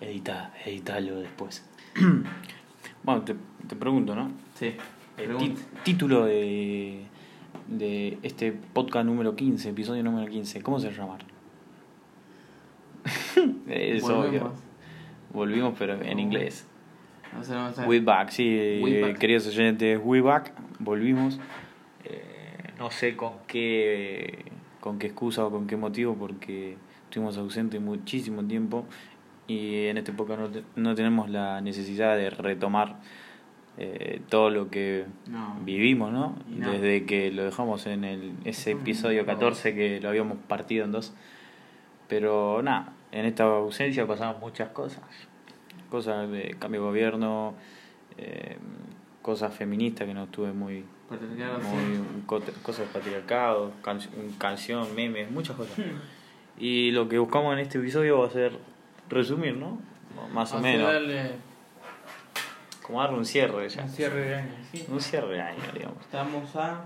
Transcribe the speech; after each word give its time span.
Edita, 0.00 0.52
editalo 0.64 1.20
después. 1.20 1.64
bueno, 3.02 3.22
te, 3.22 3.34
te 3.68 3.76
pregunto, 3.76 4.14
¿no? 4.14 4.30
Sí. 4.54 4.74
El 5.18 5.36
ti- 5.36 5.54
título 5.84 6.24
de, 6.24 7.02
de 7.68 8.18
este 8.22 8.52
podcast 8.52 9.04
número 9.06 9.36
15, 9.36 9.68
episodio 9.70 10.02
número 10.02 10.26
15, 10.30 10.62
¿cómo 10.62 10.78
se 10.80 10.88
va 10.88 10.92
a 10.94 10.96
llamar? 10.96 11.20
es 13.68 14.02
obvio. 14.04 14.16
Volvemos. 14.16 14.52
Volvimos, 15.32 15.74
pero 15.78 16.00
en 16.02 16.18
inglés. 16.18 16.66
No 17.34 17.44
sé, 17.44 17.52
no 17.52 17.70
sé. 17.72 17.84
We 17.86 18.00
back, 18.00 18.30
sí, 18.30 18.80
We 18.82 18.98
eh, 18.98 19.02
back. 19.02 19.18
queridos 19.18 19.46
oyentes, 19.46 20.00
we 20.02 20.20
back, 20.20 20.52
volvimos. 20.78 21.38
Eh, 22.04 22.72
no 22.78 22.90
sé 22.90 23.14
con 23.16 23.34
qué, 23.46 24.46
con 24.80 24.98
qué 24.98 25.08
excusa 25.08 25.44
o 25.46 25.50
con 25.50 25.66
qué 25.66 25.76
motivo, 25.76 26.14
porque 26.16 26.76
estuvimos 27.04 27.36
ausentes 27.36 27.80
muchísimo 27.80 28.42
tiempo 28.44 28.86
y 29.50 29.86
en 29.86 29.98
este 29.98 30.12
época 30.12 30.36
no, 30.36 30.48
te- 30.48 30.62
no 30.76 30.94
tenemos 30.94 31.28
la 31.30 31.60
necesidad 31.60 32.16
de 32.16 32.30
retomar 32.30 32.96
eh, 33.78 34.20
todo 34.28 34.50
lo 34.50 34.68
que 34.70 35.06
No. 35.26 35.56
vivimos, 35.64 36.12
¿no? 36.12 36.36
Desde 36.48 37.06
que 37.06 37.30
lo 37.32 37.44
dejamos 37.44 37.86
en 37.86 38.04
el, 38.04 38.32
ese 38.44 38.72
episodio 38.72 39.24
14 39.26 39.74
que 39.74 40.00
lo 40.00 40.08
habíamos 40.10 40.36
partido 40.48 40.84
en 40.84 40.92
dos. 40.92 41.12
Pero 42.08 42.60
nada, 42.62 42.92
en 43.12 43.24
esta 43.24 43.44
ausencia 43.44 44.06
pasaron 44.06 44.40
muchas 44.40 44.68
cosas. 44.70 45.02
Cosas 45.88 46.30
de 46.30 46.56
cambio 46.58 46.82
de 46.82 46.86
gobierno, 46.88 47.54
eh, 48.18 48.56
cosas 49.22 49.54
feministas 49.54 50.06
que 50.06 50.14
no 50.14 50.24
estuve 50.24 50.52
muy... 50.52 50.84
Muy 51.10 52.24
cosas 52.26 52.80
de 52.80 52.86
patriarcado, 52.92 53.72
can- 53.82 53.98
canción, 54.38 54.94
memes, 54.94 55.30
muchas 55.30 55.56
cosas. 55.56 55.78
Hmm. 55.78 55.98
Y 56.62 56.90
lo 56.92 57.08
que 57.08 57.18
buscamos 57.18 57.52
en 57.54 57.60
este 57.60 57.78
episodio 57.78 58.18
va 58.20 58.26
a 58.26 58.30
ser 58.30 58.52
resumir, 59.10 59.56
¿no? 59.56 59.78
Más 60.32 60.52
o 60.52 60.58
a 60.58 60.60
menos. 60.60 60.92
darle 60.92 61.32
Como 62.82 63.00
darle 63.00 63.18
un 63.18 63.24
cierre 63.24 63.68
ya. 63.68 63.82
un 63.82 63.88
cierre 63.88 64.20
de 64.20 64.34
año, 64.36 64.54
sí. 64.70 64.86
Un 64.88 65.00
cierre 65.00 65.34
de 65.34 65.40
año, 65.40 65.62
digamos. 65.74 66.00
Estamos 66.00 66.56
a 66.56 66.84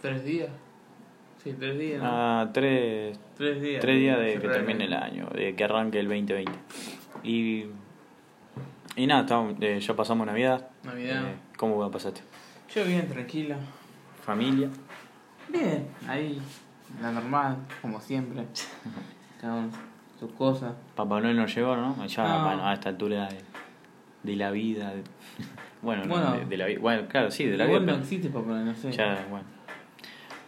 tres 0.00 0.24
días. 0.24 0.50
Sí, 1.42 1.54
tres 1.58 1.78
días. 1.78 2.02
¿no? 2.02 2.08
Ah, 2.08 2.50
tres, 2.52 3.18
tres 3.36 3.60
días. 3.60 3.80
tres 3.80 3.98
días 3.98 4.18
de 4.18 4.38
que 4.40 4.48
termine 4.48 4.84
el 4.84 4.92
año, 4.94 5.26
de 5.34 5.54
que 5.56 5.64
arranque 5.64 5.98
el 5.98 6.06
2020. 6.08 6.52
Y, 7.24 7.66
y 8.96 9.06
nada, 9.06 9.22
estamos, 9.22 9.54
eh, 9.60 9.80
ya 9.80 9.96
pasamos 9.96 10.26
Navidad. 10.26 10.68
Navidad. 10.84 11.24
Eh, 11.24 11.34
¿Cómo 11.56 11.90
pasaste? 11.90 12.22
Yo 12.74 12.84
bien, 12.84 13.08
tranquila. 13.08 13.56
¿Familia? 14.24 14.68
Bien, 15.48 15.88
ahí, 16.08 16.40
la 17.00 17.10
normal, 17.10 17.56
como 17.82 18.00
siempre. 18.00 18.44
Cada 19.40 19.54
uno 19.58 19.91
sus 20.22 20.32
cosas. 20.32 20.72
Papá 20.94 21.20
Noel 21.20 21.36
no 21.36 21.46
llegó, 21.46 21.76
¿no? 21.76 22.06
Ya, 22.06 22.24
No. 22.24 22.66
a 22.66 22.74
esta 22.74 22.88
altura 22.90 23.28
de, 23.28 23.38
de 24.22 24.36
la 24.36 24.50
vida. 24.50 24.90
de- 24.94 25.02
bueno, 25.82 26.04
no, 26.04 26.14
Bueno. 26.14 26.32
de, 26.32 26.44
de 26.46 26.56
la 26.56 26.66
vida. 26.66 26.78
Bueno, 26.80 27.08
claro, 27.08 27.30
sí, 27.30 27.44
de 27.46 27.56
la 27.56 27.66
vida. 27.66 27.80
no 27.80 27.94
existe 27.96 28.28
papá, 28.30 28.52
no 28.52 28.74
sé. 28.74 28.92
ya, 28.92 29.26
bueno. 29.30 29.46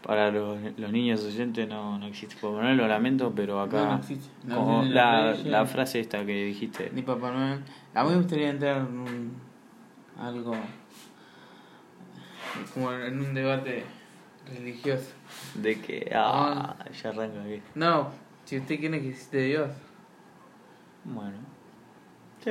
Para 0.06 0.30
los, 0.30 0.58
los 0.78 0.92
niños 0.92 1.24
oyentes 1.24 1.66
no, 1.66 1.98
no 1.98 2.06
existe 2.06 2.36
Papá 2.36 2.60
Noel, 2.62 2.76
lo 2.76 2.86
lamento, 2.86 3.32
pero 3.34 3.58
acá. 3.62 3.78
No, 3.84 3.86
no 3.92 3.96
existe. 4.00 4.28
No 4.44 4.56
como 4.56 4.78
existe 4.80 4.94
la, 4.94 5.34
la 5.44 5.64
frase 5.66 6.00
esta 6.00 6.26
que 6.26 6.44
dijiste. 6.44 6.90
Ni 6.94 7.00
Papá 7.02 7.30
Noel. 7.32 7.60
A 7.94 8.04
mí 8.04 8.10
me 8.10 8.16
gustaría 8.16 8.50
entrar 8.50 8.76
en 8.82 8.98
un, 8.98 9.32
algo 10.20 10.54
como 12.74 12.92
en 12.92 13.18
un 13.18 13.32
debate 13.34 13.84
religioso. 14.54 15.10
De 15.54 15.80
que. 15.80 16.12
Ah, 16.14 16.76
ya 17.02 17.08
arranca 17.08 17.40
aquí. 17.42 17.62
No, 17.74 18.10
si 18.44 18.58
usted 18.58 18.78
quiere 18.78 19.00
que 19.00 19.08
existe 19.10 19.38
Dios, 19.38 19.70
Bueno. 21.04 21.36
Sí. 22.42 22.50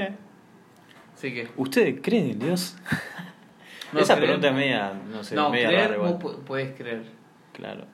sí 1.16 1.34
que. 1.34 1.48
¿Ustedes 1.58 2.00
creen 2.02 2.32
en 2.32 2.40
Dios? 2.40 2.76
No 3.92 4.00
Esa 4.00 4.16
creer- 4.16 4.26
pregunta 4.26 4.48
es 4.50 4.54
media, 4.56 4.94
no 5.12 5.24
sé, 5.24 5.36
no, 5.36 5.50
media 5.52 5.68
creer 5.68 5.90
rara 5.92 6.02
vos 6.02 6.10
igual. 6.20 6.36
pu- 6.38 6.44
puedes 6.44 6.76
creer, 6.76 7.04
Claro. 7.54 7.86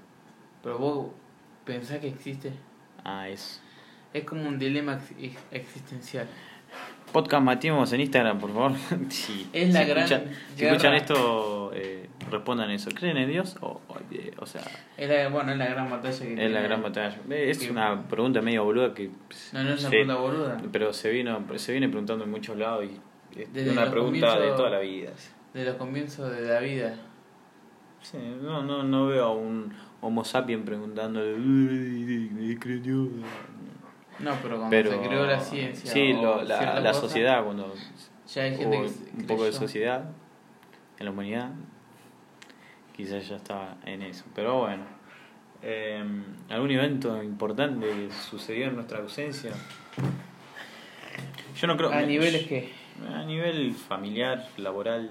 pero 0.63 0.77
vos 0.77 1.07
pensás 1.65 1.99
que 1.99 2.07
existe. 2.07 2.53
Ah, 3.03 3.27
es. 3.27 3.61
Es 4.13 4.23
como 4.23 4.47
un 4.47 4.57
dilema 4.57 4.99
ex- 5.19 5.37
existencial. 5.51 6.27
Podcast 7.11 7.43
Matimos 7.43 7.91
en 7.93 8.01
Instagram, 8.01 8.39
por 8.39 8.53
favor. 8.53 8.73
si, 9.09 9.49
Es 9.51 9.73
la 9.73 9.81
si 9.83 9.89
gran 9.89 10.03
escuchan, 10.03 10.23
si 10.55 10.65
escuchan 10.65 10.93
esto, 10.93 11.71
eh, 11.73 12.07
respondan 12.29 12.69
eso. 12.69 12.91
¿Creen 12.91 13.17
en 13.17 13.29
Dios? 13.29 13.57
O, 13.61 13.81
o, 13.87 13.97
eh, 14.11 14.31
o 14.37 14.45
sea, 14.45 14.61
Es 14.95 15.09
la, 15.09 15.27
bueno, 15.29 15.51
es 15.51 15.57
la 15.57 15.65
gran 15.67 15.89
batalla 15.89 16.09
que 16.19 16.27
es 16.27 16.35
tiene- 16.35 16.49
la 16.49 16.61
gran 16.61 16.83
batalla. 16.83 17.17
Eh, 17.31 17.49
Es 17.49 17.67
una 17.69 18.07
pregunta 18.07 18.41
medio 18.41 18.63
boluda 18.63 18.93
que. 18.93 19.09
No, 19.53 19.63
no 19.63 19.73
es 19.73 19.79
una 19.81 19.89
pregunta 19.89 20.15
boluda. 20.17 20.61
Pero 20.71 20.93
se 20.93 21.09
vino 21.09 21.43
se 21.55 21.71
viene 21.71 21.89
preguntando 21.89 22.25
en 22.25 22.31
muchos 22.31 22.55
lados 22.57 22.85
y 22.85 23.39
es 23.41 23.51
Desde 23.53 23.71
una 23.71 23.89
pregunta 23.89 24.39
de 24.39 24.47
toda 24.49 24.69
la 24.69 24.79
vida. 24.79 25.09
De 25.53 25.65
los 25.65 25.75
comienzos 25.77 26.29
de 26.31 26.41
la 26.41 26.59
vida. 26.59 26.93
Sí, 28.01 28.17
no, 28.41 28.61
no, 28.63 28.83
no 28.83 29.07
veo 29.07 29.25
a 29.25 29.33
un 29.33 29.73
Homo 30.01 30.23
sapiens 30.23 30.63
preguntándole. 30.63 31.33
"Uy, 31.33 32.55
¿cree 32.59 32.77
Dios?". 32.79 33.09
No, 34.19 34.35
pero 34.41 34.57
cuando 34.57 34.69
Pero, 34.69 34.91
se 34.91 35.07
creó 35.07 35.25
la 35.25 35.39
ciencia. 35.39 35.91
Sí, 35.91 36.13
lo- 36.13 36.43
la, 36.43 36.79
la 36.79 36.93
sociedad, 36.93 37.43
cuando 37.43 37.73
Ya 38.33 38.43
hay 38.43 38.57
gente 38.57 38.65
hubo 38.77 38.83
que 38.83 39.17
un 39.17 39.27
poco 39.27 39.45
de 39.45 39.51
sociedad 39.51 40.05
en 40.97 41.05
la 41.05 41.11
humanidad, 41.11 41.51
quizás 42.95 43.27
ya 43.27 43.37
estaba 43.37 43.77
en 43.85 44.01
eso. 44.01 44.25
Pero 44.35 44.59
bueno, 44.59 44.83
eh, 45.61 46.03
¿algún 46.49 46.71
evento 46.71 47.23
importante 47.23 47.85
que 47.87 48.09
sucedió 48.11 48.67
en 48.67 48.75
nuestra 48.75 48.99
ausencia? 48.99 49.51
Yo 51.55 51.67
no 51.67 51.77
creo 51.77 51.91
A 51.91 52.01
niveles 52.01 52.47
que. 52.47 52.71
A 53.13 53.23
nivel 53.23 53.73
familiar, 53.73 54.45
laboral, 54.57 55.09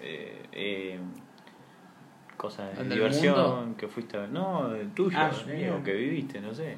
eh, 0.00 0.42
eh, 0.52 0.98
cosas 2.36 2.70
de 2.76 2.84
¿Del 2.84 2.90
diversión 2.94 3.74
que 3.76 3.86
fuiste 3.88 4.16
a 4.16 4.20
ver. 4.20 4.30
No, 4.30 4.70
tuyo, 4.94 5.18
Ah, 5.20 5.30
que 5.84 5.92
viviste, 5.94 6.40
no 6.40 6.52
sé. 6.54 6.76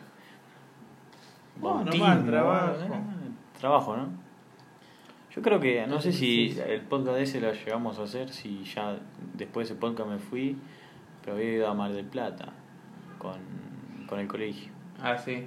Bautismo, 1.60 2.06
normal, 2.06 2.26
trabajo. 2.26 2.75
eh, 2.94 3.59
trabajo, 3.59 3.97
¿no? 3.97 4.09
Yo 5.34 5.43
creo 5.43 5.60
que, 5.60 5.87
no 5.87 6.00
sé 6.00 6.12
si 6.12 6.59
el 6.66 6.81
podcast 6.81 7.19
ese 7.19 7.41
lo 7.41 7.53
llegamos 7.53 7.98
a 7.98 8.03
hacer, 8.03 8.31
si 8.31 8.65
ya 8.65 8.97
después 9.34 9.69
de 9.69 9.75
ese 9.75 9.81
podcast 9.81 10.09
me 10.09 10.19
fui, 10.19 10.56
pero 11.22 11.37
había 11.37 11.53
ido 11.53 11.69
a 11.69 11.75
Mar 11.75 11.93
del 11.93 12.06
Plata 12.06 12.48
con, 13.19 13.34
con 14.09 14.19
el 14.19 14.26
colegio. 14.26 14.72
Ah, 15.00 15.16
sí. 15.16 15.47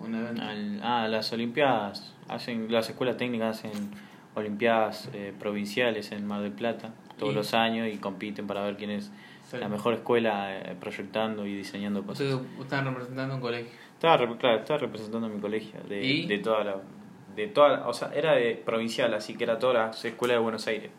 Un 0.00 0.14
evento. 0.14 0.42
Al- 0.42 0.80
ah, 0.82 1.06
las 1.08 1.32
Olimpiadas, 1.32 2.14
hacen, 2.28 2.72
las 2.72 2.88
escuelas 2.88 3.16
técnicas 3.18 3.58
hacen 3.58 3.90
Olimpiadas 4.34 5.10
eh, 5.12 5.32
provinciales 5.38 6.10
en 6.12 6.26
Mar 6.26 6.40
del 6.40 6.52
Plata 6.52 6.90
todos 7.18 7.32
Y- 7.32 7.36
los 7.36 7.52
años 7.54 7.86
y 7.92 7.98
compiten 7.98 8.46
para 8.46 8.62
ver 8.62 8.76
quién 8.76 8.90
es 8.90 9.12
la 9.52 9.68
mejor 9.68 9.94
escuela 9.94 10.56
eh, 10.56 10.76
proyectando 10.80 11.44
y 11.46 11.54
diseñando 11.56 12.02
cosas. 12.04 12.20
Ustedes 12.34 12.40
están 12.62 12.84
representando 12.86 13.34
un 13.34 13.40
colegio. 13.40 13.70
Estaba, 14.00 14.16
claro, 14.38 14.60
estaba 14.60 14.78
representando 14.78 15.26
a 15.26 15.30
mi 15.30 15.38
colegio 15.40 15.78
de, 15.86 16.02
¿Y? 16.02 16.26
de 16.26 16.38
toda 16.38 16.64
la 16.64 16.76
de 17.36 17.46
toda 17.48 17.68
la- 17.68 17.86
o 17.88 17.92
sea, 17.92 18.10
era 18.14 18.32
de 18.32 18.54
provincial, 18.64 19.12
así 19.14 19.34
que 19.36 19.44
era 19.44 19.58
todas 19.58 19.76
las 19.76 20.04
escuelas 20.04 20.36
de 20.36 20.42
Buenos 20.42 20.66
Aires 20.66 20.90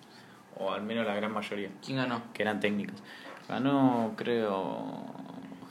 o 0.57 0.72
al 0.72 0.81
menos 0.84 1.06
la 1.06 1.16
gran 1.16 1.34
mayoría 1.34 1.69
¿Quién 1.84 1.97
ganó? 1.97 2.22
que 2.34 2.44
eran 2.44 2.59
técnicas. 2.59 3.01
Ganó, 3.50 4.13
creo, 4.16 5.03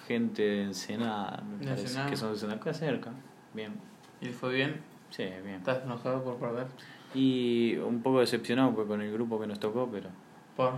gente 0.08 0.42
de 0.42 0.62
Ensenada, 0.64 1.42
me 1.48 1.58
De 1.58 1.64
parece, 1.66 1.82
Ensenada. 1.84 2.10
que 2.10 2.16
son 2.16 2.28
de 2.30 2.34
Ensenada, 2.34 2.74
cerca. 2.74 3.10
Bien. 3.54 3.72
¿Y 4.20 4.26
fue 4.30 4.52
bien? 4.54 4.80
Sí, 5.10 5.22
bien. 5.24 5.56
¿Estás 5.56 5.84
enojado 5.84 6.22
por 6.24 6.36
perder? 6.36 6.66
Y 7.14 7.76
un 7.78 8.02
poco 8.02 8.20
decepcionado 8.20 8.74
pues, 8.74 8.86
con 8.88 9.00
el 9.00 9.12
grupo 9.12 9.40
que 9.40 9.46
nos 9.46 9.58
tocó, 9.60 9.88
pero 9.90 10.08
¿Por? 10.56 10.74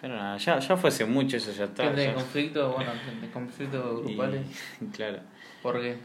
pero 0.00 0.16
nada, 0.16 0.36
ya, 0.38 0.58
ya 0.58 0.76
fue 0.76 0.88
hace 0.88 1.04
mucho, 1.06 1.36
eso 1.36 1.52
ya 1.52 1.64
está. 1.64 1.84
¿Qué 1.90 1.96
de 1.96 2.04
ya. 2.06 2.14
conflicto? 2.14 2.72
Bueno, 2.72 2.90
de 3.20 3.30
conflictos 3.30 4.00
Y- 4.04 4.08
grupales. 4.14 4.46
claro. 4.96 5.20
¿Por 5.64 5.80
qué? 5.80 5.96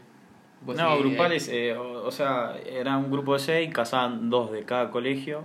Vos 0.62 0.74
No, 0.74 0.96
sí, 0.96 1.02
grupales, 1.02 1.48
eh, 1.48 1.76
o, 1.76 2.04
o 2.04 2.10
sea, 2.10 2.56
era 2.66 2.96
un 2.96 3.10
grupo 3.10 3.34
de 3.34 3.40
seis, 3.40 3.70
casaban 3.72 4.30
dos 4.30 4.50
de 4.50 4.64
cada 4.64 4.90
colegio. 4.90 5.44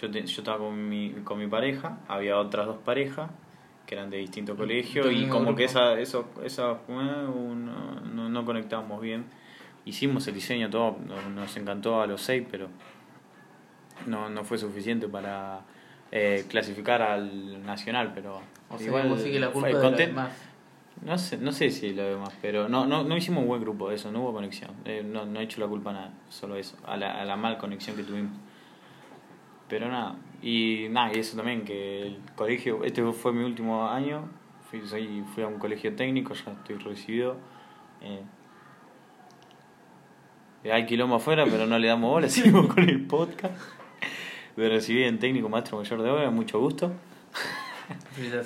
Yo, 0.00 0.08
te- 0.08 0.24
yo 0.24 0.40
estaba 0.40 0.58
con 0.58 0.88
mi, 0.88 1.10
con 1.24 1.36
mi 1.36 1.48
pareja, 1.48 1.98
había 2.06 2.38
otras 2.38 2.66
dos 2.66 2.78
parejas 2.78 3.28
que 3.86 3.96
eran 3.96 4.08
de 4.08 4.18
distintos 4.18 4.56
colegios 4.56 5.06
Del 5.06 5.24
y 5.24 5.28
como 5.28 5.46
grupo. 5.46 5.56
que 5.56 5.64
esa, 5.64 5.98
eso, 5.98 6.30
esa, 6.44 6.70
eh, 6.72 6.76
no, 6.88 7.54
no, 8.14 8.28
no 8.28 8.44
conectábamos 8.44 9.00
bien. 9.00 9.24
Hicimos 9.84 10.28
el 10.28 10.34
diseño 10.34 10.70
todo, 10.70 10.96
nos, 11.34 11.56
encantó 11.56 12.00
a 12.00 12.06
los 12.06 12.22
seis, 12.22 12.46
pero 12.48 12.68
no, 14.06 14.30
no 14.30 14.44
fue 14.44 14.58
suficiente 14.58 15.08
para 15.08 15.62
eh, 16.12 16.44
clasificar 16.48 17.02
al 17.02 17.64
nacional, 17.66 18.12
pero 18.14 18.42
O 18.68 18.78
sea, 18.78 18.86
igual 18.86 19.18
sí 19.18 19.32
que 19.32 19.40
la 19.40 19.50
culpa 19.50 19.70
fue 19.70 19.78
de 19.78 19.84
content-. 19.84 20.30
No 21.02 21.16
sé, 21.18 21.38
no 21.38 21.52
sé 21.52 21.70
si 21.70 21.92
lo 21.94 22.04
demás, 22.04 22.32
pero 22.42 22.68
no, 22.68 22.86
no, 22.86 23.04
no 23.04 23.16
hicimos 23.16 23.42
un 23.42 23.48
buen 23.48 23.60
grupo 23.60 23.88
de 23.88 23.96
eso, 23.96 24.10
no 24.12 24.20
hubo 24.22 24.32
conexión. 24.34 24.70
Eh, 24.84 25.02
no, 25.04 25.24
no 25.26 25.40
he 25.40 25.44
hecho 25.44 25.60
la 25.60 25.66
culpa 25.66 25.90
a 25.90 25.92
nada, 25.94 26.12
solo 26.28 26.56
eso, 26.56 26.76
a 26.86 26.96
la, 26.96 27.20
a 27.20 27.24
la 27.24 27.36
mal 27.36 27.58
conexión 27.58 27.96
que 27.96 28.02
tuvimos. 28.02 28.32
Pero 29.68 29.88
nada, 29.88 30.16
y 30.42 30.86
nada, 30.90 31.12
y 31.14 31.18
eso 31.20 31.36
también, 31.36 31.64
que 31.64 32.02
el 32.02 32.18
colegio, 32.34 32.84
este 32.84 33.02
fue 33.12 33.32
mi 33.32 33.44
último 33.44 33.88
año, 33.88 34.28
fui, 34.68 34.80
soy, 34.86 35.22
fui 35.34 35.42
a 35.42 35.46
un 35.46 35.58
colegio 35.58 35.94
técnico, 35.94 36.34
ya 36.34 36.52
estoy 36.52 36.76
recibido. 36.76 37.36
eh, 38.02 38.22
Hay 40.70 40.86
quilombo 40.86 41.16
afuera, 41.16 41.44
pero 41.46 41.66
no 41.66 41.78
le 41.78 41.88
damos 41.88 42.10
bola, 42.10 42.28
seguimos 42.30 42.66
con 42.72 42.88
el 42.88 43.06
podcast. 43.06 43.54
Me 44.56 44.68
recibí 44.68 45.04
en 45.04 45.18
técnico 45.18 45.48
maestro 45.48 45.78
mayor 45.78 46.02
de 46.02 46.10
obra, 46.10 46.30
mucho 46.30 46.58
gusto. 46.60 46.92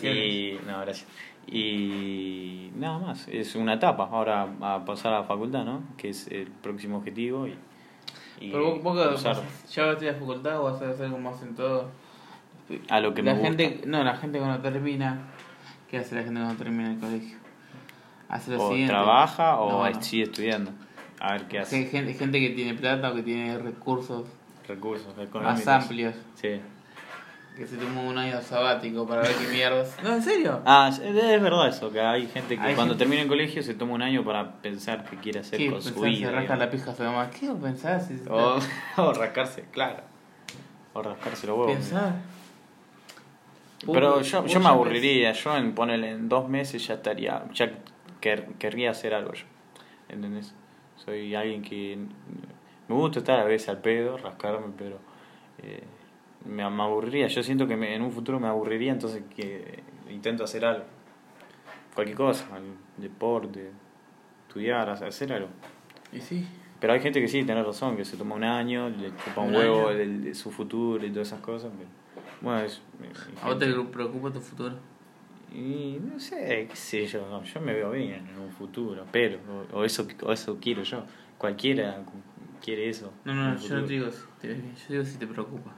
Y, 0.06 0.58
no, 0.66 0.80
gracias. 0.80 1.08
Y 1.46 2.70
nada 2.76 2.98
más, 2.98 3.28
es 3.28 3.54
una 3.54 3.74
etapa. 3.74 4.08
Ahora 4.10 4.48
a 4.60 4.84
pasar 4.84 5.12
a 5.12 5.20
la 5.20 5.24
facultad, 5.24 5.64
¿no? 5.64 5.82
Que 5.96 6.10
es 6.10 6.28
el 6.28 6.46
próximo 6.48 6.98
objetivo. 6.98 7.46
Y, 7.46 7.54
y 8.40 8.50
Pero 8.50 8.76
vos, 8.76 8.82
vos 8.82 9.22
ya 9.22 9.86
vas 9.86 9.98
a 10.00 10.02
ir 10.02 10.08
a 10.08 10.12
la 10.12 10.18
facultad 10.18 10.60
o 10.60 10.64
vas 10.64 10.82
a 10.82 10.90
hacer 10.90 11.10
como 11.10 11.30
hacen 11.30 11.54
todos. 11.54 11.86
a 12.88 13.00
lo 13.00 13.14
que 13.14 13.22
la 13.22 13.34
me 13.34 13.40
gusta. 13.40 13.56
gente, 13.64 13.86
no, 13.86 14.02
la 14.04 14.16
gente 14.16 14.38
cuando 14.38 14.58
termina, 14.60 15.18
¿qué 15.90 15.98
hace 15.98 16.14
la 16.14 16.22
gente 16.22 16.40
cuando 16.40 16.56
termina 16.62 16.90
el 16.92 16.98
colegio? 16.98 17.36
Hace 18.28 18.52
lo 18.52 18.64
o 18.64 18.68
siguiente. 18.70 18.92
trabaja 18.92 19.60
o 19.60 19.86
No, 19.88 20.02
sigue 20.02 20.24
estudiando. 20.24 20.72
A 21.20 21.32
ver 21.32 21.46
qué 21.48 21.60
hace. 21.60 21.86
Gente, 21.86 22.14
gente 22.14 22.40
que 22.40 22.50
tiene 22.50 22.74
plata 22.74 23.10
o 23.10 23.14
que 23.14 23.22
tiene 23.22 23.58
recursos 23.58 24.26
Recursos 24.66 25.12
económicos. 25.18 25.66
más 25.66 25.68
amplios, 25.68 26.14
Sí. 26.34 26.60
Que 27.56 27.66
se 27.66 27.76
tomó 27.76 28.08
un 28.08 28.18
año 28.18 28.40
sabático 28.42 29.06
para 29.06 29.22
ver 29.22 29.34
qué 29.36 29.46
mierdas. 29.52 29.96
No, 30.02 30.14
en 30.14 30.22
serio. 30.22 30.60
Ah, 30.64 30.88
es 30.92 30.98
es 30.98 31.14
verdad 31.42 31.68
eso, 31.68 31.90
que 31.92 32.00
hay 32.00 32.26
gente 32.26 32.56
que 32.56 32.62
Hay 32.62 32.74
cuando 32.74 32.94
gente- 32.94 33.04
termina 33.04 33.22
el 33.22 33.28
colegio 33.28 33.62
se 33.62 33.74
toma 33.74 33.94
un 33.94 34.02
año 34.02 34.24
para 34.24 34.54
pensar 34.60 35.04
qué 35.08 35.16
quiere 35.18 35.40
hacer 35.40 35.58
¿Qué 35.58 35.70
con 35.70 35.80
su 35.82 35.94
vida. 36.00 36.28
Se 36.28 36.32
rasca 36.34 36.56
la 36.56 36.68
pija 36.70 36.90
a 36.90 36.94
su 36.94 37.02
mamá. 37.04 37.30
¿Qué 37.30 37.48
pensás? 37.62 38.08
Si- 38.08 38.20
O, 38.28 38.58
o 38.96 39.12
rascarse, 39.12 39.64
claro. 39.70 40.02
O 40.94 41.02
rascarse 41.02 41.46
los 41.46 41.56
huevos. 41.58 41.72
Pensar. 41.74 42.14
Pero 43.92 44.20
yo, 44.22 44.46
yo 44.46 44.60
me 44.60 44.68
aburriría, 44.68 45.32
yo 45.32 45.56
en 45.56 45.74
ponerle 45.74 46.10
en 46.10 46.28
dos 46.28 46.48
meses 46.48 46.86
ya 46.86 46.94
estaría, 46.94 47.44
ya 47.52 47.70
quer- 48.22 48.54
querría 48.58 48.90
hacer 48.90 49.12
algo 49.12 49.32
yo, 49.34 49.44
¿entendés? 50.08 50.54
Soy 50.96 51.34
alguien 51.34 51.60
que 51.62 51.98
me 52.88 52.94
gusta 52.94 53.18
estar 53.18 53.40
a 53.40 53.44
veces 53.44 53.68
al 53.68 53.78
pedo, 53.78 54.16
rascarme, 54.16 54.72
pero 54.78 54.98
eh, 55.62 55.84
me, 56.44 56.68
me 56.70 56.82
aburriría, 56.82 57.26
yo 57.28 57.42
siento 57.42 57.66
que 57.66 57.76
me- 57.76 57.94
en 57.94 58.02
un 58.02 58.12
futuro 58.12 58.38
me 58.40 58.48
aburriría, 58.48 58.92
entonces 58.92 59.22
que 59.34 59.82
intento 60.10 60.44
hacer 60.44 60.64
algo, 60.64 60.84
cualquier 61.94 62.16
cosa, 62.16 62.46
el 62.56 62.74
deporte, 63.02 63.70
estudiar, 64.46 64.88
hacer- 64.90 65.32
algo. 65.32 65.48
Y 66.12 66.20
sí. 66.20 66.46
Pero 66.80 66.92
hay 66.92 67.00
gente 67.00 67.20
que 67.20 67.28
sí, 67.28 67.44
tiene 67.44 67.62
razón, 67.62 67.96
que 67.96 68.04
se 68.04 68.16
toma 68.16 68.34
un 68.34 68.44
año, 68.44 68.90
le 68.90 69.08
chupa 69.16 69.40
un, 69.40 69.48
Un 69.50 69.54
huevo 69.56 69.88
de 69.88 70.34
su 70.34 70.50
futuro 70.50 71.04
y 71.06 71.10
todas 71.10 71.28
esas 71.28 71.40
cosas. 71.40 71.70
Pero, 71.76 71.88
bueno, 72.40 72.60
es, 72.60 72.82
¿A 73.42 73.46
vos 73.48 73.58
te 73.58 73.72
preocupa 73.72 74.30
tu 74.30 74.40
futuro? 74.40 74.74
y 75.52 76.00
no 76.02 76.18
sé, 76.18 76.66
qué 76.68 76.74
sé 76.76 77.06
yo, 77.06 77.28
no, 77.28 77.44
yo 77.44 77.60
me 77.60 77.72
veo 77.72 77.92
bien 77.92 78.26
en 78.28 78.38
un 78.40 78.50
futuro, 78.50 79.06
pero, 79.12 79.38
o, 79.72 79.78
o 79.78 79.84
eso, 79.84 80.04
o 80.24 80.32
eso 80.32 80.58
quiero 80.60 80.82
yo. 80.82 81.04
Cualquiera 81.38 82.02
quiere 82.60 82.88
eso. 82.88 83.12
No, 83.24 83.32
no, 83.34 83.56
yo 83.56 83.76
no 83.76 83.84
te 83.84 83.92
digo 83.92 84.10
si 84.10 84.22
te 84.40 84.48
ves 84.48 84.62
bien, 84.62 84.74
yo 84.74 84.84
digo 84.88 85.04
si 85.04 85.16
te 85.16 85.26
preocupa. 85.28 85.72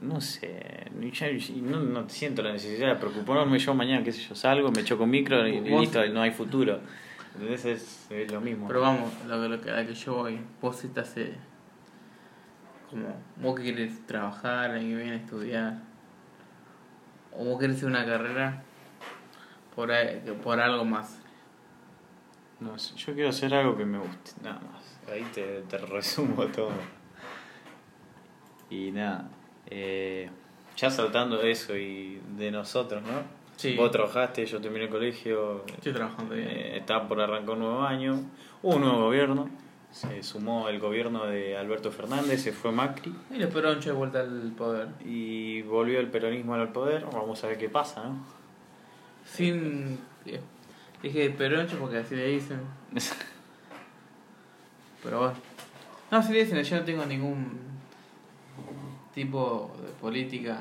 No 0.00 0.20
sé, 0.20 0.90
ya- 1.12 1.28
no, 1.60 1.80
no 1.80 2.08
siento 2.08 2.42
la 2.42 2.52
necesidad 2.52 2.88
de 2.90 2.96
preocuparme 2.96 3.58
yo 3.58 3.74
mañana, 3.74 4.04
qué 4.04 4.12
sé 4.12 4.20
yo, 4.20 4.34
salgo, 4.34 4.70
me 4.70 4.84
choco 4.84 5.04
un 5.04 5.10
micro 5.10 5.46
y, 5.48 5.56
y 5.56 5.60
listo, 5.80 6.04
no 6.06 6.22
hay 6.22 6.30
futuro. 6.30 6.80
Entonces 7.34 7.64
es, 7.64 8.06
es 8.10 8.32
lo 8.32 8.40
mismo. 8.40 8.68
Pero 8.68 8.80
vamos, 8.80 9.12
lo, 9.26 9.40
que- 9.42 9.48
lo 9.48 9.60
que, 9.60 9.70
a 9.70 9.74
la 9.76 9.86
que 9.86 9.94
yo 9.94 10.14
voy, 10.14 10.38
vos 10.62 10.84
estás 10.84 11.16
eh, 11.16 11.34
como, 12.90 13.08
vos 13.36 13.56
que 13.58 13.64
querés 13.64 14.06
trabajar, 14.06 14.78
que 14.78 14.84
viene 14.86 15.10
a 15.12 15.16
estudiar, 15.16 15.82
o 17.32 17.44
vos 17.44 17.58
querés 17.60 17.76
hacer 17.76 17.88
una 17.88 18.04
carrera 18.06 18.62
por, 19.74 19.90
por 20.42 20.60
algo 20.60 20.84
más. 20.84 21.18
No 22.60 22.78
sé, 22.78 22.94
yo 22.96 23.14
quiero 23.14 23.28
hacer 23.30 23.52
algo 23.54 23.76
que 23.76 23.84
me 23.84 23.98
guste, 23.98 24.32
nada 24.42 24.60
más. 24.60 24.98
Ahí 25.12 25.24
te, 25.34 25.62
te 25.62 25.78
resumo 25.78 26.46
todo. 26.54 26.72
Y 28.70 28.90
nada, 28.90 29.28
eh, 29.70 30.28
ya 30.76 30.90
saltando 30.90 31.36
de 31.38 31.50
eso 31.50 31.76
y 31.76 32.20
de 32.36 32.50
nosotros, 32.50 33.02
¿no? 33.02 33.22
Sí. 33.56 33.74
Vos 33.74 33.90
trabajaste, 33.90 34.46
yo 34.46 34.60
terminé 34.60 34.84
el 34.84 34.90
colegio, 34.90 35.64
Estoy 35.66 35.92
trabajando 35.92 36.34
bien. 36.34 36.48
eh, 36.48 36.76
estaba 36.78 37.08
por 37.08 37.20
arrancar 37.20 37.50
un 37.54 37.58
nuevo 37.60 37.82
año, 37.82 38.20
hubo 38.62 38.76
un 38.76 38.82
nuevo 38.82 39.00
gobierno, 39.06 39.48
se 39.90 40.22
sumó 40.22 40.68
el 40.68 40.78
gobierno 40.78 41.26
de 41.26 41.56
Alberto 41.56 41.90
Fernández, 41.90 42.42
se 42.42 42.52
fue 42.52 42.70
Macri 42.70 43.12
Y 43.32 43.42
el 43.42 43.48
peroncho 43.48 43.90
de 43.90 43.96
vuelta 43.96 44.20
al 44.20 44.52
poder. 44.56 44.88
y 45.04 45.62
volvió 45.62 45.98
el 45.98 46.06
peronismo 46.08 46.54
al 46.54 46.70
poder, 46.72 47.04
vamos 47.12 47.42
a 47.42 47.48
ver 47.48 47.58
qué 47.58 47.68
pasa, 47.68 48.04
¿no? 48.04 48.24
Sin... 49.24 49.98
eh, 50.26 50.40
Dije 51.02 51.30
peroncho 51.30 51.78
porque 51.78 51.98
así 51.98 52.14
le 52.16 52.26
dicen. 52.26 52.60
Pero 55.02 55.18
bueno. 55.20 55.34
No, 56.10 56.22
si 56.22 56.32
le 56.32 56.44
dicen, 56.44 56.62
yo 56.62 56.76
no 56.76 56.84
tengo 56.84 57.04
ningún 57.06 57.58
tipo 59.24 59.70
de 59.84 59.88
política 60.00 60.60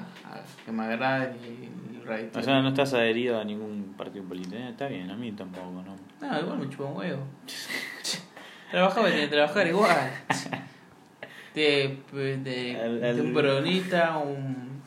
que 0.65 0.71
me 0.71 0.83
agrade 0.85 1.35
ni 1.41 1.99
radical. 2.03 2.41
O 2.41 2.43
sea, 2.43 2.61
no 2.61 2.69
estás 2.69 2.93
adherido 2.93 3.39
a 3.39 3.43
ningún 3.43 3.93
partido 3.97 4.25
político, 4.25 4.55
Eh, 4.55 4.69
está 4.69 4.87
bien, 4.87 5.09
a 5.11 5.15
mí 5.15 5.31
tampoco, 5.33 5.71
¿no? 5.83 5.95
No, 6.21 6.39
igual 6.39 6.57
me 6.59 6.69
chupa 6.69 6.85
un 6.85 6.97
huevo. 6.97 7.23
Trabajaba 8.71 9.09
y 9.09 9.13
que 9.13 9.27
trabajar 9.27 9.67
igual. 9.67 10.11
De, 11.53 11.97
de, 12.13 13.13
de 13.13 13.21
un 13.21 13.33
peronista, 13.33 14.17
un, 14.17 14.81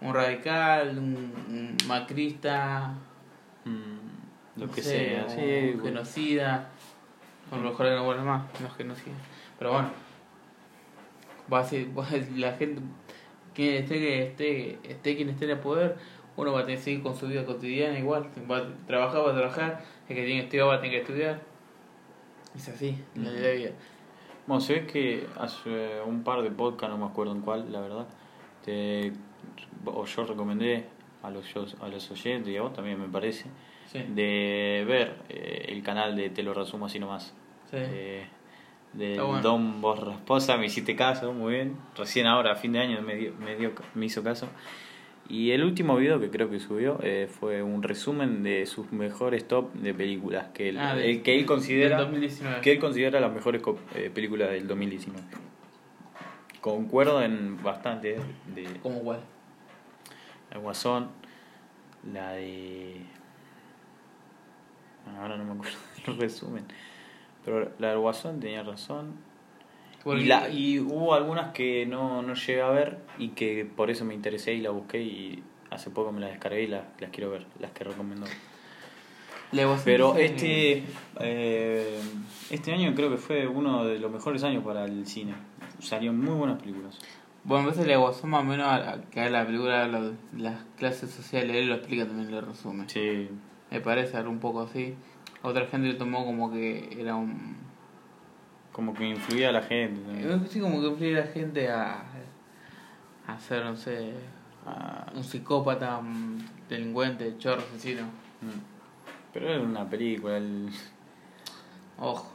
un 0.00 0.14
radical, 0.14 0.96
un, 0.98 1.14
un 1.48 1.76
macrista, 1.86 2.94
Mm, 3.64 4.60
lo 4.60 4.66
no 4.66 4.72
que 4.72 4.80
sé, 4.82 4.90
sea, 5.10 5.24
un 5.24 5.30
sí, 5.30 5.70
bueno. 5.72 5.82
genocida. 5.84 6.68
Lo 7.50 7.58
mejor 7.58 7.86
no 7.86 8.04
vuelve 8.04 8.22
más, 8.22 8.42
no 8.60 8.70
genocida. 8.70 9.14
Pero 9.58 9.72
bueno, 9.72 9.90
va 11.52 11.60
a 11.60 11.64
ser, 11.64 11.86
va 11.96 12.06
a- 12.06 12.16
la 12.36 12.52
gente, 12.52 12.80
quien 13.54 13.74
esté, 13.74 13.94
que 13.98 14.22
esté, 14.22 14.78
esté 14.84 15.16
quien 15.16 15.28
esté 15.30 15.44
en 15.46 15.52
el 15.52 15.58
poder, 15.58 15.96
uno 16.36 16.52
va 16.52 16.60
a 16.60 16.62
tener 16.64 16.78
que 16.78 16.84
seguir 16.84 17.02
con 17.02 17.16
su 17.16 17.26
vida 17.26 17.44
cotidiana 17.44 17.98
igual. 17.98 18.28
Va 18.50 18.58
a 18.58 18.68
trabajar, 18.86 19.24
va 19.26 19.30
a 19.32 19.34
trabajar, 19.36 19.84
el 20.08 20.14
que 20.16 20.24
tiene 20.24 20.40
que 20.40 20.44
estudiar 20.44 20.68
va 20.68 20.74
a 20.74 20.80
tener 20.80 20.92
que 20.96 21.00
estudiar. 21.02 21.40
Es 22.56 22.68
así, 22.68 22.96
la 23.14 23.30
ley 23.30 23.40
de 23.40 23.48
la 23.48 23.54
vida. 23.54 23.70
Bueno, 24.46 24.60
se 24.60 24.72
ve 24.74 24.86
que 24.86 25.26
hace 25.38 26.00
un 26.06 26.22
par 26.24 26.42
de 26.42 26.50
podcasts, 26.50 26.96
no 26.96 27.04
me 27.04 27.10
acuerdo 27.10 27.32
en 27.32 27.42
cuál, 27.42 27.70
la 27.70 27.80
verdad, 27.80 28.06
te, 28.64 29.12
o 29.84 30.04
yo 30.06 30.24
recomendé 30.24 30.86
a 31.22 31.30
los, 31.30 31.44
a 31.80 31.88
los 31.88 32.10
oyentes 32.10 32.48
y 32.52 32.56
a 32.56 32.62
vos 32.62 32.72
también 32.72 33.00
me 33.00 33.08
parece, 33.08 33.46
Sí, 33.92 34.00
de 34.14 34.84
ver 34.86 35.16
eh, 35.28 35.66
el 35.68 35.82
canal 35.82 36.14
de 36.16 36.30
Te 36.30 36.42
lo 36.42 36.52
resumo 36.54 36.86
así 36.86 36.98
nomás. 36.98 37.34
sí. 37.70 37.76
Eh, 37.78 38.26
del 38.98 39.20
bueno. 39.22 39.40
Don 39.42 39.80
Vos 39.80 39.98
Rasposa, 40.00 40.56
me 40.56 40.66
hiciste 40.66 40.96
caso, 40.96 41.32
muy 41.32 41.54
bien. 41.54 41.76
Recién 41.96 42.26
ahora, 42.26 42.52
a 42.52 42.56
fin 42.56 42.72
de 42.72 42.80
año, 42.80 43.00
me, 43.02 43.14
dio, 43.16 43.32
me, 43.38 43.56
dio, 43.56 43.72
me 43.94 44.06
hizo 44.06 44.22
caso. 44.22 44.48
Y 45.28 45.50
el 45.50 45.62
último 45.62 45.94
video 45.96 46.18
que 46.20 46.30
creo 46.30 46.48
que 46.50 46.58
subió 46.58 46.98
eh, 47.02 47.28
fue 47.30 47.62
un 47.62 47.82
resumen 47.82 48.42
de 48.42 48.64
sus 48.66 48.90
mejores 48.92 49.46
top 49.46 49.72
de 49.74 49.92
películas 49.92 50.46
que 50.54 50.70
él, 50.70 50.78
Ah, 50.78 50.94
de- 50.96 51.10
el 51.10 51.22
que 51.22 51.38
él 51.38 51.44
considera 51.44 51.96
del 51.96 52.06
2019. 52.06 52.60
que 52.62 52.72
él 52.72 52.78
considera 52.78 53.20
las 53.20 53.32
mejores 53.32 53.62
eh, 53.94 54.10
películas 54.12 54.50
del 54.50 54.66
2019. 54.66 55.22
Concuerdo 56.60 57.22
en 57.22 57.62
bastante 57.62 58.16
de 58.54 58.64
¿Cómo 58.82 59.00
cuál? 59.00 59.20
El 60.50 60.60
Guasón, 60.60 61.08
la 62.12 62.32
de 62.32 62.96
bueno, 65.04 65.20
ahora 65.22 65.36
no 65.36 65.44
me 65.44 65.52
acuerdo 65.52 65.76
del 66.06 66.16
resumen. 66.18 66.64
Pero 67.48 67.72
la 67.78 67.88
del 67.90 67.98
Guasón 67.98 68.40
tenía 68.40 68.62
razón. 68.62 69.14
Porque- 70.04 70.22
Y, 70.22 70.26
la, 70.26 70.48
y 70.48 70.78
hubo 70.80 71.14
algunas 71.14 71.52
que 71.52 71.86
no, 71.86 72.22
no 72.22 72.34
llegué 72.34 72.60
a 72.62 72.68
ver 72.70 72.98
y 73.18 73.30
que 73.30 73.64
por 73.64 73.90
eso 73.90 74.04
me 74.04 74.14
interesé 74.14 74.52
y 74.54 74.60
la 74.60 74.70
busqué 74.70 75.00
y 75.02 75.42
hace 75.70 75.90
poco 75.90 76.12
me 76.12 76.20
las 76.20 76.30
descargué 76.30 76.62
y 76.64 76.66
las, 76.66 76.84
las 77.00 77.10
quiero 77.10 77.30
ver, 77.30 77.46
las 77.58 77.70
que 77.72 77.84
recomendó. 77.84 78.26
Pero 79.84 80.14
este 80.16 80.82
eh, 81.20 81.98
este 82.50 82.72
año 82.72 82.94
creo 82.94 83.10
que 83.10 83.16
fue 83.16 83.46
uno 83.46 83.84
de 83.84 83.98
los 83.98 84.10
mejores 84.10 84.44
años 84.44 84.62
para 84.62 84.84
el 84.84 85.06
cine. 85.06 85.32
Salieron 85.80 86.20
muy 86.20 86.34
buenas 86.34 86.60
películas. 86.60 86.98
Bueno, 87.44 87.64
a 87.64 87.70
veces 87.70 87.86
la 87.86 87.96
Guasón 87.96 88.30
más 88.30 88.42
o 88.42 88.44
menos 88.44 88.66
a- 88.66 88.92
a- 88.92 89.00
que 89.10 89.20
a 89.20 89.30
la 89.30 89.46
película 89.46 89.86
de 89.88 90.12
las 90.36 90.64
clases 90.76 91.10
sociales, 91.10 91.56
él 91.56 91.68
lo 91.68 91.76
explica 91.76 92.04
también, 92.06 92.30
lo 92.30 92.40
resume. 92.42 92.84
Sí, 92.88 93.28
Me 93.70 93.80
parece 93.80 94.16
algo 94.18 94.30
un 94.30 94.38
poco 94.38 94.60
así. 94.62 94.94
Otra 95.42 95.66
gente 95.66 95.88
lo 95.92 95.96
tomó 95.96 96.24
como 96.24 96.50
que 96.50 96.96
era 97.00 97.14
un... 97.16 97.56
como 98.72 98.92
que 98.94 99.08
influía 99.08 99.50
a 99.50 99.52
la 99.52 99.62
gente. 99.62 100.00
también. 100.02 100.46
Sí, 100.48 100.60
como 100.60 100.80
que 100.80 100.86
influye 100.88 101.16
a 101.20 101.24
la 101.24 101.30
gente 101.32 101.70
a, 101.70 102.02
a 103.26 103.38
ser, 103.38 103.64
no 103.64 103.76
sé, 103.76 104.12
Ah, 104.66 105.06
un 105.14 105.24
psicópata, 105.24 105.96
un 105.98 106.44
delincuente, 106.68 107.38
chorro, 107.38 107.62
asesino. 107.62 108.02
mm. 108.42 108.60
Pero 109.32 109.48
era 109.48 109.62
una 109.62 109.88
película. 109.88 110.36
el- 110.36 110.68
Ojo. 111.98 112.30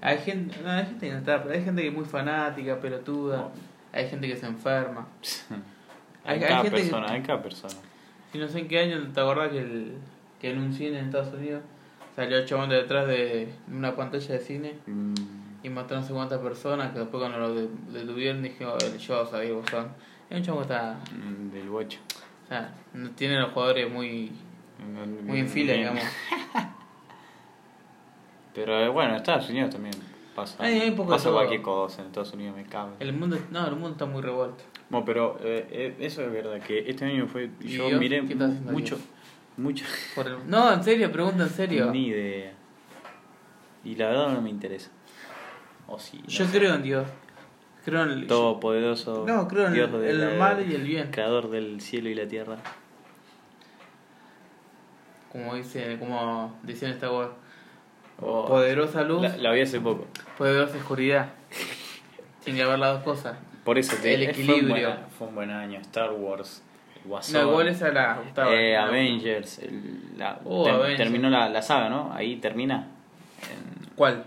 Hay 0.00 0.18
gente, 0.18 0.56
no, 0.62 0.70
hay 0.70 0.86
gente 0.86 1.06
que 1.06 1.12
no 1.12 1.18
está, 1.18 1.42
pero 1.42 1.54
hay 1.54 1.64
gente 1.64 1.82
que 1.82 1.88
es 1.88 1.94
muy 1.94 2.04
fanática, 2.04 2.78
pelotuda. 2.80 3.46
Oh. 3.46 3.52
Hay 3.92 4.08
gente 4.08 4.28
que 4.28 4.36
se 4.36 4.46
enferma. 4.46 5.06
Hay, 6.24 6.36
Hay- 6.36 6.42
hay 6.44 6.48
cada 6.50 6.62
que- 6.62 6.70
persona, 6.70 7.10
hay 7.10 7.22
cada 7.22 7.42
persona. 7.42 7.74
Y 8.32 8.38
no 8.38 8.46
sé 8.46 8.60
en 8.60 8.68
qué 8.68 8.78
año 8.78 9.10
te 9.12 9.20
acordás 9.20 9.50
que, 9.50 9.58
el, 9.58 9.94
que 10.40 10.50
en 10.50 10.58
un 10.58 10.72
cine 10.72 10.98
en 10.98 11.06
Estados 11.06 11.34
Unidos 11.34 11.62
salió 12.16 12.38
el 12.38 12.46
chabón 12.46 12.68
de 12.70 12.76
detrás 12.76 13.06
de 13.06 13.48
una 13.70 13.94
pantalla 13.94 14.34
de 14.34 14.40
cine 14.40 14.74
Mm, 14.86 15.14
y 15.62 15.68
mató 15.68 15.96
a 15.96 16.00
no 16.00 16.06
cuántas 16.08 16.38
personas 16.40 16.92
que 16.92 16.98
después 17.00 17.20
cuando 17.20 17.38
lo 17.38 17.54
de- 17.54 17.68
detuvieron 17.92 18.42
dijeron 18.42 18.78
yo 18.98 19.26
sabía 19.26 19.52
vos 19.52 19.68
son. 19.70 19.88
Es 20.30 20.38
un 20.38 20.42
chavo 20.44 20.58
que 20.58 20.62
está, 20.62 20.98
Mm, 21.14 21.50
Del 21.52 21.68
bocho. 21.68 21.98
o 22.44 22.48
sea, 22.48 22.72
no 22.94 23.10
tiene 23.10 23.38
los 23.38 23.50
jugadores 23.52 23.92
muy, 23.92 24.32
muy 25.26 25.38
en 25.40 25.48
fila, 25.48 25.74
digamos. 25.74 26.02
Pero 28.54 28.80
eh, 28.80 28.88
bueno, 28.88 29.10
en 29.10 29.16
Estados 29.16 29.48
Unidos 29.48 29.70
también 29.70 29.94
pasa, 30.34 30.62
Hay- 30.64 30.90
poco 30.92 31.10
pasa 31.10 31.30
cualquier 31.30 31.62
cosa. 31.62 32.00
En 32.02 32.08
Estados 32.08 32.32
Unidos 32.32 32.56
me 32.56 32.64
cago. 32.64 32.92
El 32.98 33.12
mundo, 33.12 33.38
no, 33.50 33.64
el 33.66 33.72
mundo 33.72 33.90
está 33.90 34.06
muy 34.06 34.22
revuelto. 34.22 34.64
Bueno, 34.88 35.04
pero 35.06 35.38
eh, 35.42 35.66
eh, 35.70 35.96
eso 36.00 36.22
es 36.22 36.32
verdad, 36.32 36.60
que 36.60 36.90
este 36.90 37.04
año 37.04 37.26
fue... 37.28 37.50
¿Y 37.60 37.68
Yo 37.76 37.96
miré 37.98 38.26
¿Qué 38.26 38.32
estás 38.32 38.50
haciendo 38.50 38.72
mucho? 38.72 38.98
Mucho... 39.60 39.84
Por 40.14 40.26
el- 40.26 40.48
No, 40.48 40.72
en 40.72 40.82
serio, 40.82 41.10
pregunta 41.12 41.44
en 41.44 41.50
serio. 41.50 41.90
Ni 41.90 42.08
idea. 42.08 42.52
Y 43.84 43.94
la 43.96 44.08
verdad 44.08 44.28
no 44.32 44.40
me 44.42 44.50
interesa. 44.50 44.90
O 45.86 45.98
sí. 45.98 46.18
no 46.22 46.28
Yo 46.28 46.46
sé. 46.46 46.58
creo 46.58 46.74
en 46.74 46.82
Dios. 46.82 47.06
Creo 47.84 48.02
en 48.02 48.10
el, 48.10 48.26
Todopoderoso. 48.26 49.24
No, 49.26 49.48
creo 49.48 49.68
en 49.68 49.72
Dios 49.74 49.90
el- 49.94 50.20
el 50.20 50.38
mal 50.38 50.64
y 50.70 50.74
el 50.74 50.82
bien. 50.82 51.10
Creador 51.10 51.50
del 51.50 51.80
cielo 51.80 52.08
y 52.10 52.14
la 52.14 52.26
tierra. 52.28 52.56
como 55.32 55.54
dice, 55.54 55.96
como 55.98 56.58
decía 56.62 56.88
en 56.88 56.94
esta 56.94 57.10
web, 57.10 57.30
Oh, 58.22 58.44
poderosa 58.46 59.02
luz, 59.02 59.22
la, 59.22 59.36
la 59.38 59.52
vi 59.52 59.62
hace 59.62 59.80
poco. 59.80 60.06
poderosa 60.36 60.76
oscuridad. 60.76 61.30
Tiene 62.44 62.58
que 62.58 62.64
haber 62.64 62.78
las 62.78 62.94
dos 62.96 63.02
cosas. 63.04 63.38
Por 63.64 63.78
eso 63.78 63.96
te 64.02 64.12
El 64.14 64.22
eh, 64.24 64.34
Fue 64.34 64.42
equilibrio. 64.42 64.88
un, 64.90 64.96
buen, 64.96 65.10
fue 65.10 65.28
un 65.28 65.34
buen 65.36 65.50
año. 65.50 65.80
Star 65.80 66.12
Wars. 66.12 66.62
Guasón, 67.04 67.42
No, 67.42 67.50
igual 67.50 67.68
esa 67.68 67.90
la 67.92 68.14
gustaba. 68.22 68.54
eh, 68.54 68.72
la- 68.74 68.84
Avengers. 68.84 69.58
el- 69.60 70.18
la- 70.18 70.40
Oh, 70.44 70.64
ter- 70.64 70.74
Avengers. 70.74 70.98
Terminó 70.98 71.30
la, 71.30 71.48
la 71.48 71.62
saga, 71.62 71.88
¿no? 71.88 72.12
Ahí 72.12 72.36
termina. 72.36 72.88
En- 73.42 73.88
¿Cuál? 73.96 74.24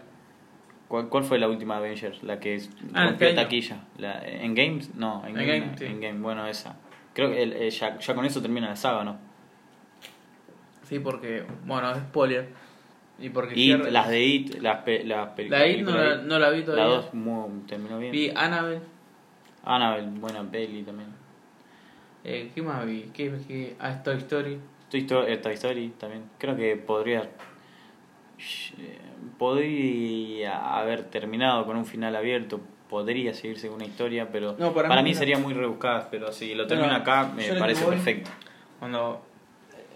¿Cuál, 0.88 1.10
¿Cuál 1.10 1.24
fue 1.24 1.40
la 1.40 1.48
última 1.48 1.78
Avengers? 1.78 2.22
La 2.24 2.40
que 2.40 2.56
es- 2.56 2.70
Ah, 2.94 3.06
rompió 3.06 3.28
este 3.28 3.42
taquilla. 3.42 3.78
La, 3.98 4.22
¿En 4.26 4.54
Games? 4.56 4.94
No, 4.96 5.22
en, 5.26 5.38
En 5.40 5.48
Game, 5.48 5.60
Game, 5.60 5.78
sí. 5.78 5.86
en 5.86 6.02
Game. 6.02 6.20
Bueno, 6.20 6.46
esa. 6.48 6.76
Creo 7.14 7.30
que 7.30 7.44
el- 7.44 7.54
eh, 7.54 7.70
ya, 7.70 7.98
ya 8.00 8.16
con 8.16 8.26
eso 8.26 8.42
termina 8.42 8.68
la 8.70 8.76
saga, 8.76 9.04
¿no? 9.04 9.18
Sí, 10.84 11.00
porque, 11.00 11.44
bueno, 11.66 11.92
es 11.92 11.98
spoiler. 12.00 12.50
Y 13.20 13.30
porque 13.30 13.54
cierra- 13.54 13.90
las 13.92 14.10
de 14.10 14.24
It, 14.24 14.56
las, 14.62 14.80
pe- 14.84 15.04
las 15.04 15.30
pe- 15.30 15.48
La 15.48 15.66
IT 15.68 15.82
no 15.84 15.86
películas 15.92 16.18
la, 16.18 16.22
It, 16.24 16.28
no 16.28 16.40
la 16.40 16.50
vi 16.50 16.60
La 16.60 16.66
todavía. 16.66 16.86
2 16.86 17.14
muy- 17.14 17.62
terminó 17.68 18.00
bien. 18.00 18.12
Vi 18.12 18.32
Annabelle. 18.36 18.82
Annabelle, 19.64 20.08
buena 20.20 20.44
peli 20.44 20.84
también. 20.84 21.10
Eh, 22.24 22.52
¿Qué 22.56 22.62
más 22.62 22.86
vi? 22.86 23.10
¿Qué, 23.14 23.32
qué? 23.48 23.76
Ah, 23.80 24.02
Toy 24.04 24.18
Story. 24.18 24.60
Toy 24.90 25.02
Story, 25.02 25.34
eh, 25.34 25.38
Toy 25.38 25.54
Story 25.54 25.90
también. 25.98 26.24
Creo 26.38 26.56
que 26.56 26.76
podría. 26.78 27.22
eh, 28.78 29.00
Podría 29.38 30.78
haber 30.78 31.04
terminado 31.06 31.66
con 31.66 31.76
un 31.78 31.86
final 31.86 32.16
abierto. 32.16 32.62
Podría 32.90 33.34
seguirse 33.34 33.68
con 33.68 33.78
una 33.78 33.86
historia, 33.86 34.30
pero 34.32 34.56
No, 34.60 34.74
para 34.74 34.88
para, 34.88 35.02
mí 35.02 35.10
mí 35.10 35.14
no. 35.14 35.20
sería 35.20 35.38
muy 35.40 35.54
rebuscada. 35.54 36.08
Pero 36.12 36.32
si 36.32 36.54
lo 36.54 36.68
termina 36.68 37.00
Bueno, 37.00 37.02
acá, 37.02 37.32
me 37.36 37.52
parece 37.56 37.84
voy- 37.86 37.96
perfecto. 37.96 38.30
Cuando 38.80 39.26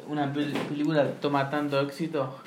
una 0.08 0.34
pel- 0.34 0.54
película 0.68 1.06
toma 1.22 1.50
tanto 1.50 1.80
éxito, 1.82 2.40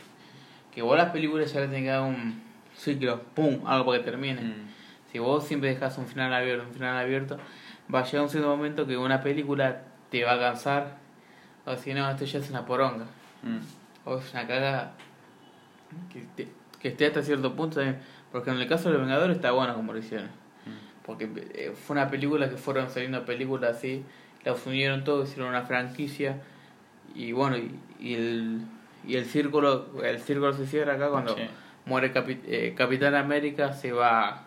que 0.74 0.82
vos 0.82 0.96
las 0.96 1.10
películas 1.10 1.52
ya 1.52 1.60
le 1.60 1.66
tenés 1.66 1.82
que 1.82 1.88
dar 1.88 2.02
un 2.02 2.42
ciclo, 2.76 3.20
pum, 3.34 3.60
algo 3.66 3.86
para 3.86 3.98
que 3.98 4.04
termine. 4.04 4.40
Mm. 4.40 4.68
Si 5.12 5.18
vos 5.18 5.44
siempre 5.46 5.70
dejas 5.70 5.96
un 5.98 6.06
final 6.06 6.32
abierto, 6.32 6.64
un 6.66 6.72
final 6.74 6.96
abierto, 6.96 7.36
va 7.92 8.00
a 8.00 8.04
llegar 8.04 8.22
un 8.22 8.28
cierto 8.30 8.48
momento 8.48 8.86
que 8.86 8.96
una 8.96 9.22
película 9.22 9.82
te 10.10 10.24
va 10.24 10.32
a 10.34 10.38
cansar. 10.38 10.96
O 11.66 11.76
si 11.76 11.92
no, 11.94 12.08
esto 12.10 12.24
ya 12.24 12.38
es 12.38 12.50
una 12.50 12.64
poronga. 12.64 13.04
Mm. 13.42 13.58
O 14.08 14.18
es 14.18 14.32
una 14.32 14.46
cagada. 14.46 14.92
Que, 16.12 16.24
te- 16.36 16.48
que 16.80 16.88
esté 16.88 17.06
hasta 17.06 17.22
cierto 17.22 17.54
punto 17.54 17.76
también. 17.76 17.98
Porque 18.32 18.50
en 18.50 18.58
el 18.58 18.68
caso 18.68 18.88
de 18.88 18.94
Los 18.98 19.02
Vengadores 19.06 19.36
está 19.36 19.52
bueno 19.52 19.74
como 19.74 19.92
lo 19.92 19.98
hicieron. 19.98 20.26
Mm. 20.26 21.04
Porque 21.04 21.28
eh, 21.54 21.72
fue 21.74 21.94
una 21.96 22.08
película 22.08 22.48
que 22.48 22.56
fueron 22.56 22.88
saliendo 22.90 23.24
películas 23.24 23.76
así, 23.76 24.04
las 24.44 24.64
unieron 24.66 25.04
todo, 25.04 25.24
hicieron 25.24 25.48
una 25.48 25.62
franquicia. 25.62 26.36
Y 27.14 27.32
bueno, 27.32 27.56
y, 27.58 27.74
y 27.98 28.14
el, 28.14 28.60
y 29.06 29.16
el 29.16 29.24
círculo 29.24 30.00
el 30.04 30.20
círculo 30.20 30.52
se 30.52 30.66
cierra 30.66 30.94
acá 30.94 31.08
cuando 31.10 31.34
Sí. 31.36 31.42
muere 31.86 32.12
Capi- 32.14 32.40
eh, 32.46 32.74
Capitán 32.76 33.14
América, 33.16 33.72
se 33.72 33.90
va 33.92 34.44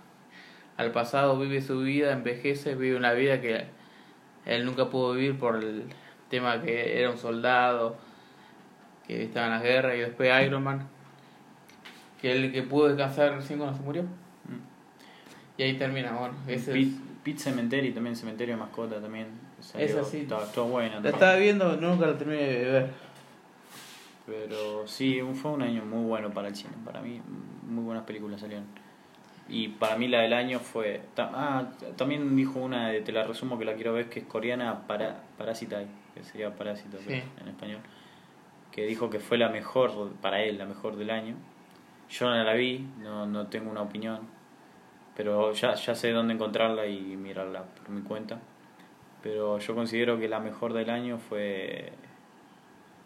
al 0.77 0.91
pasado, 0.91 1.37
vive 1.39 1.61
su 1.61 1.79
vida, 1.81 2.11
envejece, 2.13 2.75
vive 2.75 2.95
una 2.97 3.13
vida 3.13 3.41
que 3.41 3.65
él 4.45 4.65
nunca 4.65 4.89
pudo 4.89 5.13
vivir 5.13 5.37
por 5.37 5.55
el 5.57 5.83
tema 6.29 6.61
que 6.61 6.99
era 6.99 7.09
un 7.11 7.17
soldado, 7.17 7.95
que 9.07 9.23
estaba 9.23 9.45
en 9.47 9.51
la 9.53 9.59
guerra, 9.61 9.95
y 9.95 9.99
después 9.99 10.31
Iron 10.45 10.63
Man, 10.63 10.87
que 12.21 12.31
él 12.31 12.51
que 12.51 12.63
pudo 12.63 12.87
descansar 12.87 13.33
recién 13.35 13.59
cuando 13.59 13.77
se 13.77 13.83
murió. 13.83 14.03
Mm. 14.03 15.57
Y 15.57 15.63
ahí 15.63 15.77
termina, 15.77 16.11
bueno, 16.13 16.33
ese 16.47 16.73
Pit, 16.73 16.93
es- 16.95 17.01
Pit 17.23 17.37
Cemetery 17.37 17.91
también, 17.91 18.15
Cementerio 18.15 18.55
de 18.55 18.61
Mascota 18.61 18.99
también. 18.99 19.27
salió, 19.61 19.85
Esa 19.85 20.03
sí. 20.03 20.21
Estaba, 20.21 20.43
estuvo 20.43 20.65
buena. 20.65 20.99
La 20.99 21.09
estaba 21.09 21.35
viendo, 21.35 21.75
nunca 21.77 22.07
la 22.07 22.17
terminé 22.17 22.41
de 22.43 22.65
ver. 22.71 22.89
Pero 24.25 24.87
sí, 24.87 25.21
fue 25.41 25.51
un 25.51 25.61
año 25.61 25.83
muy 25.85 26.05
bueno 26.05 26.31
para 26.31 26.47
el 26.47 26.55
cine. 26.55 26.73
Para 26.85 27.01
mí, 27.01 27.21
muy 27.67 27.83
buenas 27.83 28.05
películas 28.05 28.39
salieron. 28.41 28.65
Y 29.49 29.67
para 29.69 29.97
mí 29.97 30.07
la 30.07 30.21
del 30.21 30.33
año 30.33 30.59
fue... 30.59 31.01
ta- 31.15 31.31
Ah, 31.33 31.71
también 31.97 32.35
dijo 32.35 32.59
una, 32.59 32.89
de- 32.89 33.01
te 33.01 33.11
la 33.11 33.23
resumo 33.23 33.59
que 33.59 33.65
la 33.65 33.73
quiero 33.73 33.93
ver, 33.93 34.09
que 34.09 34.19
es 34.21 34.25
coreana, 34.25 34.87
para, 34.87 35.21
Parasitai, 35.37 35.85
que 36.13 36.23
sería 36.23 36.55
Parásito 36.55 36.97
Sí. 36.99 37.21
en 37.41 37.47
español. 37.47 37.79
Que 38.71 38.85
dijo 38.85 39.09
que 39.09 39.19
fue 39.19 39.37
la 39.37 39.49
mejor, 39.49 40.13
para 40.21 40.41
él, 40.41 40.57
la 40.57 40.65
mejor 40.65 40.95
del 40.95 41.09
año. 41.09 41.35
Yo 42.09 42.29
no 42.29 42.43
la 42.43 42.53
vi, 42.53 42.87
no, 42.99 43.25
no 43.25 43.47
tengo 43.47 43.69
una 43.69 43.81
opinión. 43.81 44.21
Pero 45.15 45.51
ya, 45.53 45.75
ya 45.75 45.93
sé 45.93 46.11
dónde 46.11 46.33
encontrarla 46.33 46.87
y 46.87 46.99
mirarla 47.17 47.63
por 47.63 47.89
mi 47.89 48.01
cuenta. 48.01 48.39
Pero 49.21 49.59
yo 49.59 49.75
considero 49.75 50.17
que 50.19 50.27
la 50.27 50.39
mejor 50.39 50.73
del 50.73 50.89
año 50.89 51.17
fue 51.19 51.91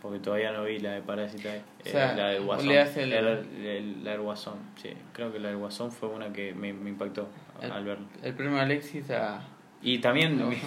porque 0.08 0.20
todavía 0.24 0.52
no 0.52 0.64
vi 0.64 0.80
la 0.80 0.92
de 0.94 1.02
Parasite, 1.02 1.62
O 1.86 1.90
sea, 1.90 2.16
la 2.16 2.28
del 2.30 2.44
Guasón. 2.44 2.68
le 2.70 2.80
hace 2.80 3.04
el- 3.04 3.14
El- 3.14 3.28
el- 3.66 4.04
la 4.04 4.12
del 4.12 4.22
Guasón, 4.22 4.56
sí. 4.76 4.90
Creo 5.14 5.32
que 5.34 5.40
la 5.40 5.50
del 5.50 5.58
Guasón 5.58 5.92
fue 5.92 6.10
una 6.10 6.32
que 6.32 6.54
me, 6.54 6.72
me 6.74 6.90
impactó 6.90 7.28
El- 7.62 7.72
al 7.72 7.84
verla. 7.84 8.06
El 8.24 8.34
premio 8.34 8.60
Alexis 8.60 9.10
a... 9.12 9.42
Y 9.82 10.00
también 10.00 10.38
No, 10.40 10.50
vi, 10.50 10.56
no. 10.56 10.62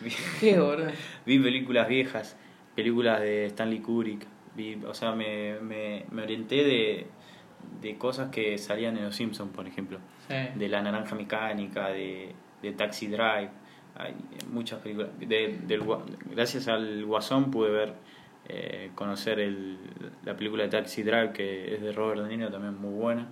vi- 0.00 0.12
¿Qué, 0.40 0.58
boludo? 0.58 0.86
vi 1.26 1.38
películas 1.38 1.88
viejas, 1.88 2.36
películas 2.74 3.20
de 3.20 3.46
Stanley 3.46 3.80
Kubrick. 3.80 4.26
Vi, 4.56 4.80
o 4.86 4.94
sea, 4.94 5.12
me, 5.12 5.58
me, 5.60 6.04
me 6.10 6.22
orienté 6.22 6.64
de, 6.64 7.06
de 7.80 7.96
cosas 7.98 8.30
que 8.30 8.56
salían 8.58 8.96
en 8.96 9.04
Los 9.04 9.16
Simpsons, 9.16 9.50
por 9.54 9.66
ejemplo. 9.66 9.98
Sí. 10.28 10.34
De 10.54 10.68
La 10.68 10.80
Naranja 10.80 11.14
Mecánica, 11.14 11.88
de, 11.88 12.32
de 12.62 12.72
Taxi 12.72 13.08
Drive. 13.08 13.50
Hay 13.96 14.14
muchas 14.50 14.80
películas. 14.80 15.10
De, 15.20 15.58
del, 15.66 15.82
gracias 16.34 16.66
al 16.68 17.04
Guasón 17.04 17.50
pude 17.52 17.70
ver, 17.70 17.94
eh, 18.48 18.90
conocer 18.94 19.40
el, 19.40 19.76
la 20.24 20.36
película 20.36 20.64
de 20.64 20.68
Taxi 20.70 21.02
Drive, 21.02 21.32
que 21.32 21.74
es 21.74 21.80
de 21.82 21.92
Robert 21.92 22.22
De 22.22 22.36
Niro, 22.36 22.50
también 22.50 22.76
muy 22.80 22.92
buena. 22.92 23.26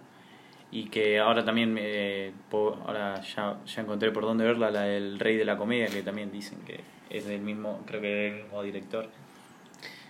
Y 0.70 0.84
que 0.88 1.18
ahora 1.18 1.44
también, 1.44 1.76
eh, 1.78 2.32
po- 2.50 2.78
ahora 2.86 3.20
ya, 3.20 3.58
ya 3.66 3.82
encontré 3.82 4.10
por 4.10 4.22
dónde 4.24 4.44
verla, 4.44 4.70
la 4.70 4.82
del 4.82 5.18
Rey 5.18 5.36
de 5.36 5.44
la 5.44 5.58
Comedia, 5.58 5.86
que 5.88 6.02
también 6.02 6.32
dicen 6.32 6.58
que 6.66 6.80
es 7.10 7.26
del 7.26 7.42
mismo, 7.42 7.82
creo 7.86 8.00
que 8.00 8.26
es 8.28 8.32
del 8.34 8.42
mismo 8.44 8.62
director. 8.62 9.08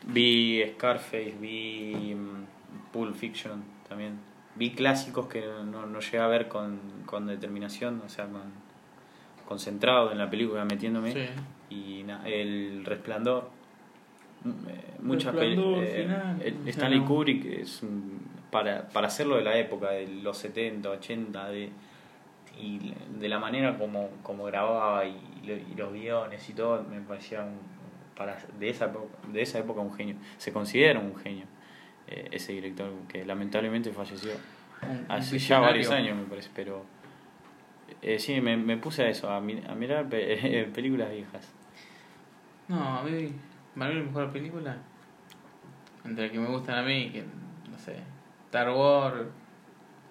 Vi 0.06 0.62
Scarface, 0.75 1.35
vi 1.40 2.14
mm, 2.14 2.92
Pulp 2.92 3.14
Fiction 3.16 3.62
también. 3.88 4.18
Vi 4.54 4.71
clásicos 4.73 5.26
que 5.26 5.40
no, 5.40 5.87
no 5.87 6.00
llegué 6.00 6.18
a 6.18 6.26
ver 6.26 6.49
con, 6.49 6.78
con 7.06 7.26
determinación, 7.26 8.00
o 8.04 8.09
sea, 8.09 8.26
con, 8.26 8.42
concentrado 9.47 10.12
en 10.12 10.18
la 10.18 10.28
película, 10.30 10.64
metiéndome. 10.64 11.12
Sí. 11.12 11.75
Y 11.75 12.02
na- 12.04 12.23
El 12.28 12.85
Resplandor. 12.85 13.50
Mm, 14.44 14.50
eh, 14.68 14.84
Muchas 15.00 15.34
Resplandor, 15.34 15.82
eh, 15.84 16.06
eh, 16.40 16.54
sea, 16.62 16.70
Stanley 16.72 17.00
no. 17.00 17.06
Kubrick 17.06 17.44
es 17.46 17.82
para, 18.50 18.88
para 18.88 19.06
hacerlo 19.08 19.37
de 19.37 19.42
la 19.42 19.56
época, 19.58 19.90
de 19.90 20.06
los 20.06 20.37
70, 20.38 20.90
80, 20.90 21.49
de, 21.49 21.70
y 22.61 22.94
de 23.18 23.28
la 23.28 23.38
manera 23.38 23.76
como, 23.78 24.11
como 24.22 24.44
grababa 24.44 25.04
y, 25.06 25.16
y 25.44 25.75
los 25.76 25.92
guiones 25.92 26.49
y 26.49 26.52
todo, 26.52 26.84
me 26.84 27.00
parecía 27.00 27.42
un, 27.42 27.58
para, 28.16 28.38
de, 28.58 28.68
esa, 28.68 28.87
época- 28.87 29.18
de 29.32 29.42
esa 29.42 29.58
época 29.58 29.80
un 29.80 29.92
genio. 29.94 30.16
Se 30.38 30.52
considera 30.52 31.00
un 31.00 31.16
genio 31.16 31.46
eh, 32.08 32.28
ese 32.30 32.52
director 32.52 32.90
que 33.08 33.25
lamentablemente 33.25 33.90
falleció 33.90 34.32
Un- 34.82 34.90
un 34.99 35.04
hace 35.08 35.38
ya 35.38 35.58
varios 35.61 35.90
años, 35.90 36.16
me 36.16 36.25
parece, 36.25 36.50
pero 36.54 36.84
eh, 38.02 38.18
sí, 38.18 38.40
me, 38.40 38.56
me 38.56 38.76
puse 38.76 39.02
a 39.04 39.08
eso, 39.08 39.30
a, 39.30 39.40
mi- 39.40 39.62
a 39.66 39.75
mirar 39.75 40.08
pe- 40.08 40.68
películas 40.75 41.11
viejas. 41.11 41.49
No, 42.68 42.99
a 42.99 43.02
mí, 43.02 43.32
la 43.76 43.87
mejor 43.88 44.31
película, 44.33 44.76
entre 46.05 46.31
que 46.31 46.38
me 46.38 46.49
gustan 46.49 46.79
a 46.79 46.83
mí, 46.83 47.11
que 47.11 47.23
no 47.71 47.79
sé, 47.79 47.97
Star 48.47 48.71
Wars, 48.71 49.26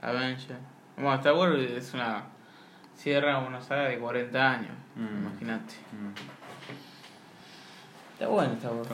Avengers. 0.02 0.48
Bueno, 0.96 1.14
Star 1.16 1.34
Wars 1.34 1.60
es 1.60 1.94
una. 1.94 2.24
cierra 2.96 3.40
una 3.40 3.60
saga 3.62 3.84
de 3.90 3.98
40 3.98 4.52
años, 4.52 4.72
Mm. 4.96 5.28
imagínate. 5.28 5.74
Mm. 5.92 6.14
Está 8.14 8.28
bueno 8.28 8.54
Star 8.54 8.74
Wars. 8.74 8.90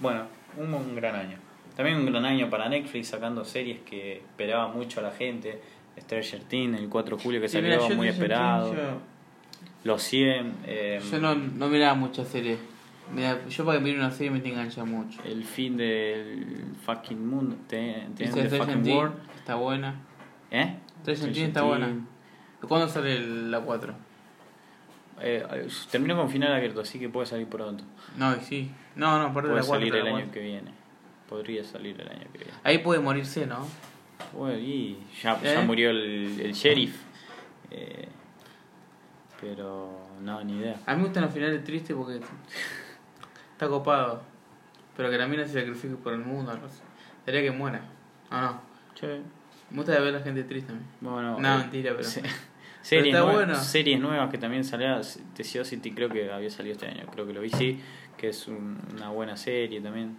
Bueno, 0.00 0.26
un, 0.56 0.72
un 0.72 0.94
gran 0.96 1.14
año. 1.16 1.36
También 1.76 1.98
un 1.98 2.06
gran 2.06 2.24
año 2.24 2.48
para 2.50 2.68
Netflix 2.68 3.08
sacando 3.08 3.44
series 3.44 3.80
que 3.80 4.18
esperaba 4.18 4.68
mucho 4.68 5.00
a 5.00 5.02
la 5.04 5.10
gente. 5.10 5.60
Stranger 5.98 6.42
Things, 6.44 6.78
el 6.80 6.88
4 6.88 7.16
de 7.18 7.22
julio 7.22 7.40
que 7.40 7.48
Sí, 7.48 7.54
salió, 7.58 7.78
mira, 7.82 7.94
muy 7.96 8.08
esperado. 8.08 8.74
Yo- 8.74 9.00
Los 9.84 10.02
100, 10.02 10.54
eh, 10.64 11.00
Yo 11.10 11.18
no, 11.18 11.34
no 11.34 11.68
miraba 11.68 11.94
muchas 11.94 12.28
series. 12.28 12.58
Mira, 13.14 13.46
yo 13.46 13.64
para 13.64 13.78
que 13.78 13.84
mire 13.84 13.98
una 13.98 14.10
serie 14.10 14.30
me 14.30 14.40
te 14.40 14.48
engancha 14.48 14.84
mucho. 14.84 15.20
el 15.24 15.44
fin 15.44 15.76
del 15.76 16.64
fucking 16.84 17.26
mundo, 17.28 17.56
te, 17.68 18.06
te- 18.16 18.24
Viste, 18.24 18.44
the 18.48 18.58
fucking 18.58 18.86
world. 18.88 19.14
está 19.36 19.54
buena. 19.56 19.94
¿Eh? 20.50 20.76
Things 21.04 21.20
está 21.22 21.62
buena. 21.62 21.92
¿Cuándo 22.66 22.88
sale 22.88 23.16
el- 23.16 23.50
la 23.50 23.60
4? 23.60 23.94
Eh, 25.20 25.46
terminó 25.90 26.16
con 26.16 26.30
final 26.30 26.52
abierto, 26.54 26.80
así 26.80 26.98
que 26.98 27.08
puede 27.08 27.26
salir 27.26 27.46
pronto. 27.48 27.84
No, 28.16 28.34
sí. 28.40 28.70
No, 28.96 29.18
no, 29.18 29.26
aparte 29.26 29.48
de 29.48 29.54
Puede 29.54 29.62
la 29.62 29.66
4. 29.68 29.74
salir 29.80 29.94
el 29.94 30.06
año 30.06 30.14
4. 30.16 30.32
que 30.32 30.40
viene. 30.40 30.70
Podría 31.28 31.64
salir 31.64 32.00
el 32.00 32.08
año 32.08 32.26
que 32.32 32.38
viene. 32.38 32.52
Ahí 32.64 32.78
puede 32.78 33.00
morirse, 33.00 33.46
¿no? 33.46 33.66
Bueno, 34.32 34.58
y 34.58 34.98
ya, 35.22 35.40
ya 35.42 35.62
¿Eh? 35.62 35.66
murió 35.66 35.90
el, 35.90 36.40
el 36.40 36.52
sheriff. 36.52 36.96
Eh, 37.70 38.08
pero 39.40 39.98
no, 40.20 40.42
ni 40.44 40.58
idea. 40.58 40.76
A 40.86 40.92
mí 40.94 40.98
me 40.98 41.04
gustan 41.04 41.24
los 41.24 41.32
finales 41.34 41.64
tristes 41.64 41.96
porque 41.96 42.20
está 43.62 43.68
copado. 43.68 44.22
Pero 44.96 45.10
que 45.10 45.16
la 45.18 45.26
mina 45.26 45.44
se 45.44 45.52
sacrifique 45.60 45.94
por 45.96 46.12
el 46.12 46.20
mundo, 46.20 46.50
algo 46.50 46.66
así. 46.66 46.80
Sería 47.24 47.42
que 47.42 47.50
muera. 47.50 47.80
¿O 48.30 48.36
no? 48.36 48.60
Che, 48.94 49.06
Me 49.70 49.76
gusta 49.76 49.92
ver 50.00 50.14
a 50.14 50.18
la 50.18 50.20
gente 50.24 50.44
triste 50.44 50.72
a 50.72 50.74
mí. 50.74 50.82
bueno. 51.00 51.38
No, 51.38 51.54
eh, 51.54 51.58
mentira, 51.58 51.92
pero. 51.92 52.04
se- 52.04 52.22
series, 52.82 53.14
está 53.14 53.24
nue- 53.26 53.32
bueno. 53.32 53.54
series 53.54 54.00
nuevas 54.00 54.30
que 54.30 54.38
también 54.38 54.64
salieron. 54.64 55.00
The 55.34 55.44
City 55.44 55.92
creo 55.92 56.08
que 56.08 56.30
había 56.30 56.50
salido 56.50 56.72
este 56.74 56.86
año. 56.88 57.06
Creo 57.12 57.26
que 57.26 57.32
lo 57.32 57.40
vi, 57.40 57.50
sí. 57.50 57.80
Que 58.16 58.28
es 58.28 58.48
un- 58.48 58.78
una 58.94 59.08
buena 59.10 59.36
serie 59.36 59.80
también. 59.80 60.16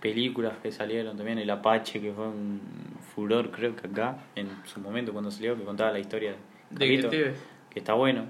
Películas 0.00 0.54
que 0.62 0.70
salieron 0.72 1.16
también. 1.16 1.38
El 1.38 1.50
Apache, 1.50 2.00
que 2.00 2.12
fue 2.12 2.26
un 2.28 2.60
furor, 3.14 3.50
creo 3.50 3.74
que 3.76 3.86
acá, 3.88 4.18
en 4.36 4.48
su 4.64 4.80
momento 4.80 5.12
cuando 5.12 5.30
salió, 5.30 5.56
que 5.56 5.64
contaba 5.64 5.90
la 5.92 5.98
historia 6.00 6.34
De 6.70 6.86
detective. 6.86 7.34
que 7.70 7.78
está 7.80 7.94
bueno. 7.94 8.26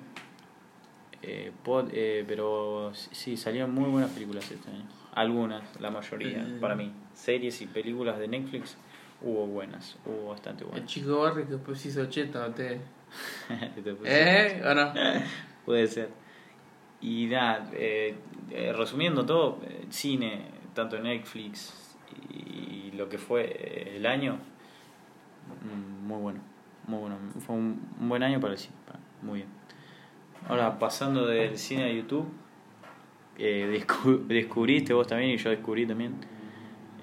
Eh, 1.23 1.53
pod- 1.65 1.91
eh, 1.93 2.25
pero 2.27 2.93
sí, 2.95 3.37
salieron 3.37 3.73
muy 3.73 3.89
buenas 3.91 4.11
películas 4.11 4.51
este 4.51 4.69
año. 4.71 4.85
Algunas, 5.15 5.63
la 5.81 5.91
mayoría, 5.91 6.43
Eh. 6.43 6.59
para 6.61 6.75
mí. 6.75 6.93
Series 7.15 7.61
y 7.63 7.67
películas 7.67 8.19
de 8.19 8.27
Netflix 8.29 8.77
hubo 9.21 9.47
buenas, 9.47 9.97
hubo 10.05 10.31
bastante 10.31 10.65
El 10.65 10.71
buenas. 10.71 10.89
chico 10.91 11.21
Barry 11.21 11.45
que 11.45 11.53
después 11.53 11.85
hizo 11.87 12.05
cheta, 12.07 12.53
te. 12.55 12.81
¿Eh? 14.05 14.63
¿O 14.65 14.75
no? 14.75 14.93
Puede 15.65 15.87
ser. 15.87 16.09
Y 17.01 17.27
nada, 17.27 17.69
eh, 17.75 18.15
eh, 18.51 18.73
resumiendo 18.73 19.25
todo, 19.27 19.59
cine, 19.91 20.47
tanto 20.75 20.99
Netflix 20.99 21.97
y 22.31 22.91
lo 22.97 23.09
que 23.09 23.19
fue 23.19 23.95
el 23.97 24.07
año, 24.07 24.39
mm, 25.65 26.07
muy 26.07 26.21
bueno, 26.21 26.41
muy 26.87 26.99
bueno. 27.01 27.17
Fue 27.45 27.55
un, 27.57 27.81
un 28.01 28.09
buen 28.09 28.23
año 28.23 28.41
para 28.41 28.53
el 28.55 28.59
cine, 28.59 28.75
muy 29.23 29.41
bien. 29.41 29.49
Ahora, 30.49 30.79
pasando 30.79 31.27
del 31.27 31.57
cine 31.59 31.85
a 31.85 31.93
YouTube, 31.93 32.29
eh, 33.39 33.69
descu- 33.87 34.23
descubriste 34.27 34.93
vos 34.93 35.07
también 35.07 35.31
y 35.31 35.37
yo 35.37 35.51
descubrí 35.51 35.87
también 35.87 36.15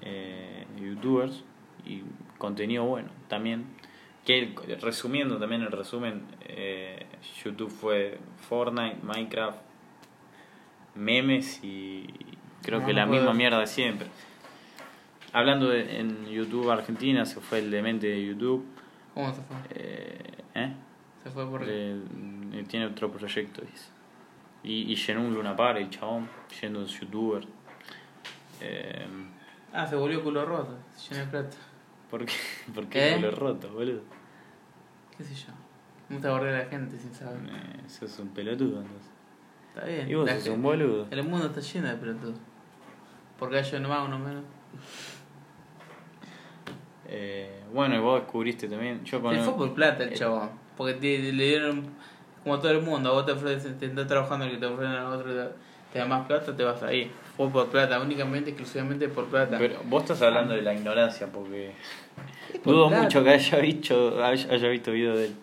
eh, 0.02 0.66
youtubers 0.80 1.44
y 1.84 2.02
contenido 2.38 2.84
bueno 2.84 3.08
también. 3.28 3.64
Que 4.24 4.54
resumiendo 4.82 5.38
también 5.38 5.62
el 5.62 5.72
resumen, 5.72 6.22
eh, 6.46 7.06
YouTube 7.44 7.70
fue 7.70 8.18
Fortnite, 8.48 8.98
Minecraft, 9.02 9.58
memes 10.94 11.60
y 11.64 12.06
creo 12.62 12.80
No, 12.80 12.86
que 12.86 12.92
no 12.92 12.98
la 13.00 13.06
puedo. 13.06 13.20
misma 13.22 13.34
mierda 13.34 13.58
de 13.60 13.66
siempre. 13.66 14.08
Hablando 15.32 15.68
de, 15.68 16.00
en 16.00 16.26
YouTube 16.26 16.70
Argentina, 16.70 17.24
se 17.24 17.40
fue 17.40 17.60
el 17.60 17.70
demente 17.70 18.08
de 18.08 18.26
YouTube. 18.26 18.64
¿Cómo 19.14 19.32
se 19.32 19.40
fue? 19.42 19.56
Eh, 19.70 20.18
¿eh? 20.54 20.72
Se 21.22 21.30
fue 21.30 21.46
por. 21.48 21.62
Le- 21.62 21.92
eh, 21.96 22.64
tiene 22.68 22.86
otro 22.86 23.10
proyecto, 23.10 23.62
dice. 23.62 23.90
Y, 24.62 24.92
y 24.92 24.96
llenó 24.96 25.20
un 25.22 25.34
Luna 25.34 25.56
Park, 25.56 25.78
el 25.78 25.90
chabón, 25.90 26.28
yendo 26.60 26.80
de 26.80 26.86
youtuber. 26.86 27.46
Eh, 28.60 29.06
Ah, 29.72 29.86
se 29.86 29.94
volvió 29.96 30.22
culo 30.24 30.44
roto. 30.44 30.76
Se 30.96 31.14
llenó 31.14 31.26
de 31.26 31.30
plata. 31.30 31.56
¿Por 32.10 32.24
qué? 32.26 32.32
¿Por 32.74 32.86
qué 32.88 33.12
¿Eh? 33.12 33.16
culo 33.16 33.30
roto, 33.30 33.72
boludo? 33.72 34.02
¿Qué 35.16 35.22
sé 35.24 35.34
yo? 35.34 35.52
Me 36.08 36.16
gusta 36.16 36.30
borrar 36.32 36.54
a 36.54 36.58
la 36.58 36.64
gente 36.64 36.98
sin 36.98 37.14
saber. 37.14 37.38
Eh, 37.48 37.88
sos 37.88 38.18
un 38.18 38.28
pelotudo, 38.30 38.80
entonces. 38.82 39.10
Está 39.74 39.86
bien. 39.86 40.10
Y 40.10 40.14
vos 40.14 40.26
la 40.26 40.32
sos 40.34 40.42
gente- 40.42 40.56
un 40.56 40.62
boludo. 40.62 41.06
El 41.10 41.22
mundo 41.22 41.46
está 41.46 41.60
lleno 41.60 41.88
de 41.88 41.94
pelotudos. 41.94 42.38
Porque 43.38 43.58
hay 43.58 43.74
uno 43.76 43.88
más, 43.88 44.06
uno 44.08 44.18
menos. 44.18 44.42
Eh, 47.06 47.62
bueno, 47.72 47.94
y 47.96 47.98
vos 47.98 48.20
descubriste 48.22 48.68
también. 48.68 49.04
Yo 49.04 49.20
con 49.22 49.34
Se 49.34 49.42
fue 49.42 49.54
por 49.56 49.74
plata 49.74 50.02
el 50.04 50.12
eh, 50.12 50.16
chabón. 50.16 50.50
Porque 50.80 50.94
te- 50.94 51.18
le 51.34 51.44
dieron, 51.44 51.84
como 52.42 52.58
todo 52.58 52.70
el 52.72 52.80
mundo, 52.80 53.10
a 53.10 53.12
vos 53.12 53.26
te 53.26 53.32
ofrecen, 53.32 53.78
te 53.78 53.84
estás 53.84 54.06
trabajando 54.06 54.46
y 54.46 54.56
te 54.56 54.64
ofrecen 54.64 54.94
a 54.96 55.10
otro, 55.10 55.30
te, 55.92 55.98
da 55.98 56.06
más 56.06 56.26
plata, 56.26 56.56
te 56.56 56.64
vas 56.64 56.82
ahí. 56.82 57.10
Fue 57.36 57.50
por 57.50 57.66
plata, 57.68 58.00
únicamente, 58.00 58.48
exclusivamente 58.48 59.06
por 59.10 59.26
plata. 59.26 59.58
Pero 59.58 59.74
vos 59.84 60.04
estás 60.04 60.22
hablando 60.22 60.54
de 60.54 60.62
la 60.62 60.72
ignorancia, 60.72 61.26
porque 61.30 61.72
por 62.64 62.72
dudo 62.72 62.88
plata. 62.88 63.02
mucho 63.02 63.22
que 63.22 63.28
haya 63.28 63.58
visto, 63.58 64.24
haya, 64.24 64.68
visto 64.70 64.90
video 64.92 65.14
de 65.18 65.26
él. 65.26 65.34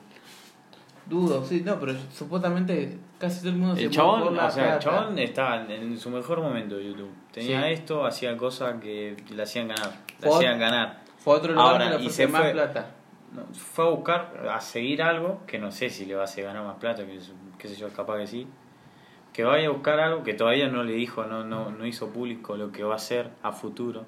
Dudo, 1.06 1.45
sí, 1.45 1.62
no, 1.63 1.80
pero 1.80 1.93
supuestamente 2.12 2.97
casi 3.19 3.41
todo 3.41 3.50
el 3.52 3.58
mundo 3.58 3.76
se 3.76 3.82
El 3.84 3.88
mueve 3.89 3.95
chabón, 3.95 4.23
por 4.23 4.34
la 4.34 4.45
o 4.47 4.52
sea, 4.52 4.73
el 4.73 4.80
chabón 4.80 5.19
estaba 5.19 5.65
en, 5.71 6.00
su 6.00 6.10
mejor 6.10 6.41
momento 6.41 6.78
de 6.78 6.86
YouTube. 6.88 7.12
Tenía 7.32 7.62
Sí. 7.67 7.73
esto, 7.73 8.08
hacía 8.08 8.36
cosas 8.36 8.82
que 8.82 9.15
le 9.36 9.43
hacían 9.43 9.67
ganar. 9.67 9.91
Le 10.19 10.28
Fue- 10.28 10.36
hacían 10.38 10.58
ganar. 10.58 11.02
Fue 11.19 11.36
a 11.36 11.38
otro 11.38 11.54
lugar 11.54 11.67
Ahora, 11.73 11.91
que 11.91 12.00
le 12.00 12.06
y 12.06 12.10
se 12.10 12.28
más 12.28 12.41
fue- 12.41 12.52
plata. 12.54 12.88
No, 13.34 13.44
fue 13.54 13.86
a 13.86 13.90
buscar, 13.90 14.48
a 14.52 14.60
seguir 14.62 15.02
algo 15.02 15.42
que 15.46 15.60
no 15.60 15.72
sé 15.72 15.90
si 15.90 16.06
le 16.06 16.16
va 16.16 16.22
a 16.22 16.26
hacer 16.26 16.46
ganar 16.46 16.63
más 16.63 16.78
plata, 16.78 17.06
que 17.06 17.20
qué 17.58 17.68
sé 17.68 17.76
yo, 17.76 17.90
capaz 17.90 18.18
que 18.20 18.28
sí. 18.28 18.48
Que 19.34 19.44
vaya 19.44 19.68
a 19.68 19.72
buscar 19.72 20.00
algo 20.00 20.24
que 20.24 20.34
todavía 20.34 20.68
no 20.70 20.84
le 20.84 20.94
dijo, 20.94 21.26
no, 21.26 21.44
no, 21.44 21.70
no 21.70 21.86
hizo 21.86 22.08
público 22.10 22.56
lo 22.58 22.72
que 22.72 22.84
va 22.84 22.94
a 22.94 22.96
hacer 22.96 23.30
a 23.44 23.52
futuro. 23.52 24.06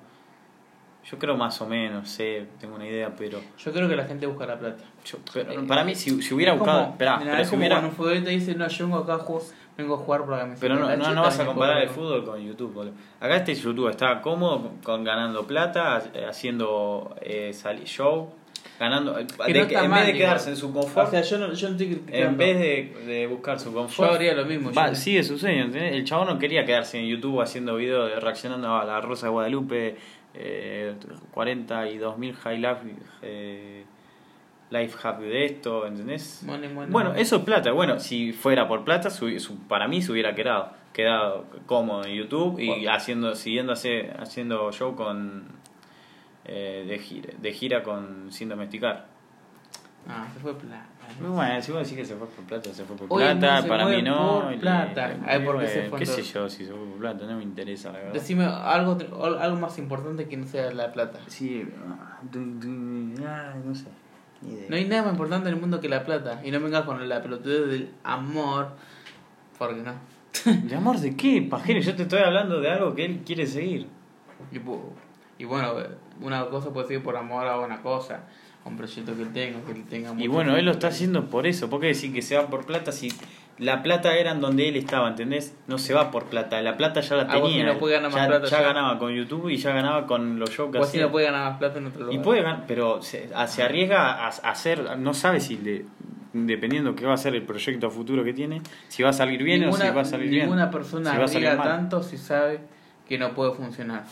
Yo 1.05 1.17
creo 1.17 1.35
más 1.37 1.59
o 1.61 1.65
menos, 1.67 2.07
sé, 2.09 2.45
tengo 2.59 2.75
una 2.75 2.85
idea, 2.87 3.13
pero, 3.15 3.39
Yo 3.57 3.71
creo 3.71 3.87
que 3.89 3.95
la 3.95 4.05
gente 4.05 4.25
busca 4.27 4.45
la 4.45 4.59
plata. 4.59 4.83
yo- 5.05 5.17
pero 5.33 5.51
Eh, 5.51 5.65
para 5.67 5.83
mí 5.83 5.95
si, 5.95 6.21
si 6.21 6.33
hubiera 6.33 6.53
buscado, 6.53 6.79
como- 6.81 6.91
esperá, 6.91 7.17
mirá, 7.17 7.31
pero 7.31 7.43
es 7.43 7.49
si 7.49 7.55
hubiera, 7.55 7.79
un 7.79 7.91
futbolista 7.91 8.29
dice, 8.29 8.55
no, 8.55 8.67
yo 8.67 8.85
vengo 8.85 8.97
acá 8.99 9.17
jugar, 9.17 9.43
vengo 9.77 9.95
a 9.95 9.97
jugar 9.97 10.21
por 10.21 10.29
la 10.31 10.39
camiseta. 10.39 10.61
pero 10.61 10.75
no, 10.75 10.95
no, 10.95 11.13
no 11.15 11.21
vas 11.21 11.39
a 11.39 11.45
comparar 11.45 11.81
el 11.81 11.89
fútbol 11.89 12.25
con 12.25 12.39
YouTube, 12.45 12.73
boludo. 12.73 12.93
Acá 13.19 13.37
este 13.37 13.55
YouTube 13.55 13.89
está 13.89 14.21
cómodo 14.21 14.61
con, 14.61 14.77
con 14.79 15.03
ganando 15.03 15.47
plata, 15.47 16.03
haciendo 16.27 17.15
eh, 17.21 17.53
show, 17.85 18.33
ganando, 18.79 19.19
eh, 19.19 19.27
Que 19.45 19.53
de 19.53 19.59
no 19.65 19.79
en 19.83 19.89
mal, 19.89 19.99
vez 19.99 20.05
de 20.07 20.11
igual. 20.13 20.17
quedarse 20.17 20.49
en 20.51 20.55
su 20.55 20.71
confort, 20.73 21.07
O 21.07 21.11
sea, 21.11 21.21
yo 21.21 21.37
no, 21.37 21.51
yo 21.53 21.67
no 21.67 21.73
estoy 21.75 21.87
criticando. 21.87 22.25
en 22.27 22.37
vez 22.37 22.59
de, 22.59 23.05
de 23.05 23.27
buscar 23.27 23.59
su 23.59 23.69
Yo 23.71 23.75
confort, 23.75 24.11
haría 24.13 24.33
lo 24.33 24.45
mismo. 24.45 24.71
Va, 24.71 24.89
yo- 24.89 24.95
sigue 24.95 25.21
su 25.23 25.37
sueño, 25.37 25.65
¿entendés? 25.65 25.93
El 25.93 26.05
chabón 26.05 26.27
no 26.27 26.39
quería 26.39 26.65
quedarse 26.65 26.97
en 26.99 27.05
YouTube 27.07 27.41
haciendo 27.41 27.75
videos 27.75 28.09
de 28.09 28.19
reaccionando 28.19 28.73
a 28.75 28.85
la 28.85 29.01
Rosa 29.01 29.25
de 29.27 29.31
Guadalupe, 29.31 29.95
eh, 30.33 30.93
42.000 31.33 32.33
high 32.35 32.57
life, 32.57 32.95
eh, 33.21 33.83
life 34.69 34.95
happy 35.01 35.23
de 35.25 35.45
esto, 35.45 35.85
¿entendés? 35.87 36.43
Money, 36.45 36.69
money, 36.69 36.91
Bueno, 36.91 37.09
money. 37.09 37.21
eso 37.23 37.37
es 37.37 37.41
plata. 37.43 37.71
Bueno, 37.71 37.99
si 37.99 38.31
fuera 38.33 38.67
por 38.67 38.83
plata, 38.85 39.09
su- 39.09 39.39
su- 39.39 39.57
para 39.67 39.87
mí 39.87 40.01
se 40.01 40.11
hubiera 40.11 40.35
quedado, 40.35 40.71
quedado 40.93 41.45
cómodo 41.65 42.05
en 42.05 42.13
YouTube 42.15 42.59
y 42.59 42.67
Bueno. 42.67 42.91
haciendo, 42.91 43.35
siguiendo 43.35 43.73
haciendo 43.73 44.71
show 44.71 44.95
con 44.95 45.43
eh, 46.51 46.83
de 46.87 46.97
gira, 46.97 47.29
de 47.39 47.53
gira 47.53 47.83
con 47.83 48.31
sin 48.31 48.49
domesticar. 48.49 49.05
Ah, 50.07 50.27
se 50.33 50.39
fue 50.39 50.55
plata. 50.57 50.87
Bueno, 51.19 51.61
si 51.61 51.71
vos 51.71 51.81
decís 51.83 51.97
que 51.97 52.05
se 52.05 52.15
fue 52.15 52.27
por 52.27 52.43
plata, 52.45 52.73
se 52.73 52.83
fue 52.83 52.95
por 52.95 53.05
Hoy 53.09 53.23
plata, 53.35 53.67
para 53.67 53.85
mí 53.85 54.01
no. 54.01 54.41
por 54.41 54.59
plata. 54.59 55.11
y- 55.13 55.23
Ay, 55.27 55.39
porque 55.45 55.65
bueno, 55.65 55.67
se 55.69 55.89
fue 55.89 55.99
¿Qué 55.99 56.05
sé 56.07 56.23
yo 56.23 56.49
si 56.49 56.65
se 56.65 56.71
fue 56.71 56.79
por 56.85 56.97
plata? 56.97 57.25
No 57.27 57.37
me 57.37 57.43
interesa, 57.43 57.91
la 57.91 57.99
verdad. 57.99 58.13
Decime 58.13 58.45
algo, 58.45 58.97
algo 59.39 59.59
más 59.59 59.77
importante 59.77 60.27
que 60.27 60.37
no 60.37 60.47
sea 60.47 60.71
la 60.71 60.91
plata. 60.91 61.19
Sí, 61.27 61.67
ah, 61.87 62.19
ay, 62.21 63.61
no 63.63 63.75
sé. 63.75 63.85
No 64.69 64.75
hay 64.75 64.85
nada 64.85 65.03
más 65.03 65.11
importante 65.11 65.49
en 65.49 65.55
el 65.55 65.61
mundo 65.61 65.79
que 65.81 65.89
la 65.89 66.03
plata. 66.03 66.41
Y 66.43 66.49
no 66.49 66.59
vengas 66.59 66.83
con 66.83 67.07
la 67.07 67.21
pelotudez 67.21 67.67
del 67.67 67.91
amor. 68.03 68.69
Porque 69.59 69.81
no. 69.81 69.93
¿De 70.63 70.75
amor 70.75 70.97
de 70.99 71.15
qué, 71.15 71.45
pajero? 71.47 71.81
Yo 71.81 71.95
te 71.95 72.03
estoy 72.03 72.21
hablando 72.21 72.61
de 72.61 72.71
algo 72.71 72.95
que 72.95 73.05
él 73.05 73.21
quiere 73.25 73.45
seguir. 73.45 73.87
Y, 74.51 74.59
y 75.41 75.45
bueno, 75.45 75.73
una 76.21 76.45
cosa 76.47 76.69
puede 76.71 76.87
ser 76.87 77.03
por 77.03 77.15
amor 77.17 77.47
a 77.47 77.59
una 77.59 77.81
cosa. 77.81 78.21
A 78.65 78.67
un 78.69 78.75
proyecto 78.75 79.15
que 79.15 79.21
él 79.21 79.31
tenga, 79.31 79.61
que 79.61 79.73
tenga 79.89 80.09
Y 80.11 80.13
mucho 80.15 80.31
bueno, 80.31 80.57
él 80.57 80.65
lo 80.65 80.71
está 80.71 80.87
haciendo 80.87 81.25
por 81.29 81.47
eso. 81.47 81.69
¿Por 81.69 81.79
qué 81.79 81.87
decir 81.87 82.11
que 82.13 82.21
se 82.21 82.35
va 82.35 82.47
por 82.47 82.65
plata 82.65 82.91
si 82.91 83.09
la 83.57 83.81
plata 83.83 84.17
era 84.17 84.31
en 84.31 84.41
donde 84.41 84.67
él 84.67 84.75
estaba, 84.75 85.07
¿entendés? 85.07 85.55
No 85.67 85.77
se 85.77 85.93
va 85.93 86.11
por 86.11 86.25
plata. 86.25 86.61
La 86.61 86.75
plata 86.75 86.99
ya 86.99 87.15
la 87.15 87.23
Ah, 87.23 87.27
tenía. 87.41 87.65
no 87.65 87.77
puede 87.77 87.95
ganar 87.95 88.11
más 88.11 88.21
ya, 88.21 88.27
plata 88.27 88.47
ya 88.47 88.59
ya. 88.59 88.67
ganaba 88.67 88.99
con 88.99 89.13
YouTube 89.13 89.47
y 89.49 89.55
ya 89.57 89.71
ganaba 89.73 90.05
con 90.07 90.39
los 90.39 90.49
shows 90.49 90.71
que 90.73 90.79
hacía. 90.79 91.03
no 91.03 91.11
puede 91.11 91.27
ganar 91.27 91.49
más 91.51 91.57
plata 91.59 91.77
en 91.79 91.85
otro 91.87 92.01
lugar. 92.01 92.15
Y 92.15 92.19
puede 92.19 92.41
ganar, 92.41 92.65
pero 92.67 93.01
se, 93.01 93.29
a- 93.33 93.47
se 93.47 93.63
arriesga 93.63 94.11
a, 94.13 94.27
a 94.27 94.29
hacer, 94.51 94.97
no 94.97 95.13
sabe 95.13 95.39
si 95.39 95.57
le, 95.57 95.85
dependiendo 96.33 96.95
qué 96.95 97.05
va 97.05 97.13
a 97.13 97.17
ser 97.17 97.35
el 97.35 97.43
proyecto 97.43 97.87
a 97.87 97.89
futuro 97.89 98.25
que 98.25 98.33
tiene, 98.33 98.61
si 98.89 99.03
va 99.03 99.09
a 99.09 99.13
salir 99.13 99.41
bien 99.41 99.61
ninguna, 99.61 99.85
o 99.85 99.87
si 99.87 99.93
va 99.95 100.01
a 100.01 100.05
salir 100.05 100.29
bien. 100.29 100.43
Ninguna 100.43 100.69
persona 100.69 101.11
Si 101.11 101.37
arriesga 101.37 101.63
tanto 101.63 102.03
si 102.03 102.17
sabe 102.17 102.59
que 103.07 103.17
no 103.17 103.33
puede 103.33 103.53
funcionar. 103.53 104.03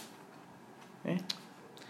¿Eh? 1.06 1.18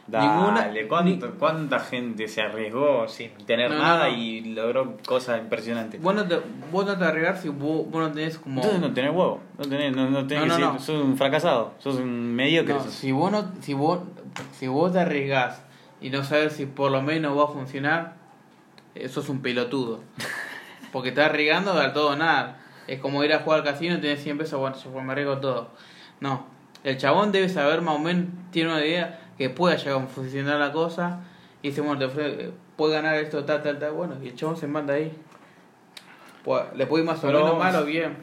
Ninguna- 0.08 0.62
Dale, 0.62 0.88
¿cuánto- 0.88 1.32
¿cuánta 1.38 1.80
gente 1.80 2.28
se 2.30 2.42
arriesgó 2.42 3.08
sin 3.10 3.32
tener 3.46 3.70
No, 3.72 3.78
nada 3.80 4.08
no. 4.08 4.16
y 4.16 4.42
logró 4.54 4.96
cosas 5.06 5.40
impresionantes? 5.42 6.02
Vos 6.02 6.16
no 6.16 6.26
te, 6.26 6.40
vos 6.72 6.86
no 6.86 6.98
te 6.98 7.04
arriesgás 7.04 7.42
si 7.42 7.50
vos, 7.50 7.90
vos 7.92 8.02
no 8.08 8.12
tenés 8.14 8.38
como... 8.38 8.62
Entonces 8.62 8.80
no 8.82 8.94
tenés 8.94 9.12
huevo, 9.12 9.42
no 9.58 9.66
tenés, 9.68 9.94
no, 9.96 10.10
no 10.10 10.26
tenés 10.26 10.46
que 10.46 10.50
ser- 10.62 10.80
sos 10.80 11.04
un 11.04 11.18
fracasado, 11.18 11.74
sos 11.80 11.98
un 11.98 12.34
mediocre. 12.36 12.74
Sos. 12.76 12.94
si 12.94 13.12
vos 13.12 13.32
no, 13.32 13.52
si 13.60 13.74
vos, 13.74 14.00
si 14.54 14.68
vos 14.68 14.94
te 14.94 15.00
arriesgás 15.00 15.62
y 16.00 16.10
no 16.10 16.24
sabes 16.24 16.54
si 16.54 16.66
por 16.66 16.90
lo 16.92 17.02
menos 17.02 17.38
va 17.38 17.44
a 17.44 17.48
funcionar, 17.48 18.16
eh, 18.96 19.10
sos 19.10 19.28
un 19.28 19.42
pelotudo. 19.42 20.00
Porque 20.94 21.10
estás 21.10 21.26
arriesgando 21.32 21.74
al 21.74 21.92
todo 21.94 22.16
nada. 22.16 22.60
Es 22.88 23.00
como 23.02 23.22
ir 23.26 23.34
a 23.34 23.40
jugar 23.40 23.60
al 23.60 23.66
casino 23.66 23.96
y 23.96 24.00
tenés 24.00 24.24
100 24.24 24.38
pesos, 24.38 24.58
bueno, 24.58 24.78
yo 24.82 24.90
me 25.02 25.12
arriesgo 25.12 25.40
todo. 25.40 25.72
No, 26.22 26.46
el 26.86 26.98
chabón 26.98 27.34
debe 27.34 27.50
saber 27.50 27.82
más 27.82 27.96
o 27.96 28.00
menos, 28.00 28.28
tiene 28.52 28.70
una 28.72 28.86
idea 28.86 29.20
que 29.38 29.50
pueda 29.50 29.76
llegar 29.76 30.02
a 30.02 30.08
funcionar 30.08 30.60
la 30.60 30.72
cosa 30.72 31.20
y 31.62 31.70
dice, 31.70 31.82
bueno, 31.82 32.00
te 32.00 32.08
ofre- 32.08 32.52
puede 32.76 32.94
ganar 32.94 33.16
esto, 33.16 33.44
tal, 33.46 33.62
tal, 33.64 33.80
tal, 33.80 33.92
bueno, 33.94 34.16
y 34.24 34.28
el 34.30 34.36
chabón 34.36 34.58
se 34.58 34.68
manda 34.68 34.94
ahí. 34.96 35.12
Pu- 36.46 36.74
Le 36.76 36.86
puede 36.88 37.04
ir 37.04 37.10
más 37.10 37.24
o 37.24 37.28
menos 37.28 37.58
mal 37.58 37.76
o 37.76 37.86
bien. 37.86 38.16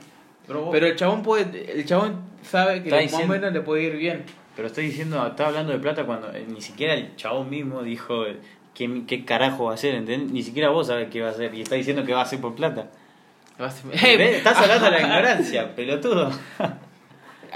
Pero, 0.46 0.60
vos- 0.62 0.68
Pero 0.72 0.86
el 0.86 0.96
chabón 0.96 1.22
puede, 1.22 1.72
el 1.72 1.84
chabón 1.84 2.20
sabe 2.42 2.82
que 2.82 2.88
Está 2.90 3.16
más 3.16 3.24
o 3.24 3.28
menos 3.28 3.52
le 3.52 3.60
puede 3.60 3.82
ir 3.84 3.96
bien. 3.96 4.24
pero 4.56 4.68
estoy 4.68 4.86
diciendo, 4.86 5.26
estaba 5.26 5.48
hablando 5.50 5.72
de 5.72 5.78
plata 5.78 6.04
cuando 6.04 6.32
eh, 6.32 6.44
ni 6.48 6.60
siquiera 6.60 6.94
el 6.94 7.16
chabón 7.16 7.50
mismo 7.50 7.82
dijo 7.82 8.26
eh, 8.26 8.38
qué, 8.74 9.02
qué 9.06 9.24
carajo 9.24 9.64
va 9.64 9.72
a 9.72 9.74
hacer, 9.74 9.94
¿entendés? 9.94 10.30
Ni 10.30 10.42
siquiera 10.42 10.68
vos 10.70 10.86
sabés 10.88 11.08
qué 11.10 11.20
va 11.22 11.28
a 11.28 11.30
hacer 11.30 11.54
y 11.54 11.62
está 11.62 11.74
diciendo 11.76 12.04
que 12.04 12.12
va 12.12 12.20
a 12.20 12.24
hacer 12.24 12.40
por 12.40 12.54
plata. 12.54 12.88
Estás 13.58 14.58
hablando 14.58 14.84
de 14.86 14.90
la 14.90 15.00
ignorancia, 15.00 15.74
pelotudo. 15.74 16.30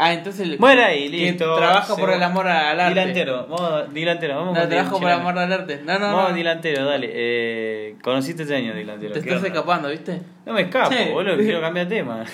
Ah, 0.01 0.13
entonces 0.13 0.43
el- 0.43 0.59
Muera 0.61 0.87
ahí, 0.87 1.09
listo. 1.09 1.57
Trabaja 1.57 1.97
por 1.97 2.11
el 2.11 2.23
amor 2.23 2.47
al 2.47 2.79
arte. 2.79 2.95
Dilantero, 3.01 3.47
vamos, 3.49 3.93
dilantero, 3.93 4.37
vamos 4.37 4.57
No, 4.57 4.69
trabajo 4.69 4.99
por 5.01 5.09
el 5.09 5.15
amor 5.15 5.39
al 5.39 5.53
arte. 5.53 5.81
No, 5.85 5.99
no, 5.99 6.07
Vamos, 6.15 6.31
no. 6.31 6.37
dilantero, 6.37 6.85
dale. 6.85 7.11
Eh, 7.13 7.97
conociste 8.03 8.43
este 8.45 8.55
año, 8.55 8.75
dilantero. 8.75 9.13
Te 9.13 9.21
¿qué 9.21 9.29
estás 9.31 9.39
onda? 9.45 9.49
escapando, 9.49 9.89
¿viste? 9.89 10.23
No 10.47 10.53
me 10.53 10.63
escapo, 10.63 10.93
Sí. 10.93 11.11
boludo, 11.13 11.37
quiero 11.37 11.61
cambiar 11.61 11.89
de 11.89 11.97
tema. 11.97 12.25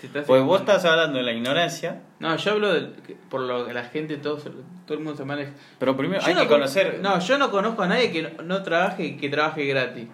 Te 0.00 0.06
estás 0.08 0.24
Pues 0.26 0.42
vos 0.42 0.58
estás 0.60 0.84
hablando 0.84 1.18
de 1.18 1.24
la 1.24 1.32
ignorancia, 1.32 2.00
No, 2.18 2.34
yo 2.36 2.50
hablo 2.52 2.72
de, 2.74 2.88
por 3.30 3.42
lo 3.42 3.64
que 3.66 3.72
la 3.72 3.84
gente, 3.84 4.16
todo, 4.16 4.36
todo 4.38 4.54
el 4.98 4.98
mundo 4.98 5.16
se 5.16 5.24
maneja. 5.24 5.52
pero 5.78 5.96
primero 5.96 6.20
Yo 6.20 6.26
hay 6.26 6.34
no 6.34 6.40
que 6.40 6.48
con- 6.48 6.56
conocer. 6.58 6.98
No, 7.00 7.20
yo 7.20 7.38
no 7.38 7.50
conozco 7.52 7.82
a 7.82 7.86
nadie 7.86 8.10
que 8.10 8.22
no, 8.22 8.42
no 8.42 8.62
trabaje 8.64 9.04
y 9.04 9.16
que 9.16 9.28
trabaje 9.28 9.64
gratis. 9.66 10.06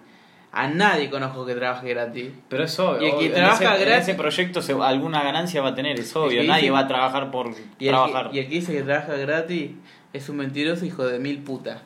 A 0.51 0.67
nadie 0.67 1.09
conozco 1.11 1.45
que 1.45 1.53
trabaje 1.53 1.89
gratis. 1.89 2.31
Pero 2.49 2.63
es 2.63 2.79
obvio. 2.79 3.01
Y 3.03 3.09
el 3.11 3.17
que 3.19 3.25
en 3.27 3.33
trabaja 3.33 3.75
ese, 3.75 3.83
en 3.83 3.89
gratis- 3.89 4.01
ese 4.09 4.15
proyecto 4.15 4.61
se- 4.63 4.73
alguna 4.73 5.21
ganancia 5.23 5.61
va 5.61 5.69
a 5.69 5.75
tener, 5.75 5.99
es 5.99 6.15
obvio. 6.15 6.43
Nadie 6.43 6.61
dice- 6.63 6.71
va 6.71 6.79
a 6.79 6.87
trabajar 6.87 7.29
por 7.29 7.51
Y 7.77 7.87
el, 7.87 7.89
trabajar. 7.93 8.31
que, 8.31 8.37
y 8.37 8.39
el 8.39 8.45
que 8.47 8.55
dice 8.55 8.73
que 8.73 8.81
trabaja 8.81 9.13
gratis 9.15 9.71
es 10.11 10.27
un 10.29 10.37
mentiroso 10.37 10.85
hijo 10.85 11.05
de 11.05 11.19
mil 11.19 11.43
putas. 11.43 11.81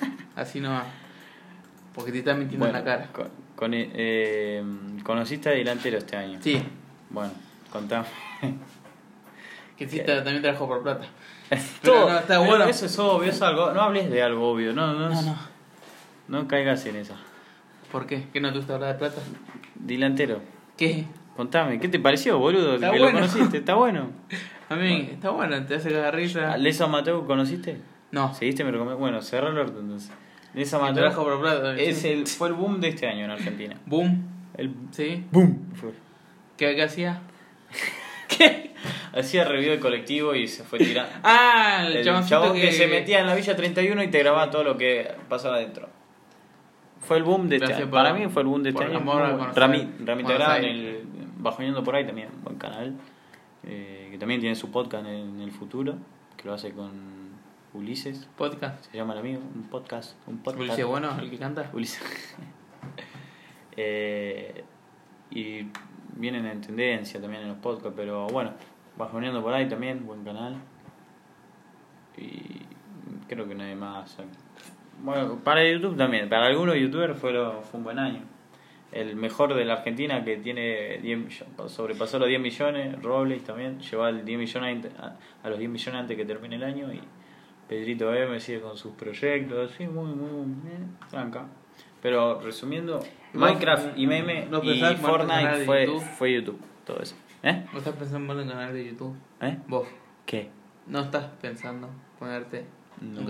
Así 0.36 0.60
no 0.60 0.70
va. 0.70 0.84
Porque 1.94 2.10
te 2.12 2.18
está 2.18 2.34
mintiendo 2.34 2.66
Bueno, 2.66 2.78
en 2.78 2.84
la 2.84 2.90
cara. 2.90 3.08
con- 3.12 3.30
con, 3.54 3.72
eh, 3.72 3.88
eh, 3.94 4.64
¿Conociste 5.04 5.48
a 5.48 5.52
delantero 5.52 5.96
este 5.98 6.16
año? 6.16 6.40
Sí, 6.42 6.60
Bueno, 7.08 7.30
contame. 7.70 8.06
que 9.78 9.88
sí, 9.88 9.98
ta- 10.00 10.16
también 10.24 10.42
trabajó 10.42 10.66
por 10.66 10.82
plata. 10.82 11.06
Pero 11.48 11.60
Todo- 11.82 12.10
no, 12.10 12.18
está 12.18 12.38
bueno. 12.40 12.64
Eso 12.64 12.86
es 12.86 12.98
obvio, 12.98 13.30
es 13.30 13.40
algo. 13.42 13.70
No 13.72 13.80
hables 13.82 14.10
de 14.10 14.22
algo 14.22 14.50
obvio, 14.50 14.72
no, 14.72 14.92
no, 14.94 15.08
No, 15.10 15.22
no. 15.22 15.36
no 16.28 16.48
caigas 16.48 16.84
en 16.86 16.96
esa. 16.96 17.14
¿Por 17.90 18.06
qué? 18.06 18.24
¿Qué 18.32 18.40
no 18.40 18.50
te 18.52 18.58
gusta 18.58 18.74
hablar 18.74 18.92
de 18.94 18.98
plata? 18.98 19.20
Delantero, 19.74 20.40
¿Qué? 20.76 21.04
contame, 21.36 21.78
¿qué 21.78 21.88
te 21.88 21.98
pareció, 22.00 22.38
boludo? 22.38 22.74
Está 22.76 22.90
que 22.90 22.98
bueno. 22.98 23.12
lo 23.20 23.26
conociste, 23.26 23.58
está 23.58 23.74
bueno. 23.74 24.10
A 24.68 24.74
mí, 24.74 25.10
está 25.12 25.30
bueno, 25.30 25.64
te 25.64 25.76
hace 25.76 25.90
cagar 25.90 26.16
risa. 26.16 26.52
¿A 26.52 26.56
Lesa 26.56 26.88
Mateo 26.88 27.24
conociste? 27.24 27.76
No, 28.10 28.34
¿Seguiste? 28.34 28.64
Me 28.64 28.72
recomendó. 28.72 28.98
Bueno, 28.98 29.22
cerrá 29.22 29.50
el 29.50 29.58
orto 29.58 29.78
entonces. 29.78 30.10
Lesa 30.54 30.78
que 30.78 30.82
Mateo 30.84 31.14
por 31.14 31.40
plata. 31.40 31.76
es 31.76 31.98
sí. 31.98 32.08
el, 32.08 32.26
fue 32.26 32.48
el 32.48 32.54
boom 32.54 32.80
de 32.80 32.88
este 32.88 33.06
año 33.06 33.26
en 33.26 33.30
Argentina. 33.30 33.76
Boom, 33.86 34.26
El 34.56 34.74
¿sí? 34.90 35.24
boom 35.30 35.72
fue. 35.74 35.90
¿Qué, 36.56 36.74
qué 36.74 36.82
hacía? 36.82 37.20
¿Qué? 38.28 38.72
Hacía 39.12 39.44
review 39.44 39.70
de 39.72 39.78
colectivo 39.78 40.34
y 40.34 40.48
se 40.48 40.64
fue 40.64 40.78
tirando. 40.80 41.12
Ah, 41.22 41.84
el, 41.86 41.98
El 41.98 42.04
chabón 42.04 42.54
que... 42.54 42.72
se 42.72 42.88
metía 42.88 43.20
en 43.20 43.26
la 43.26 43.34
Villa 43.36 43.54
31 43.54 44.02
y 44.02 44.08
te 44.08 44.18
grababa 44.18 44.50
todo 44.50 44.64
lo 44.64 44.76
que 44.76 45.08
pasaba 45.28 45.56
adentro. 45.56 45.88
Fue 47.06 47.16
el 47.18 47.22
boom 47.22 47.48
de 47.48 47.56
este 47.56 47.72
año. 47.74 47.90
Para 47.90 48.12
mí 48.12 48.26
fue 48.28 48.42
el 48.42 48.48
boom 48.48 48.62
de 48.62 48.70
este 48.70 48.84
año. 48.84 48.98
Rami, 49.54 49.88
Rami 50.04 50.24
Aires. 50.24 50.70
el 50.70 51.06
Bajoneando 51.38 51.84
por 51.84 51.94
ahí 51.94 52.04
también, 52.06 52.28
buen 52.42 52.56
canal. 52.56 52.94
eh, 53.62 54.08
que 54.10 54.18
también 54.18 54.40
tiene 54.40 54.56
su 54.56 54.70
podcast 54.70 55.06
en, 55.06 55.14
en 55.36 55.40
el 55.40 55.50
futuro, 55.52 55.94
que 56.36 56.44
lo 56.48 56.54
hace 56.54 56.72
con 56.72 56.90
Ulises, 57.74 58.28
Podcast. 58.36 58.90
se 58.90 58.96
llama 58.96 59.12
el 59.12 59.18
amigo, 59.20 59.40
un 59.54 59.64
podcast. 59.64 60.16
Un 60.26 60.38
podcast. 60.38 60.60
Ulises 60.62 60.84
Bueno, 60.86 61.16
el 61.20 61.30
que 61.30 61.38
canta. 61.38 61.70
Ulises. 61.72 62.02
Eh, 63.78 64.64
y 65.30 65.66
vienen 66.14 66.46
en 66.46 66.62
tendencia 66.62 67.20
también 67.20 67.42
en 67.42 67.48
los 67.48 67.58
podcasts, 67.58 67.92
pero 67.94 68.26
bueno, 68.28 68.52
bajoneando 68.96 69.42
por 69.42 69.52
ahí 69.52 69.68
también, 69.68 70.06
buen 70.06 70.24
canal. 70.24 70.56
Y 72.16 72.62
creo 73.28 73.46
que 73.46 73.54
nadie 73.54 73.74
más. 73.76 74.16
Bueno, 75.02 75.38
para 75.44 75.68
YouTube 75.68 75.96
también, 75.96 76.28
para 76.28 76.46
algunos 76.46 76.76
youtubers 76.76 77.18
fue, 77.18 77.32
lo- 77.32 77.62
fue 77.62 77.78
un 77.78 77.84
buen 77.84 77.98
año. 77.98 78.20
El 78.92 79.16
mejor 79.16 79.54
de 79.54 79.64
la 79.64 79.74
Argentina 79.74 80.24
que 80.24 80.36
tiene 80.36 80.98
10 80.98 81.18
millones, 81.18 81.44
sobrepasó 81.72 82.18
los 82.18 82.28
10 82.28 82.40
millones, 82.40 83.02
Robles 83.02 83.44
también, 83.44 83.78
llegó 83.80 84.04
al 84.04 84.24
10 84.24 84.38
millones 84.38 84.86
a, 84.98 85.16
a 85.42 85.50
los 85.50 85.58
10 85.58 85.70
millones 85.70 86.00
antes 86.00 86.16
que 86.16 86.24
termine 86.24 86.56
el 86.56 86.64
año 86.64 86.92
y 86.92 87.00
Pedrito 87.68 88.14
M 88.14 88.38
sigue 88.40 88.60
con 88.60 88.76
sus 88.76 88.92
proyectos, 88.92 89.72
sí, 89.76 89.86
muy, 89.86 90.06
muy, 90.14 90.44
bien, 90.64 90.96
tranca. 91.10 91.46
Pero 92.00 92.40
resumiendo, 92.40 92.98
¿Vos, 93.00 93.06
Minecraft 93.34 93.98
y 93.98 94.06
meme 94.06 94.46
no 94.48 94.62
y 94.62 94.80
Fortnite 94.96 95.64
fue, 95.64 95.86
YouTube? 95.86 96.02
fue 96.02 96.32
YouTube, 96.32 96.60
todo 96.84 97.00
eso. 97.00 97.16
¿Eh? 97.42 97.64
¿No 97.72 97.78
estás 97.78 97.94
pensando 97.96 98.40
en 98.40 98.48
canal 98.48 98.72
de 98.72 98.86
YouTube? 98.86 99.16
¿Eh? 99.40 99.58
Vos, 99.66 99.88
¿Qué? 100.24 100.48
¿no 100.86 101.00
estás 101.00 101.26
pensando 101.42 101.90
ponerte 102.20 102.64
No? 103.00 103.20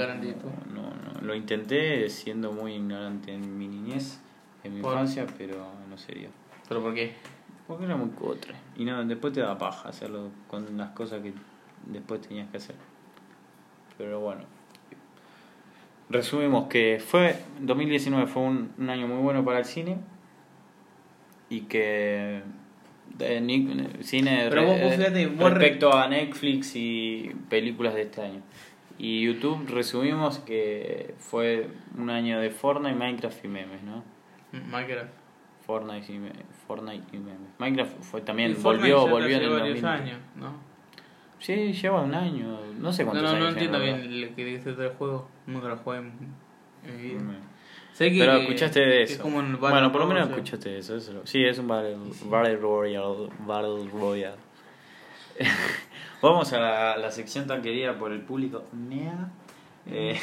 No, 0.72 0.82
no, 0.82 1.20
lo 1.22 1.34
intenté 1.34 2.08
siendo 2.10 2.52
muy 2.52 2.74
ignorante 2.74 3.32
en 3.32 3.58
mi 3.58 3.66
niñez, 3.68 4.20
en 4.64 4.74
mi 4.74 4.80
Por- 4.80 4.92
infancia, 4.92 5.26
pero 5.38 5.66
no 5.90 5.98
se 5.98 6.12
dio. 6.12 6.28
¿Pero 6.68 6.80
por 6.82 6.94
qué? 6.94 7.14
Porque 7.66 7.84
era 7.84 7.96
muy 7.96 8.10
cutre. 8.10 8.54
Y 8.76 8.84
no, 8.84 9.04
después 9.04 9.32
te 9.32 9.40
da 9.40 9.58
paja 9.58 9.88
hacerlo 9.88 10.30
con 10.48 10.76
las 10.76 10.90
cosas 10.90 11.20
que 11.22 11.32
después 11.86 12.20
tenías 12.20 12.48
que 12.50 12.58
hacer. 12.58 12.76
Pero 13.98 14.20
bueno. 14.20 14.42
Resumimos 16.08 16.68
que 16.68 17.02
fue 17.04 17.36
2019 17.60 18.28
fue 18.28 18.42
un, 18.42 18.70
un 18.78 18.90
año 18.90 19.08
muy 19.08 19.18
bueno 19.22 19.44
para 19.44 19.58
el 19.58 19.64
cine 19.64 19.96
y 21.50 21.62
que 21.62 22.42
de 23.18 23.40
ni- 23.40 23.68
cine 24.04 24.46
Pero 24.48 24.66
vos- 24.66 24.80
vos 24.80 24.94
fíjate, 24.94 25.26
vos 25.26 25.50
re- 25.52 25.58
respecto 25.58 25.92
a 25.92 26.06
Netflix 26.08 26.76
y 26.76 27.32
películas 27.50 27.94
de 27.94 28.02
este 28.02 28.22
año. 28.22 28.40
Y 28.98 29.22
YouTube 29.22 29.66
resumimos 29.68 30.38
que 30.38 31.14
fue 31.18 31.68
un 31.98 32.08
año 32.10 32.40
de 32.40 32.50
Fortnite, 32.50 32.94
Minecraft 32.94 33.44
y 33.44 33.48
memes, 33.48 33.82
¿no? 33.82 34.02
Minecraft. 34.52 35.10
Fortnite 35.66 36.12
y, 36.12 36.18
me- 36.18 36.32
Fortnite 36.66 37.04
y 37.16 37.18
memes. 37.18 37.50
Minecraft 37.58 38.00
fue 38.02 38.20
también, 38.22 38.52
Y 38.52 38.54
Fortnite 38.54 38.94
volvió, 38.94 39.06
ya 39.06 39.12
volvió 39.12 39.36
en 39.36 39.42
el 39.42 39.50
varios 39.50 39.82
2000. 39.82 39.86
años, 39.86 40.18
¿no? 40.36 40.52
Sí, 41.38 41.72
lleva 41.74 42.00
un 42.02 42.14
año, 42.14 42.58
no 42.78 42.92
sé 42.92 43.04
No, 43.04 43.10
cuántos 43.10 43.30
no, 43.30 43.36
años. 43.36 43.40
no 43.44 43.48
entiendo 43.50 43.80
bien 43.80 44.20
lo 44.22 44.34
que 44.34 44.44
dice 44.44 44.72
del 44.72 44.90
juego. 44.90 45.28
Nunca 45.46 45.68
lo 45.68 45.76
jugué 45.76 45.98
en, 45.98 46.12
mi 46.86 47.02
vida. 47.02 47.18
¿verdad? 47.22 47.40
Sé 47.92 48.10
que, 48.12 48.18
Pero 48.20 48.32
escuchaste 48.36 48.80
de 48.80 49.02
eso. 49.02 49.12
Es 49.14 49.18
como 49.18 49.42
bueno, 49.58 49.92
por 49.92 50.00
lo 50.02 50.06
menos 50.06 50.28
escuchaste 50.30 50.78
eso. 50.78 50.96
eso. 50.96 51.20
Sí, 51.24 51.44
es 51.44 51.58
un 51.58 51.68
Battle, 51.68 51.96
battle 52.26 52.56
Royale. 52.56 53.28
Battle 53.46 53.90
Royale. 53.92 54.36
Vamos 56.22 56.52
a 56.52 56.58
la, 56.60 56.96
la 56.96 57.10
sección 57.10 57.46
tan 57.46 57.62
querida 57.62 57.98
por 57.98 58.12
el 58.12 58.20
público. 58.22 58.64
Eh, 59.86 60.18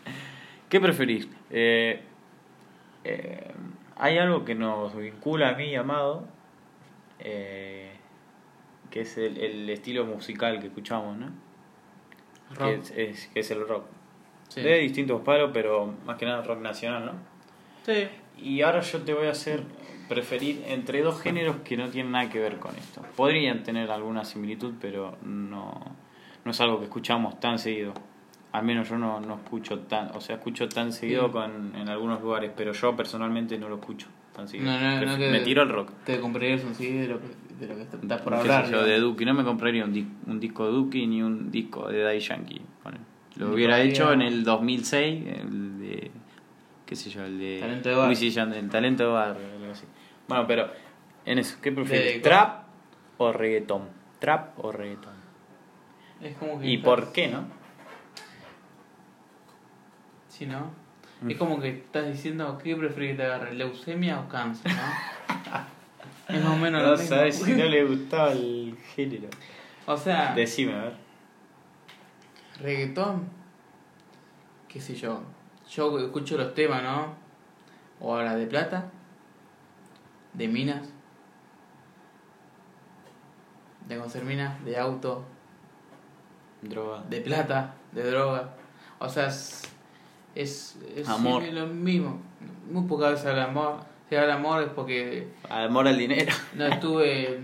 ¿Qué 0.68 0.80
preferís? 0.80 1.28
Eh, 1.50 2.00
eh, 3.04 3.52
hay 3.96 4.18
algo 4.18 4.44
que 4.44 4.54
nos 4.54 4.96
vincula 4.96 5.50
a 5.50 5.54
mí 5.54 5.74
Amado, 5.76 6.26
eh, 7.20 7.92
que 8.90 9.02
es 9.02 9.16
el, 9.18 9.38
el 9.38 9.70
estilo 9.70 10.04
musical 10.04 10.58
que 10.60 10.66
escuchamos, 10.66 11.16
¿no? 11.16 11.26
Rock. 12.54 12.68
Que 12.68 12.74
es, 12.74 12.90
es- 12.90 13.26
que 13.28 13.40
es 13.40 13.50
el 13.50 13.66
rock. 13.66 13.84
Sí. 14.48 14.60
De 14.60 14.78
distintos 14.78 15.22
palos, 15.22 15.50
pero 15.54 15.94
más 16.04 16.18
que 16.18 16.26
nada 16.26 16.42
rock 16.42 16.60
nacional, 16.60 17.06
¿no? 17.06 17.12
Sí. 17.86 18.06
Y 18.38 18.60
ahora 18.62 18.80
yo 18.80 19.00
te 19.02 19.14
voy 19.14 19.26
a 19.26 19.30
hacer 19.30 19.62
preferir 20.08 20.62
entre 20.68 21.02
dos 21.02 21.20
géneros 21.20 21.56
que 21.64 21.76
no 21.76 21.88
tienen 21.88 22.12
nada 22.12 22.28
que 22.28 22.38
ver 22.38 22.58
con 22.58 22.74
esto. 22.76 23.02
Podrían 23.16 23.62
tener 23.62 23.90
alguna 23.90 24.24
similitud, 24.24 24.74
pero 24.80 25.16
no, 25.24 25.80
no 26.44 26.50
es 26.50 26.60
algo 26.60 26.78
que 26.78 26.84
escuchamos 26.84 27.38
tan 27.40 27.58
seguido. 27.58 27.94
Al 28.52 28.64
menos 28.64 28.88
yo 28.90 28.98
no, 28.98 29.20
no 29.20 29.34
escucho 29.36 29.78
tan, 29.80 30.10
o 30.14 30.20
sea, 30.20 30.36
escucho 30.36 30.68
tan 30.68 30.92
seguido 30.92 31.26
Sí. 31.26 31.32
con, 31.32 31.74
en 31.74 31.88
algunos 31.88 32.20
lugares, 32.20 32.50
pero 32.54 32.72
yo 32.72 32.94
personalmente 32.94 33.56
no 33.58 33.68
lo 33.68 33.76
escucho 33.76 34.08
tan 34.34 34.46
seguido. 34.46 34.70
No, 34.70 34.78
no, 34.78 34.96
no 35.00 35.02
Pref- 35.12 35.18
te- 35.18 35.30
Me 35.30 35.40
tiro 35.40 35.62
al 35.62 35.70
rock. 35.70 35.90
Te 36.04 36.20
comprarías 36.20 36.62
un 36.64 36.74
CD 36.74 37.00
de 37.02 37.08
lo 37.08 37.18
que, 37.20 37.26
de 37.58 37.66
lo 37.66 37.76
que 37.76 37.82
estás 37.82 38.20
por 38.20 38.34
hablar. 38.34 38.70
yo, 38.70 38.82
de. 38.84 38.98
Duki. 38.98 39.24
No 39.24 39.32
me 39.34 39.44
compraría 39.44 39.84
un, 39.84 39.92
di- 39.94 40.06
un 40.26 40.38
disco 40.38 40.66
de 40.66 40.72
Duki 40.72 41.06
ni 41.06 41.22
un 41.22 41.50
disco 41.50 41.88
de 41.88 42.02
Daddy 42.02 42.18
Yankee. 42.20 42.60
Lo 43.36 43.54
hubiera 43.54 43.80
hecho 43.80 44.12
en 44.12 44.20
el 44.20 44.44
2006, 44.44 45.24
el 45.26 45.78
de. 45.80 46.10
qué 46.84 46.94
sé 46.94 47.08
yo, 47.08 47.24
el 47.24 47.38
de. 47.38 47.58
Talento 47.60 47.88
de 47.88 47.94
barrio. 47.94 48.10
Wisin 48.10 48.28
y 48.28 48.30
Yandel, 48.32 48.68
talento 48.68 49.04
de 49.04 49.10
barrio. 49.10 49.46
Bueno, 50.28 50.46
pero 50.46 50.70
en 51.24 51.38
eso, 51.38 51.58
¿qué 51.62 51.72
prefieres? 51.72 52.14
De- 52.14 52.20
¿Trap 52.20 52.64
o 53.18 53.32
reggaetón? 53.32 53.88
¿Trap 54.18 54.58
o 54.64 54.72
reggaetón? 54.72 55.14
Es 56.20 56.36
como 56.36 56.60
que 56.60 56.66
¿Y 56.68 56.74
estás- 56.76 56.84
por 56.84 57.12
qué, 57.12 57.28
no? 57.28 57.44
Sí, 60.28 60.46
¿no? 60.46 60.70
Mm. 61.20 61.30
Es 61.30 61.36
como 61.36 61.60
que 61.60 61.68
estás 61.68 62.06
diciendo, 62.06 62.58
¿qué 62.62 62.74
preferís 62.76 63.12
que 63.12 63.16
te 63.18 63.24
agarre? 63.24 63.54
¿Leucemia 63.54 64.20
o 64.20 64.28
cáncer, 64.28 64.72
no? 64.72 64.82
es 66.34 66.42
más 66.44 66.52
o 66.52 66.56
menos 66.56 66.82
lo 66.82 66.88
No 66.92 66.96
mismo. 66.96 67.08
sabes 67.08 67.36
si 67.36 67.52
no 67.52 67.64
le 67.64 67.84
gustaba 67.88 68.32
el 68.32 68.76
género. 68.94 69.28
O 69.86 69.96
sea, 69.96 70.34
Decime, 70.34 70.74
a 70.74 70.82
ver. 70.84 70.92
reggaetón, 72.60 73.28
qué 74.68 74.80
sé 74.80 74.94
yo. 74.94 75.22
Yo 75.70 75.98
escucho 75.98 76.36
los 76.36 76.54
temas, 76.54 76.82
¿no? 76.82 77.14
O 78.00 78.16
habla 78.16 78.34
de 78.36 78.46
plata, 78.46 78.90
de 80.34 80.48
minas, 80.48 80.88
de 83.88 83.98
conseguir 83.98 84.28
minas, 84.28 84.64
de 84.64 84.78
auto, 84.78 85.24
Droga. 86.62 87.02
de 87.08 87.20
plata, 87.20 87.74
de 87.92 88.08
droga. 88.10 88.50
O 88.98 89.08
sea, 89.08 89.26
es, 89.26 89.62
es, 90.34 90.78
es 90.96 91.08
Amor. 91.08 91.42
siempre 91.42 91.60
lo 91.60 91.66
mismo. 91.66 92.20
Muy 92.70 92.84
pocas 92.86 93.10
veces 93.12 93.26
habla 93.26 93.44
de 93.44 93.50
amor. 93.50 93.76
Si 94.08 94.14
habla 94.16 94.28
de 94.28 94.32
amor 94.34 94.62
es 94.62 94.68
porque 94.70 95.28
Amor 95.48 95.88
al 95.88 95.98
dinero. 95.98 96.32
no 96.54 96.66
estuve. 96.66 97.40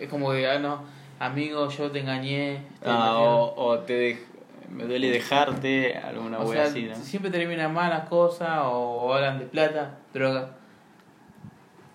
Es 0.00 0.08
como 0.08 0.32
que, 0.32 0.48
ah, 0.48 0.58
no, 0.58 0.82
amigo, 1.18 1.68
yo 1.68 1.90
te 1.90 2.00
engañé. 2.00 2.64
te 2.82 2.88
Ah, 2.90 3.14
o, 3.18 3.54
o 3.56 3.78
te 3.80 4.14
dej- 4.16 4.24
me 4.70 4.84
duele 4.84 5.10
dejarte, 5.10 5.96
alguna 5.98 6.38
o 6.38 6.52
sea, 6.52 6.64
así, 6.64 6.84
¿no? 6.84 6.94
siempre 6.94 7.30
terminan 7.30 7.74
mal 7.74 7.90
las 7.90 8.08
cosas 8.08 8.60
o 8.64 9.12
hablan 9.12 9.38
de 9.40 9.46
plata, 9.46 9.98
droga. 10.14 10.56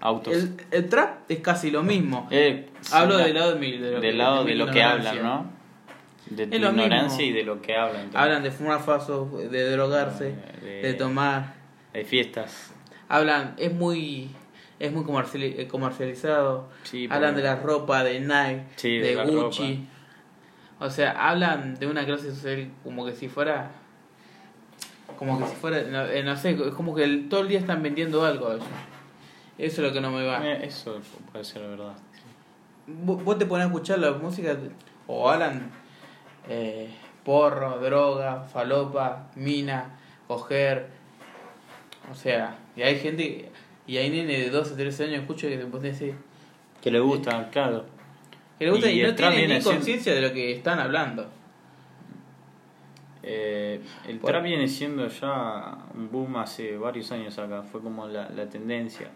Autos. 0.01 0.33
El, 0.33 0.55
el 0.71 0.89
trap 0.89 1.29
es 1.29 1.39
casi 1.39 1.71
lo 1.71 1.81
mismo. 1.83 2.27
Eh, 2.31 2.69
Hablo 2.91 3.17
del 3.17 3.33
lado 3.33 3.53
de 3.53 3.59
mi, 3.59 3.71
de 3.77 3.91
lo, 3.91 4.01
del 4.01 4.11
que- 4.11 4.17
lado 4.17 4.43
de 4.43 4.55
lo 4.55 4.67
que 4.71 4.83
hablan, 4.83 5.23
¿no? 5.23 5.51
De 6.29 6.47
tu 6.47 6.51
mismo. 6.57 6.69
ignorancia 6.71 7.25
y 7.25 7.31
de 7.31 7.43
lo 7.43 7.61
que 7.61 7.75
hablan. 7.75 8.09
Hablan 8.13 8.43
de 8.43 8.51
fumar 8.51 8.81
fasos, 8.81 9.31
de 9.51 9.71
drogarse, 9.71 10.35
De- 10.61 10.81
de 10.81 10.93
tomar. 10.95 11.53
Hay 11.93 12.03
fiestas. 12.03 12.73
Hablan, 13.09 13.55
es 13.57 13.73
muy 13.73 14.29
es 14.77 14.91
muy 14.91 15.03
comerciali- 15.05 15.55
eh, 15.57 15.67
comercializado. 15.67 16.67
Sí, 16.83 17.07
hablan 17.09 17.35
de 17.35 17.43
la 17.43 17.55
ropa, 17.55 18.03
de 18.03 18.19
Nike, 18.19 18.63
Sí, 18.75 18.97
de 18.97 19.15
de, 19.15 19.25
Gucci. 19.25 19.87
O 20.79 20.89
sea, 20.89 21.11
hablan 21.29 21.75
de 21.79 21.87
una 21.87 22.05
clase 22.05 22.29
social 22.33 22.67
como 22.83 23.05
que 23.05 23.13
si 23.13 23.29
fuera 23.29 23.71
como 25.17 25.39
que 25.39 25.45
si 25.47 25.55
fuera 25.55 25.81
no, 25.83 26.05
eh, 26.07 26.23
no 26.23 26.35
sé, 26.35 26.51
es 26.51 26.73
como 26.73 26.93
que 26.93 27.03
el- 27.05 27.29
todo 27.29 27.41
el 27.41 27.47
día 27.47 27.59
están 27.59 27.81
vendiendo 27.81 28.25
algo 28.25 28.51
ellos. 28.51 28.65
Eso 29.57 29.81
es 29.81 29.87
lo 29.87 29.93
que 29.93 30.01
no 30.01 30.11
me 30.11 30.25
va. 30.25 30.45
Eh, 30.45 30.65
Eso 30.65 30.99
puede 31.31 31.43
ser 31.45 31.61
verdad. 31.67 31.93
Vos 32.87 33.23
vos 33.23 33.37
te 33.37 33.45
pones 33.45 33.65
a 33.65 33.67
escuchar 33.69 33.99
la 33.99 34.11
música 34.11 34.55
o 35.07 35.29
hablan 35.29 35.71
eh, 36.49 36.89
porro, 37.23 37.79
droga, 37.79 38.43
falopa, 38.43 39.27
mina, 39.35 39.97
coger. 40.27 40.87
O 42.11 42.15
sea, 42.15 42.57
y 42.75 42.81
hay 42.83 42.99
gente, 42.99 43.49
y 43.87 43.97
hay 43.97 44.09
nene 44.09 44.37
de 44.37 44.49
12 44.49 44.73
o 44.73 44.75
13 44.75 45.05
años 45.05 45.21
escucho 45.21 45.47
que 45.47 45.57
te 45.57 45.65
puede 45.65 45.89
decir 45.89 46.15
Que 46.81 46.91
le 46.91 46.99
gusta, 46.99 47.49
claro. 47.49 47.85
que 48.59 48.65
le 48.65 48.71
gusta 48.71 48.91
y, 48.91 48.99
Y 48.99 49.03
no 49.03 49.15
tiene 49.15 49.35
ni 49.41 49.47
siendo- 49.47 49.69
conciencia 49.71 50.13
de 50.13 50.21
lo 50.21 50.31
que 50.33 50.51
están 50.51 50.79
hablando. 50.79 51.27
Eh, 53.23 53.81
el 54.07 54.19
Por- 54.19 54.29
trap 54.31 54.43
viene 54.43 54.67
siendo 54.67 55.07
ya 55.07 55.77
un 55.95 56.11
boom 56.11 56.35
hace 56.37 56.77
varios 56.77 57.11
años 57.11 57.37
acá. 57.39 57.63
Fue 57.63 57.81
como 57.81 58.05
la, 58.07 58.29
la 58.29 58.45
tendencia 58.47 59.09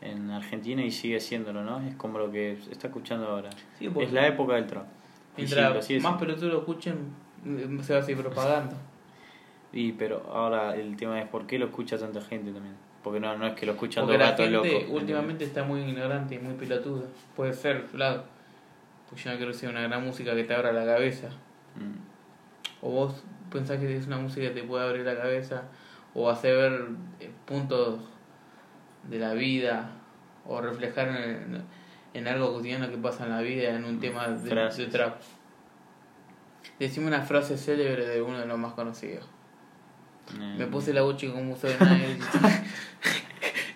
en 0.00 0.30
Argentina 0.30 0.82
y 0.82 0.90
sigue 0.90 1.20
siéndolo, 1.20 1.62
¿no? 1.62 1.80
Es 1.80 1.94
como 1.96 2.18
lo 2.18 2.30
que 2.30 2.56
se 2.64 2.72
está 2.72 2.88
escuchando 2.88 3.26
ahora. 3.26 3.50
Sí, 3.78 3.90
es 4.00 4.12
la 4.12 4.26
época 4.26 4.54
del 4.54 4.66
trap. 4.66 4.84
Sí, 5.36 5.42
Mientras 5.42 5.84
sigue 5.84 6.00
más 6.00 6.18
pelotudos 6.18 6.52
lo 6.52 6.58
escuchen, 6.60 6.96
mm, 7.44 7.80
se 7.80 7.94
va 7.94 8.00
a 8.00 8.02
seguir 8.02 8.22
propagando. 8.22 8.76
Y 9.72 9.92
pero 9.92 10.24
ahora 10.32 10.74
el 10.76 10.96
tema 10.96 11.20
es 11.20 11.28
por 11.28 11.46
qué 11.46 11.58
lo 11.58 11.66
escucha 11.66 11.98
tanta 11.98 12.20
gente 12.20 12.52
también. 12.52 12.76
Porque 13.02 13.20
no, 13.20 13.36
no 13.36 13.46
es 13.46 13.54
que 13.54 13.66
lo 13.66 13.72
escuchan 13.72 14.06
dos 14.06 14.18
gatos 14.18 14.50
locos. 14.50 14.84
últimamente 14.88 15.44
está 15.44 15.62
muy 15.62 15.80
ignorante 15.80 16.34
y 16.34 16.38
muy 16.38 16.54
pelotuda. 16.54 17.06
Puede 17.36 17.52
ser, 17.52 17.84
claro. 17.86 18.24
Pues 19.08 19.22
yo 19.24 19.30
no 19.30 19.36
quiero 19.36 19.52
decir 19.52 19.68
una 19.68 19.82
gran 19.82 20.04
música 20.04 20.34
que 20.34 20.44
te 20.44 20.54
abra 20.54 20.72
la 20.72 20.84
cabeza. 20.84 21.28
Mm. 21.76 22.84
O 22.84 22.90
vos 22.90 23.24
pensás 23.50 23.78
que 23.78 23.96
es 23.96 24.06
una 24.06 24.18
música 24.18 24.48
que 24.48 24.60
te 24.60 24.62
puede 24.62 24.84
abrir 24.84 25.04
la 25.04 25.16
cabeza 25.16 25.64
o 26.14 26.28
hacer 26.28 26.56
ver 26.56 26.88
eh, 27.20 27.30
puntos 27.46 28.00
de 29.08 29.18
la 29.18 29.34
vida 29.34 29.90
o 30.46 30.60
reflejar 30.60 31.08
en, 31.08 31.64
en 32.14 32.28
algo 32.28 32.52
cotidiano 32.54 32.88
que 32.90 32.98
pasa 32.98 33.24
en 33.24 33.30
la 33.30 33.40
vida 33.40 33.74
en 33.74 33.84
un 33.84 34.00
tema 34.00 34.28
de, 34.28 34.86
trap. 34.86 35.20
Decime 36.78 37.06
una 37.06 37.22
frase 37.22 37.56
célebre 37.56 38.06
de 38.06 38.22
uno 38.22 38.38
de 38.38 38.46
los 38.46 38.58
más 38.58 38.72
conocidos. 38.74 39.28
Me 40.56 40.66
puse 40.66 40.92
la 40.92 41.00
Gucci 41.00 41.28
con 41.28 41.38
un 41.38 41.48
museo 41.48 41.70
de 41.70 41.84
Nike. 41.84 42.18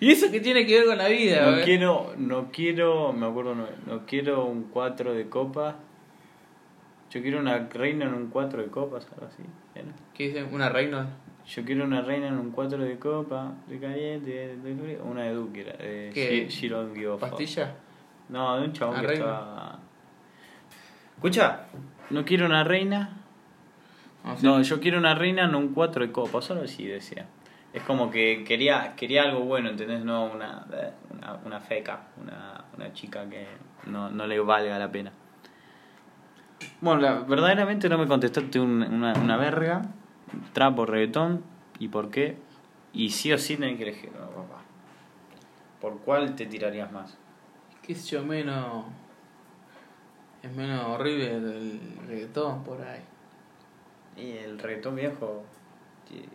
¿Y 0.01 0.11
eso 0.11 0.31
qué 0.31 0.40
tiene 0.40 0.66
que 0.66 0.81
ver 0.81 0.87
con 0.87 0.99
la 0.99 1.09
vida? 1.09 1.49
No 1.49 1.59
eh? 1.59 1.62
quiero, 1.64 2.14
no 2.18 2.51
quiero, 2.51 3.12
me 3.12 3.27
acuerdo, 3.27 3.55
no, 3.55 3.66
no 3.87 4.05
quiero 4.05 4.45
un 4.45 4.64
4 4.64 5.14
de 5.14 5.29
copas. 5.29 5.77
Yo 7.11 7.23
quiero 7.23 7.38
una 7.38 7.68
reina 7.68 8.07
en 8.07 8.14
un 8.14 8.29
4 8.29 8.62
de 8.62 8.68
copas, 8.68 9.07
algo 9.12 9.27
así. 9.27 9.42
¿era? 9.75 9.87
¿Qué 10.12 10.29
dice? 10.29 10.42
¿Una 10.45 10.68
reina? 10.68 11.09
Yo 11.47 11.65
quiero 11.65 11.85
una 11.85 12.01
reina 12.03 12.29
en 12.29 12.39
un 12.39 12.51
4 12.53 12.79
de 12.79 12.99
copa, 12.99 13.53
de 13.67 13.79
caliente, 13.81 14.57
de. 14.57 15.01
Una 15.03 15.23
de 15.23 15.33
Duque 15.35 15.61
era, 15.63 15.73
de 15.73 16.11
¿Qué? 16.15 16.47
She- 16.49 16.69
She. 16.69 17.09
¿Pastilla? 17.19 17.75
No, 18.29 18.57
de 18.59 18.67
un 18.67 18.73
chabón 18.73 18.95
¿Una 18.95 19.01
que 19.03 19.07
reina? 19.09 19.25
estaba... 19.25 19.79
Escucha, 21.17 21.61
no 22.11 22.25
quiero 22.25 22.47
una 22.47 22.65
reina. 22.65 23.11
No, 24.25 24.37
sé. 24.37 24.47
No, 24.47 24.63
yo 24.63 24.81
quiero 24.81 24.99
una 24.99 25.15
reina 25.15 25.45
en 25.45 25.55
un 25.55 25.75
4 25.75 26.07
de 26.07 26.13
copas, 26.13 26.45
solo 26.45 26.63
así 26.63 26.87
decía. 26.87 27.27
Es 27.73 27.83
como 27.83 28.11
que 28.11 28.45
quería 28.45 28.95
quería 28.97 29.23
algo 29.23 29.41
bueno, 29.41 29.71
¿entendés? 29.71 30.05
No 30.05 30.27
una, 30.27 30.65
una, 31.11 31.39
una 31.45 31.61
feca, 31.61 32.03
una, 32.21 32.65
una 32.77 32.93
chica 32.93 33.29
que 33.29 33.47
no, 33.87 34.11
no 34.11 34.27
le 34.27 34.39
valga 34.41 34.79
la 34.79 34.91
pena. 34.93 35.11
Bueno, 36.81 37.01
la- 37.01 37.21
verdaderamente 37.21 37.89
no 37.89 37.99
me 37.99 38.07
contestaste 38.07 38.61
un- 38.61 38.83
una, 38.83 39.15
una 39.15 39.37
verga, 39.37 39.83
trapo, 40.53 40.87
reggaetón, 40.87 41.42
y 41.79 41.88
por 41.88 42.11
qué. 42.11 42.37
Y 42.92 43.11
sí 43.11 43.33
o 43.33 43.38
sí 43.38 43.57
tenés 43.57 43.77
que 43.79 43.85
elegir, 43.85 44.11
no, 44.12 44.27
papá. 44.27 44.61
¿Por 45.81 45.99
cuál 46.01 46.35
te 46.37 46.47
tirarías 46.47 46.90
más? 46.92 47.16
qué 47.83 47.95
sé 47.97 48.11
yo, 48.11 48.23
menos. 48.25 48.85
Es 50.42 50.53
menos 50.55 50.85
horrible 50.87 51.33
el 51.37 51.81
reggaetón 52.07 52.62
por 52.64 52.81
ahí. 52.83 53.01
Y 54.16 54.31
el 54.38 54.59
reggaetón 54.59 54.95
viejo 54.97 55.42
tiene, 56.09 56.27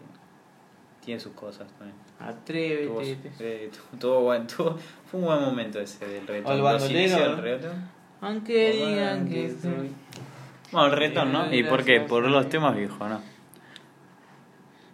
tiene 1.03 1.19
sus 1.19 1.31
cosas 1.33 1.67
también. 1.77 1.95
Atrévete. 2.19 3.31
eh, 3.39 3.71
tu- 3.91 3.97
tuvo 3.97 4.21
buen- 4.23 4.47
tuvo- 4.47 4.77
fue 5.09 5.19
un 5.19 5.25
buen 5.27 5.39
momento 5.41 5.79
ese 5.79 6.05
del 6.05 6.25
reggaetón. 6.27 6.51
O 6.51 6.55
el 6.55 6.61
bandolero. 6.61 7.69
Aunque 8.21 8.71
digan 8.71 9.29
que 9.29 9.49
soy. 9.51 9.91
Bueno, 10.71 10.87
el 10.87 10.91
reggaetón, 10.93 11.31
¿no? 11.31 11.53
¿Y 11.53 11.63
por 11.63 11.83
qué? 11.85 12.01
Por 12.01 12.23
los 12.27 12.49
temas 12.49 12.75
viejos, 12.75 12.99
¿no? 13.09 13.21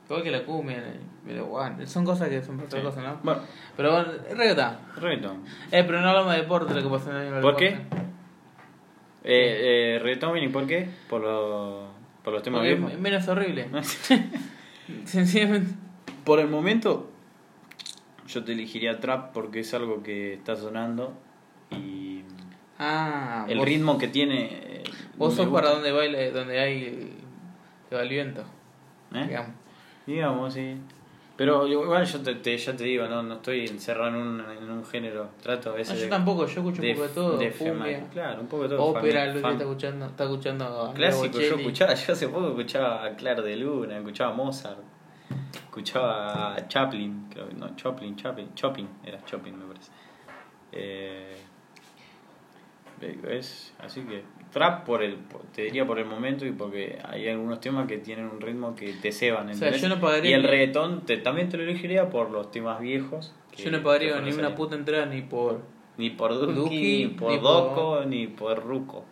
Igual 0.06 0.24
que 0.24 0.32
la 0.32 0.44
cumbia, 0.44 0.78
eh, 0.78 1.00
pero 1.26 1.46
bueno, 1.46 1.88
son 1.88 2.04
cosas 2.06 2.30
que 2.30 2.42
son 2.44 2.60
otra 2.60 2.80
Sí. 2.80 2.86
cosa, 2.86 3.02
¿no? 3.02 3.20
Bueno, 3.24 3.42
Pero 3.78 3.92
bueno, 3.94 4.12
el 4.30 4.38
reggaetón. 4.38 4.76
reggaetón. 4.98 5.44
Eh, 5.72 5.84
pero 5.86 6.02
no 6.02 6.10
hablamos 6.10 6.34
de 6.34 6.42
deporte, 6.42 6.74
lo 6.74 6.84
que 6.84 6.90
pasa 6.90 7.10
en 7.12 7.34
el 7.34 7.42
¿Por 7.42 7.56
deporte. 7.58 7.88
Eh, 9.26 9.96
eh, 9.96 10.00
reggaetón, 10.02 10.38
¿y 10.38 10.50
por 10.50 10.68
qué? 10.68 10.90
Por, 11.10 11.22
lo- 11.22 11.88
por 12.24 12.34
los 12.34 12.44
temas 12.44 12.60
Porque 12.60 12.76
viejos. 12.76 12.92
es 12.94 13.00
menos 13.00 13.28
horrible. 13.28 13.68
Sencillamente. 15.06 15.74
Por 16.26 16.40
el 16.40 16.48
momento, 16.50 17.10
yo 18.28 18.44
te 18.44 18.52
elegiría 18.54 19.00
trap 19.00 19.32
porque 19.34 19.62
es 19.62 19.74
algo 19.74 20.04
que 20.04 20.34
está 20.34 20.56
sonando 20.56 21.14
y 21.72 22.24
Ah, 22.80 23.46
el 23.48 23.58
vos, 23.60 23.66
ritmo 23.68 23.98
que 23.98 24.08
tiene. 24.10 24.50
eh, 24.52 24.84
vos 25.18 25.34
sos 25.36 25.48
gusta. 25.48 25.62
para 25.62 25.74
donde 25.76 25.92
baila, 25.92 26.30
donde 26.32 26.60
hay 26.60 27.14
que 27.90 27.96
va 27.96 28.02
el 28.02 28.10
viento, 28.10 28.44
¿Eh? 29.14 29.26
digamos. 29.28 29.52
Digamos, 30.06 30.54
sí. 30.54 30.78
Pero 31.36 31.68
igual 31.68 32.06
yo 32.06 32.22
te, 32.22 32.36
te- 32.36 32.58
ya 32.58 32.76
te 32.76 32.84
digo, 32.84 33.08
no, 33.08 33.24
no 33.24 33.36
estoy 33.36 33.66
encerrado 33.66 34.10
en 34.10 34.16
un, 34.16 34.40
en 34.42 34.70
un 34.70 34.86
género. 34.86 35.30
Trato 35.42 35.70
a 35.70 35.72
No, 35.72 35.78
veces 35.80 35.98
yo 35.98 36.04
de- 36.04 36.10
tampoco, 36.10 36.46
yo 36.46 36.62
escucho 36.62 36.82
un 36.84 36.94
poco 36.94 37.08
de 37.08 37.10
todo. 37.14 37.38
de 37.38 37.52
fema- 37.52 38.10
Claro, 38.12 38.42
un 38.42 38.48
poco 38.48 38.64
de 38.64 38.70
todo. 38.70 38.84
ópera, 38.86 39.26
Luis 39.32 39.44
fam- 39.44 39.52
está 39.54 39.64
escuchando, 39.64 40.06
está 40.06 40.24
escuchando 40.26 40.66
a 40.84 40.94
Clásico, 40.94 41.40
yo 41.40 41.56
escuchaba, 41.56 41.94
yo 41.96 42.14
hace 42.14 42.28
poco 42.28 42.48
escuchaba 42.50 43.04
a 43.06 43.16
Claro 43.16 43.42
de 43.42 43.56
Luna, 43.56 43.98
escuchaba 43.98 44.32
a 44.32 44.36
Mozart, 44.36 44.78
escuchaba 45.56 46.54
a 46.56 46.68
Chaplin, 46.68 47.28
creo 47.32 47.48
que 47.50 47.56
no, 47.56 47.76
Chaplin, 47.76 48.16
Chaplin, 48.16 48.54
Chopin, 48.54 48.88
era 49.04 49.24
Chopin 49.26 49.58
me 49.58 49.66
parece. 49.66 49.92
Eh, 50.72 51.36
Es, 53.28 53.74
así 53.80 54.02
que 54.02 54.24
trap 54.54 54.86
por 54.86 55.02
el, 55.04 55.18
te 55.54 55.64
diría 55.64 55.86
por 55.86 55.98
el 56.00 56.06
momento 56.06 56.46
y 56.46 56.52
porque 56.52 57.00
hay 57.04 57.28
algunos 57.28 57.60
temas 57.60 57.88
que 57.88 57.98
tienen 57.98 58.26
un 58.26 58.40
ritmo 58.40 58.76
que 58.76 58.94
te 58.94 59.12
ceban. 59.12 59.50
O 59.50 59.54
sea, 59.54 59.72
yo 59.72 59.90
no 59.90 60.00
pagaría 60.00 60.32
y 60.32 60.34
el 60.34 60.44
reggaetón 60.44 61.02
te, 61.02 61.18
también 61.18 61.50
te 61.50 61.58
lo 61.58 61.64
elegiría 61.64 62.10
por 62.10 62.30
los 62.32 62.52
temas 62.52 62.80
viejos. 62.80 63.34
Yo 63.58 63.72
no 63.72 63.82
pagaría 63.84 64.20
ni 64.22 64.32
una 64.32 64.56
puta 64.56 64.76
entrada 64.76 65.06
ni 65.08 65.22
por, 65.22 65.62
Ni 65.98 66.10
por 66.12 66.34
Duki, 66.34 66.54
Duki, 66.54 66.98
ni 67.06 67.08
por 67.10 67.32
ni 67.32 67.38
por- 67.38 67.44
Doco, 67.44 68.06
ni 68.06 68.28
por 68.28 68.64
Ruco. 68.64 69.06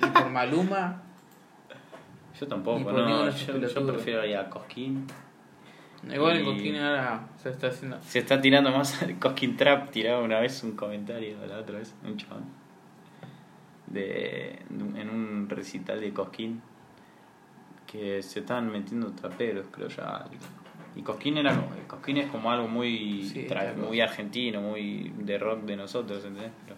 ni 0.00 0.08
por 0.08 0.28
Maluma. 0.30 1.02
Yo 2.40 2.46
tampoco, 2.48 2.92
no. 2.92 3.30
Yo, 3.30 3.86
prefiero 3.86 4.24
ir 4.26 4.36
a 4.36 4.48
Cosquín. 4.50 5.06
Igual 6.12 6.38
en 6.38 6.42
Y- 6.42 6.44
Coquín 6.56 6.76
ahora 6.76 7.28
se 7.36 7.50
está 7.50 7.68
haciendo. 7.68 7.98
Se 8.02 8.18
está 8.18 8.40
tirando 8.40 8.70
más 8.72 8.98
Cosquín 9.20 9.56
Trap. 9.56 9.90
Tiraba 9.90 10.20
una 10.22 10.40
vez 10.40 10.62
un 10.64 10.72
comentario, 10.72 11.36
la 11.46 11.58
otra 11.58 11.78
vez, 11.78 11.94
un 12.04 12.16
chabón. 12.16 12.44
De, 13.92 14.58
de 14.68 15.00
en 15.00 15.08
un 15.10 15.46
recital 15.48 16.00
de 16.00 16.12
Cosquín. 16.12 16.60
Que 17.86 18.22
se 18.22 18.40
estaban 18.40 18.70
metiendo 18.72 19.10
traperos, 19.12 19.66
creo 19.70 19.88
ya. 19.88 20.24
Y 20.96 21.02
Cosquín, 21.02 21.36
era, 21.38 21.54
como- 21.54 21.68
Cosquín 21.86 22.16
es 22.18 22.30
como 22.30 22.50
algo 22.50 22.68
muy, 22.68 23.22
Sí, 23.24 23.46
tra- 23.48 23.70
está 23.70 23.80
muy 23.80 24.00
argentino, 24.00 24.60
muy 24.60 25.12
de 25.18 25.38
rock 25.38 25.62
de 25.64 25.76
nosotros, 25.76 26.24
¿entendés? 26.24 26.52
Pero- 26.66 26.76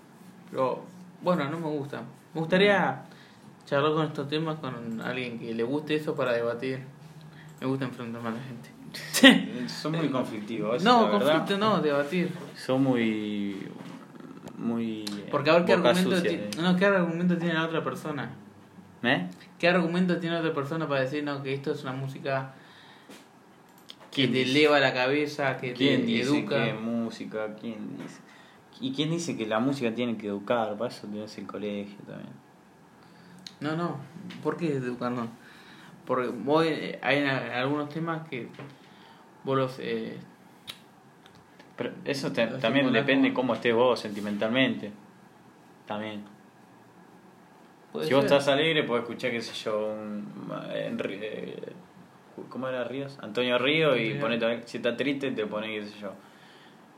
Pero 0.50 0.85
bueno, 1.22 1.48
no 1.50 1.59
me 1.59 1.68
gusta. 1.68 2.03
Me 2.35 2.40
gustaría 2.40 3.03
charlar 3.64 3.92
con 3.92 4.07
estos 4.07 4.29
temas 4.29 4.59
con 4.59 5.00
alguien 5.00 5.38
que 5.38 5.55
le 5.55 5.62
guste 5.62 5.94
eso 5.94 6.14
para 6.16 6.33
debatir. 6.33 6.81
Me 7.61 7.66
gusta 7.66 7.85
enfrentarme 7.87 8.29
a 8.29 8.33
la 8.33 8.40
gente. 8.40 8.70
son 9.68 9.92
muy 9.92 10.09
conflictivos. 10.09 10.83
no, 10.85 11.07
verdad. 11.11 11.20
conflicto 11.38 11.59
no, 11.59 11.81
debatir. 11.81 12.31
Son 12.57 12.83
muy. 12.83 13.68
Muy. 14.56 15.04
Porque 15.30 15.50
a 15.50 15.54
ver 15.54 15.64
qué 15.64 15.72
argumento, 15.72 16.16
sucia, 16.16 16.30
eh. 16.30 16.50
no, 16.60 16.76
qué 16.76 16.86
argumento 16.86 17.36
tiene 17.36 17.54
la 17.54 17.64
otra 17.64 17.82
persona. 17.82 18.30
¿Eh? 19.02 19.28
¿Qué 19.58 19.68
argumento 19.68 20.18
tiene 20.18 20.36
otra 20.36 20.54
persona 20.54 20.88
para 20.88 21.02
decir 21.02 21.24
no, 21.24 21.42
que 21.42 21.52
esto 21.52 21.72
es 21.72 21.82
una 21.82 21.92
música 21.92 22.54
que 24.10 24.28
¿Quién 24.28 24.32
te 24.32 24.42
eleva 24.42 24.78
la 24.80 24.94
cabeza, 24.94 25.56
que 25.56 25.72
¿Quién 25.72 26.02
te 26.02 26.06
dice 26.06 26.22
educa? 26.22 26.64
que 26.64 26.72
música? 26.72 27.54
¿Quién 27.60 27.98
dice? 27.98 28.20
¿Y 28.80 28.92
quién 28.92 29.10
dice 29.10 29.36
que 29.36 29.46
la 29.46 29.58
música 29.58 29.94
tiene 29.94 30.16
que 30.16 30.28
educar? 30.28 30.76
Para 30.76 30.90
eso 30.90 31.06
tienes 31.08 31.36
el 31.36 31.46
colegio 31.46 31.98
también. 32.06 32.32
No, 33.60 33.76
no. 33.76 33.98
¿Por 34.42 34.56
qué 34.56 34.72
educar 34.72 35.12
no? 35.12 35.28
Porque 36.06 36.28
vos, 36.28 36.64
eh, 36.66 36.98
hay 37.02 37.24
algunos 37.24 37.88
temas 37.88 38.28
que 38.28 38.48
vos 39.42 39.56
los... 39.56 39.78
Eh, 39.78 40.18
Pero 41.76 41.90
eso 42.04 42.30
te- 42.32 42.46
también 42.46 42.87
como 42.87 42.96
depende 42.96 43.32
cómo 43.34 43.54
estés 43.54 43.74
vos 43.74 43.98
sentimentalmente. 44.00 44.92
También. 45.87 46.24
Si 48.02 48.12
vos 48.12 48.24
estás 48.24 48.48
alegre, 48.48 48.82
podés 48.84 49.02
escuchar, 49.04 49.30
qué 49.30 49.40
sé 49.40 49.54
yo, 49.54 49.87
un. 49.92 50.26
Eh, 50.72 51.72
¿Cómo 52.48 52.68
era 52.68 52.82
Ríos? 52.84 53.16
Antonio 53.22 53.56
Río 53.58 53.96
y 53.96 54.14
ponete, 54.14 54.62
si 54.66 54.78
estás 54.78 54.96
triste, 54.96 55.30
te 55.30 55.46
pones, 55.46 55.70
qué 55.84 55.88
sé 55.90 55.98
yo. 56.00 56.12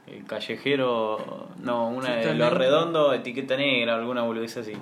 El 0.06 0.24
callejero, 0.24 1.48
no, 1.62 1.88
una 1.88 2.16
de 2.16 2.34
Los. 2.34 2.52
Redondos, 2.52 3.14
etiqueta 3.14 3.56
negra, 3.56 3.96
alguna 3.96 4.22
boludez 4.22 4.56
así. 4.56 4.72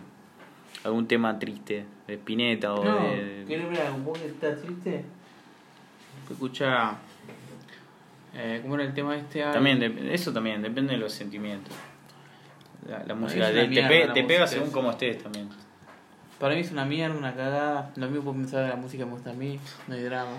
Algún 0.84 1.08
tema 1.08 1.38
triste, 1.38 1.86
de 2.06 2.14
Spinetta 2.14 2.74
o 2.74 2.84
No, 2.84 3.10
de. 3.16 3.44
¿querés 3.48 3.68
ver 3.70 3.80
algo? 3.80 3.98
¿Vos 3.98 4.18
que 4.18 4.26
estás 4.26 4.60
triste? 4.60 5.04
Escucha... 6.30 6.96
Eh, 8.36 8.60
¿Cómo 8.62 8.74
era 8.74 8.84
el 8.84 8.94
tema 8.94 9.16
este? 9.16 9.44
Ay, 9.44 9.52
También, 9.52 9.78
de- 9.78 10.12
eso 10.14 10.32
también, 10.32 10.60
depende 10.62 10.92
de 10.94 10.98
los 10.98 11.12
sentimientos. 11.12 11.72
La, 12.88 13.02
la 13.04 13.14
música 13.14 13.48
de- 13.50 13.62
te, 13.62 13.68
mierda 13.68 13.88
pe- 13.88 14.06
la 14.06 14.12
te 14.12 14.24
pega 14.24 14.46
según 14.46 14.70
cómo 14.70 14.90
estés 14.90 15.22
también. 15.22 15.48
Para 16.38 16.54
mí 16.54 16.60
es 16.60 16.70
una 16.72 16.84
mierda, 16.84 17.16
una 17.16 17.34
cagada. 17.34 17.92
Lo 17.96 18.06
mismo 18.08 18.24
puedo 18.24 18.36
pensar 18.38 18.62
de 18.64 18.68
la 18.70 18.76
música 18.76 19.02
que 19.04 19.06
me 19.06 19.12
gusta 19.12 19.30
a 19.30 19.34
mí. 19.34 19.58
No 19.88 19.94
hay 19.94 20.02
drama. 20.02 20.36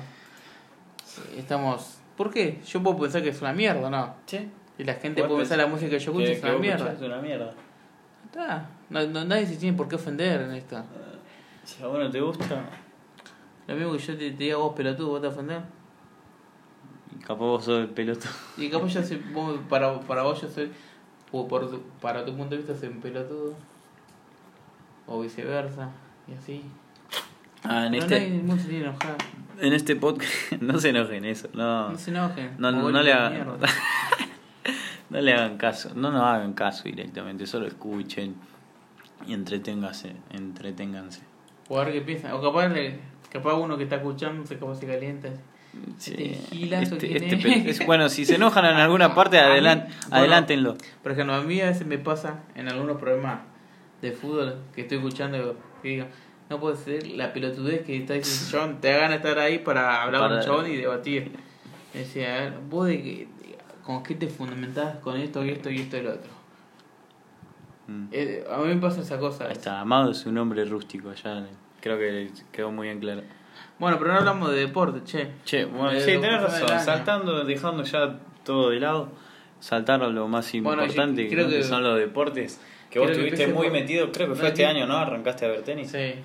Eh, 1.31 1.35
Estamos... 1.39 1.99
¿Por 2.17 2.31
qué? 2.31 2.61
Yo 2.65 2.83
puedo 2.83 2.97
pensar 2.97 3.23
que 3.23 3.29
es 3.29 3.41
una 3.41 3.53
mierda, 3.53 3.89
¿no? 3.89 4.13
Sí. 4.25 4.49
Y 4.77 4.83
la 4.83 4.93
gente 4.95 5.23
puede 5.23 5.39
pensar 5.39 5.57
la 5.57 5.67
música 5.67 5.89
que 5.91 5.99
yo 5.99 6.11
escucho 6.11 6.27
Que- 6.27 6.33
es 6.33 6.43
una 6.43 6.57
mierda. 6.57 6.91
es 6.93 7.01
una 7.01 7.17
mierda. 7.21 7.53
Está. 8.25 8.65
No, 8.89 9.05
no- 9.07 9.23
nadie 9.25 9.45
se 9.47 9.55
tiene 9.55 9.75
por 9.77 9.87
qué 9.87 9.95
ofender 9.95 10.41
en 10.41 10.51
esto. 10.51 10.83
Si 11.63 11.81
a 11.81 11.87
vos 11.87 11.97
no 11.97 12.09
te 12.11 12.19
gusta, 12.21 12.63
Lo 13.67 13.75
mismo 13.75 13.93
que 13.93 13.97
yo 13.99 14.13
te, 14.17 14.31
te 14.31 14.43
diga 14.43 14.57
vos 14.57 14.75
pelotudo, 14.75 15.09
vos 15.09 15.21
te 15.21 15.27
ofender. 15.27 15.61
Capaz 17.21 17.45
vos 17.45 17.63
sos 17.65 17.79
el 17.81 17.89
pelotudo. 17.89 18.31
Y 18.57 18.69
capaz 18.69 18.87
yo 18.89 19.03
soy, 19.03 19.17
vos- 19.33 19.59
para, 19.69 19.99
para 20.01 20.23
vos 20.23 20.41
yo 20.41 20.47
soy, 20.49 20.71
o 21.31 21.47
por 21.47 21.69
tu- 21.69 21.81
para 22.01 22.23
tu 22.25 22.35
punto 22.35 22.51
de 22.51 22.57
vista 22.57 22.75
soy 22.75 22.89
un 22.89 22.99
pelotudo. 23.01 23.53
O 25.07 25.21
viceversa, 25.21 25.89
y 26.27 26.33
así. 26.33 26.63
Ah, 27.63 27.85
en 27.85 27.91
Pero 27.93 28.03
este, 28.03 28.27
el 28.27 28.43
mundo 28.43 28.61
se 28.61 28.69
tiene 28.69 28.85
enojar. 28.85 29.15
en 29.59 29.73
este 29.73 29.95
podcast, 29.95 30.33
no 30.61 30.79
se 30.79 30.89
enojen 30.89 31.25
eso, 31.25 31.47
no. 31.53 31.89
No 31.91 31.97
se 31.97 32.09
enojen. 32.11 32.55
No, 32.57 32.71
no, 32.71 33.01
le 33.03 33.13
hagan, 33.13 33.47
no 35.09 35.21
le 35.21 35.33
hagan 35.33 35.57
caso, 35.57 35.91
no 35.95 36.11
nos 36.11 36.21
hagan 36.23 36.53
caso 36.53 36.83
directamente, 36.83 37.45
solo 37.47 37.67
escuchen 37.67 38.35
y 39.27 39.33
entreténganse, 39.33 40.15
entreténganse. 40.31 41.21
O 41.69 41.79
a 41.79 41.83
ver 41.85 41.93
qué 41.93 42.01
piensan. 42.01 42.33
O 42.33 42.41
capaz, 42.41 42.69
capaz 43.31 43.53
uno 43.55 43.77
que 43.77 43.83
está 43.83 43.95
escuchando 43.97 44.45
se 44.45 44.57
capaz 44.59 44.75
se 44.75 44.87
calienta. 44.87 45.29
Sí, 45.97 46.11
Este 46.17 46.55
gilazo, 46.55 46.95
este- 46.95 47.07
¿quién 47.07 47.23
este 47.23 47.69
es? 47.69 47.85
bueno, 47.85 48.09
si 48.09 48.25
se 48.25 48.35
enojan 48.35 48.65
en 48.65 48.75
alguna 48.75 49.13
parte, 49.15 49.37
adelan- 49.39 49.85
bueno. 49.87 50.15
adelántenlo. 50.15 50.77
Por 51.03 51.11
ejemplo, 51.13 51.35
a 51.35 51.41
mí 51.41 51.61
a 51.61 51.65
veces 51.67 51.85
me 51.87 51.97
pasa 51.97 52.43
en 52.55 52.67
algunos 52.69 52.97
programas 52.99 53.39
de 54.01 54.11
fútbol 54.11 54.55
que 54.73 54.81
estoy 54.81 54.97
escuchando 54.97 55.57
que 55.81 55.87
digo, 55.89 56.05
no 56.49 56.59
puede 56.59 56.75
ser 56.77 57.07
la 57.07 57.31
pelotudez 57.33 57.83
que 57.85 57.97
está 57.97 58.13
diciendo 58.13 58.49
John, 58.73 58.81
te 58.81 58.93
hagan 58.93 59.13
estar 59.13 59.39
ahí 59.39 59.59
para 59.59 60.03
hablar 60.03 60.21
Para- 60.21 60.39
con 60.45 60.55
John 60.55 60.71
y 60.71 60.75
debatir. 60.75 61.31
Decía, 61.93 62.35
a 62.35 62.39
ver, 62.41 62.53
vos 62.69 62.87
de 62.87 63.01
qué, 63.01 63.27
con 63.83 64.03
qué 64.03 64.15
te 64.15 64.27
fundamentás 64.27 64.97
con 64.97 65.15
esto 65.17 65.45
y 65.45 65.51
esto 65.51 65.69
y 65.69 65.77
esto 65.79 65.97
y 65.97 66.01
lo 66.01 66.11
otro. 66.13 66.31
Mm. 67.87 68.07
Eh, 68.11 68.43
a 68.51 68.57
mí 68.57 68.67
me 68.73 68.81
pasa 68.81 69.01
esa 69.01 69.17
cosa. 69.19 69.45
Ahí 69.45 69.53
está, 69.53 69.79
Amado 69.79 70.11
es 70.11 70.25
un 70.25 70.37
hombre 70.37 70.65
rústico, 70.65 71.13
ya 71.13 71.45
creo 71.81 71.97
que 71.97 72.31
quedó 72.51 72.71
muy 72.71 72.87
bien 72.87 72.99
claro. 72.99 73.21
Bueno, 73.79 73.97
pero 73.99 74.13
no 74.13 74.19
hablamos 74.19 74.51
de 74.51 74.57
deporte, 74.57 75.01
che. 75.03 75.31
Che, 75.43 75.65
bueno, 75.65 75.91
De 75.91 75.99
sí, 75.99 76.11
tenés 76.19 76.41
razón, 76.41 76.79
saltando, 76.79 77.43
dejando 77.43 77.83
ya 77.83 78.19
todo 78.43 78.69
de 78.69 78.79
lado, 78.79 79.09
saltar 79.59 80.01
a 80.01 80.07
lo 80.07 80.27
más 80.27 80.51
Bueno, 80.61 80.83
importante, 80.83 81.27
creo 81.27 81.49
que 81.49 81.57
que- 81.57 81.63
son 81.63 81.83
los 81.83 81.97
deportes, 81.97 82.61
que 82.89 82.99
vos 82.99 83.09
creo 83.09 83.19
estuviste 83.25 83.47
muy 83.53 83.67
por- 83.67 83.71
metido, 83.73 84.11
creo 84.11 84.29
que 84.29 84.35
fue 84.35 84.47
este 84.47 84.61
que- 84.61 84.65
año, 84.65 84.85
¿no? 84.87 84.95
Arrancaste 84.97 85.45
a 85.45 85.49
ver 85.49 85.61
tenis. 85.63 85.91
Sí. 85.91 86.15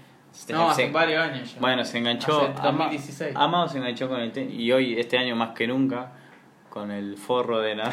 No, 0.52 0.70
hace 0.70 0.86
se- 0.86 0.92
varios 0.92 1.20
años 1.24 1.54
ya. 1.54 1.60
Bueno, 1.60 1.84
se 1.84 1.98
enganchó. 1.98 2.40
Hace 2.40 2.60
Ama- 2.68 2.84
2016. 2.84 3.32
Amado 3.34 3.66
se 3.68 3.78
enganchó 3.78 4.08
con 4.08 4.20
el 4.20 4.30
tenis 4.30 4.54
y 4.56 4.70
hoy, 4.70 4.98
este 5.00 5.18
año 5.18 5.34
más 5.34 5.50
que 5.56 5.66
nunca, 5.66 6.12
con 6.68 6.92
el 6.92 7.16
forro 7.16 7.58
de 7.58 7.74
nada. 7.74 7.92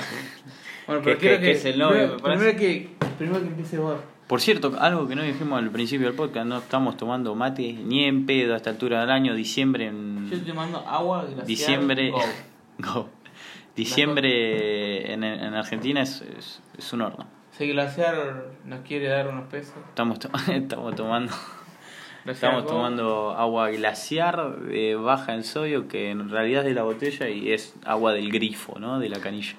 Bueno, 0.86 1.02
pero 1.04 1.18
quiero 1.18 1.40
que- 1.40 1.52
es 1.52 1.66
el 1.66 1.80
novio, 1.80 1.94
primero, 1.96 2.16
me 2.18 2.20
parece. 2.22 2.54
primero 2.54 2.60
que 2.60 3.08
primero 3.18 3.42
que 3.42 3.48
empiece 3.48 3.80
vos. 3.80 3.98
Por 4.28 4.42
cierto, 4.42 4.74
algo 4.80 5.08
que 5.08 5.16
no 5.16 5.24
dijimos 5.24 5.58
al 5.60 5.70
principio 5.72 6.08
del 6.08 6.16
podcast, 6.16 6.46
no 6.48 6.58
estamos 6.58 6.98
tomando 6.98 7.34
mate 7.34 7.74
ni 7.74 8.04
en 8.04 8.26
pedo 8.26 8.54
a 8.54 8.58
esta 8.58 8.70
altura 8.72 9.00
del 9.02 9.10
año, 9.10 9.34
diciembre 9.34 9.88
en... 9.88 10.28
Yo 10.30 10.36
estoy 10.36 10.52
tomando 10.54 10.80
agua 10.80 11.24
glaciar. 11.24 11.46
diciembre... 11.46 12.12
Go. 12.12 12.22
Go. 12.80 13.10
Diciembre 13.76 15.14
en, 15.14 15.24
en 15.24 15.54
Argentina 15.54 16.02
es, 16.02 16.22
es, 16.38 16.62
es 16.78 16.94
un 16.94 17.02
horno. 17.04 17.26
Si 17.52 17.68
Glaciar 17.68 18.46
nos 18.66 18.82
quiere 18.82 19.08
dar 19.08 19.28
unos 19.30 19.48
pesos. 19.50 19.76
Estamos, 19.90 20.20
to- 20.20 20.30
estamos 20.52 20.96
tomando 20.96 21.32
estamos 22.26 22.66
tomando 22.66 23.32
agua 23.32 23.70
glaciar 23.70 24.58
eh, 24.70 24.96
baja 24.96 25.34
en 25.34 25.44
sodio 25.46 25.88
que 25.88 26.10
en 26.12 26.30
realidad 26.30 26.64
es 26.64 26.68
de 26.70 26.74
la 26.74 26.84
botella 26.84 27.30
y 27.30 27.52
es 27.54 27.74
agua 27.86 28.12
del 28.14 28.30
grifo, 28.32 28.78
¿no? 28.80 29.00
De 29.00 29.08
la 29.10 29.20
canilla. 29.20 29.56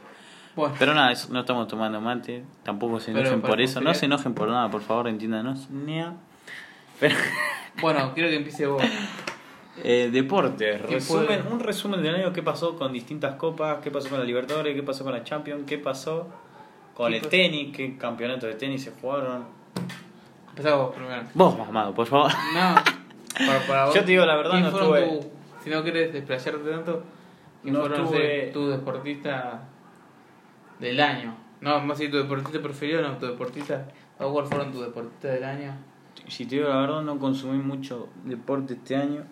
Bueno, 0.59 0.75
Pero 0.77 0.93
nada, 0.93 1.13
eso- 1.13 1.33
no 1.33 1.39
estamos 1.41 1.69
tomando 1.69 2.01
mate, 2.01 2.43
tampoco 2.65 2.99
se 2.99 3.13
Pero 3.13 3.21
enojen 3.29 3.43
por 3.43 3.61
eso, 3.61 3.81
no 3.81 3.95
se 3.95 4.07
enojen 4.07 4.35
por 4.35 4.49
nada, 4.49 4.69
por 4.69 4.83
favor, 4.83 5.07
entiéndanos. 5.07 5.69
Pero 6.99 7.15
bueno, 7.81 8.11
quiero 8.13 8.29
que 8.29 8.37
empiece 8.37 8.67
vos. 8.67 8.83
eh, 9.85 10.11
deportes, 10.13 10.83
¿Qué 10.83 10.95
resumen, 10.95 11.43
fue? 11.45 11.53
un 11.53 11.61
resumen 11.61 12.03
del 12.03 12.17
año, 12.17 12.33
qué 12.33 12.43
pasó 12.43 12.77
con 12.77 12.93
distintas 12.93 13.37
copas, 13.37 13.79
qué 13.85 13.93
pasó 13.93 14.09
con 14.09 14.19
la 14.19 14.25
Libertadores, 14.25 14.75
qué 14.75 14.83
pasó 14.83 15.05
con 15.05 15.13
la 15.13 15.23
Champions, 15.23 15.63
qué 15.65 15.79
pasó 15.79 16.27
con 16.95 17.11
¿Qué 17.13 17.17
el 17.19 17.21
pasó? 17.23 17.31
tenis, 17.31 17.77
qué 17.77 17.97
campeonatos 17.97 18.49
de 18.49 18.55
tenis 18.57 18.83
se 18.83 18.91
jugaron. 19.01 19.45
Empezá 20.49 20.75
vos 20.75 20.93
primero. 20.93 21.23
Vos, 21.35 21.57
mamado, 21.57 21.95
por 21.95 22.07
favor. 22.09 22.33
No, 22.53 22.75
para, 23.47 23.61
para 23.69 23.85
vos. 23.85 23.95
Yo 23.95 24.01
te 24.01 24.11
digo 24.11 24.27
la 24.27 24.35
verdad, 24.35 24.51
¿quién 24.55 24.65
no 24.65 24.71
fueron 24.73 24.97
estuve- 24.97 25.21
tu- 25.21 25.63
si 25.63 25.71
no 25.71 25.85
querés 25.85 26.13
desplayarte 26.13 26.69
tanto, 26.69 27.05
¿quién 27.63 27.75
No 27.75 27.81
fueron 27.83 27.99
no 27.99 28.05
estuve- 28.07 28.47
sé, 28.47 28.51
tu 28.53 28.69
deportista 28.71 29.63
del 30.81 31.01
año? 31.01 31.35
No, 31.61 31.81
más 31.81 31.99
si 31.99 32.09
tu 32.09 32.17
deportista 32.19 32.61
preferido, 32.63 33.03
no, 33.03 33.17
tu 33.19 33.27
deportista. 33.27 33.89
¿O 34.19 34.33
¿Cuál 34.33 34.47
fueron 34.47 34.73
tu 34.73 34.81
deportista 34.81 35.29
del 35.29 35.45
año? 35.45 35.73
Si 36.29 36.45
te 36.47 36.57
digo 36.57 36.69
la 36.69 36.81
verdad, 36.81 37.03
no 37.03 37.19
consumí 37.19 37.59
mucho 37.59 38.09
deporte 38.25 38.75
este 38.75 38.97
año. 38.97 39.25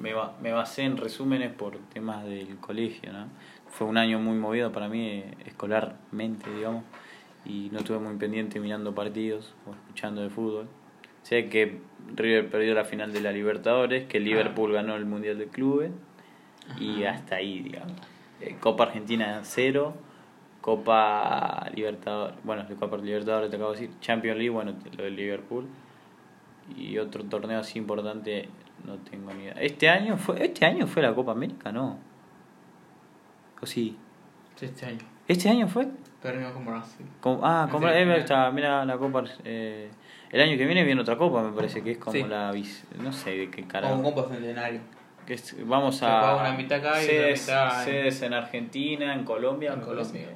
Me, 0.00 0.12
ba- 0.12 0.36
me 0.42 0.52
basé 0.52 0.82
en 0.82 0.96
resúmenes 0.96 1.52
por 1.52 1.78
temas 1.92 2.24
del 2.24 2.56
colegio, 2.58 3.12
¿no? 3.12 3.26
Fue 3.68 3.86
un 3.86 3.96
año 3.96 4.18
muy 4.18 4.36
movido 4.36 4.70
para 4.72 4.88
mí, 4.88 5.24
escolarmente, 5.46 6.50
digamos. 6.54 6.84
y 7.46 7.68
no 7.72 7.80
estuve 7.80 7.98
muy 7.98 8.16
pendiente 8.16 8.58
mirando 8.60 8.94
partidos 8.94 9.54
o 9.66 9.72
escuchando 9.74 10.22
de 10.22 10.30
fútbol. 10.30 10.66
Sé 11.22 11.48
que 11.48 11.78
River 12.14 12.48
perdió 12.50 12.74
la 12.74 12.84
final 12.84 13.12
de 13.12 13.20
la 13.20 13.32
Libertadores, 13.32 14.04
que 14.06 14.18
Liverpool 14.20 14.72
ganó 14.72 14.94
el 14.96 15.04
Mundial 15.06 15.38
de 15.38 15.46
Clubes 15.48 15.90
y 16.78 17.04
hasta 17.04 17.36
ahí, 17.36 17.60
digamos. 17.60 17.92
Eh, 18.40 18.56
Copa 18.60 18.84
Argentina 18.84 19.40
cero, 19.42 19.94
Copa 20.64 21.68
Libertadores, 21.74 22.36
bueno, 22.42 22.64
de 22.64 22.74
Copa 22.74 22.96
Libertadores 22.96 23.50
te 23.50 23.56
acabo 23.56 23.72
de 23.72 23.80
decir, 23.80 24.00
Champions 24.00 24.38
League, 24.38 24.48
bueno, 24.48 24.72
lo 24.96 25.04
del 25.04 25.14
Liverpool 25.14 25.66
y 26.74 26.96
otro 26.96 27.22
torneo 27.24 27.60
así 27.60 27.78
importante 27.78 28.48
no 28.86 28.94
tengo 28.96 29.30
ni 29.34 29.42
idea. 29.42 29.52
Este 29.60 29.90
año 29.90 30.16
fue 30.16 30.42
este 30.42 30.64
año 30.64 30.86
fue 30.86 31.02
la 31.02 31.14
Copa 31.14 31.32
América, 31.32 31.70
¿no? 31.70 31.98
¿O 33.60 33.66
sí? 33.66 33.94
Este 34.58 34.86
año. 34.86 34.98
¿Este 35.28 35.50
año 35.50 35.68
fue? 35.68 35.86
Perdimos 36.22 36.52
con 36.52 36.64
Brasil. 36.64 37.04
Como- 37.20 37.40
ah, 37.44 37.68
como, 37.70 37.86
Sí, 37.88 37.94
eh, 37.96 38.04
mira. 38.06 38.16
está, 38.16 38.50
mira 38.50 38.86
la 38.86 38.96
Copa. 38.96 39.24
Eh, 39.44 39.90
el 40.30 40.40
año 40.40 40.56
que 40.56 40.64
viene 40.64 40.82
viene 40.82 41.02
otra 41.02 41.18
Copa, 41.18 41.42
me 41.42 41.52
parece 41.54 41.82
que 41.82 41.90
es 41.90 41.98
como 41.98 42.12
Sí. 42.12 42.22
la. 42.22 42.52
No 43.02 43.12
sé 43.12 43.30
de 43.36 43.50
qué 43.50 43.60
Como 43.60 43.68
carajo. 43.68 44.02
Copa 44.02 44.28
Centenario. 44.30 44.80
Que 45.26 45.34
es- 45.34 45.56
vamos 45.66 45.96
Se 45.98 46.06
a. 46.06 46.36
una 46.40 46.52
mitad 46.56 46.78
acá 46.78 47.02
y 47.02 47.06
sedes, 47.06 47.42
mitad 47.42 47.80
en- 47.80 47.84
sedes 47.84 48.22
en 48.22 48.32
Argentina, 48.32 49.12
en 49.14 49.24
Colombia. 49.24 49.74
En. 49.74 49.80
Colombia. 49.82 50.28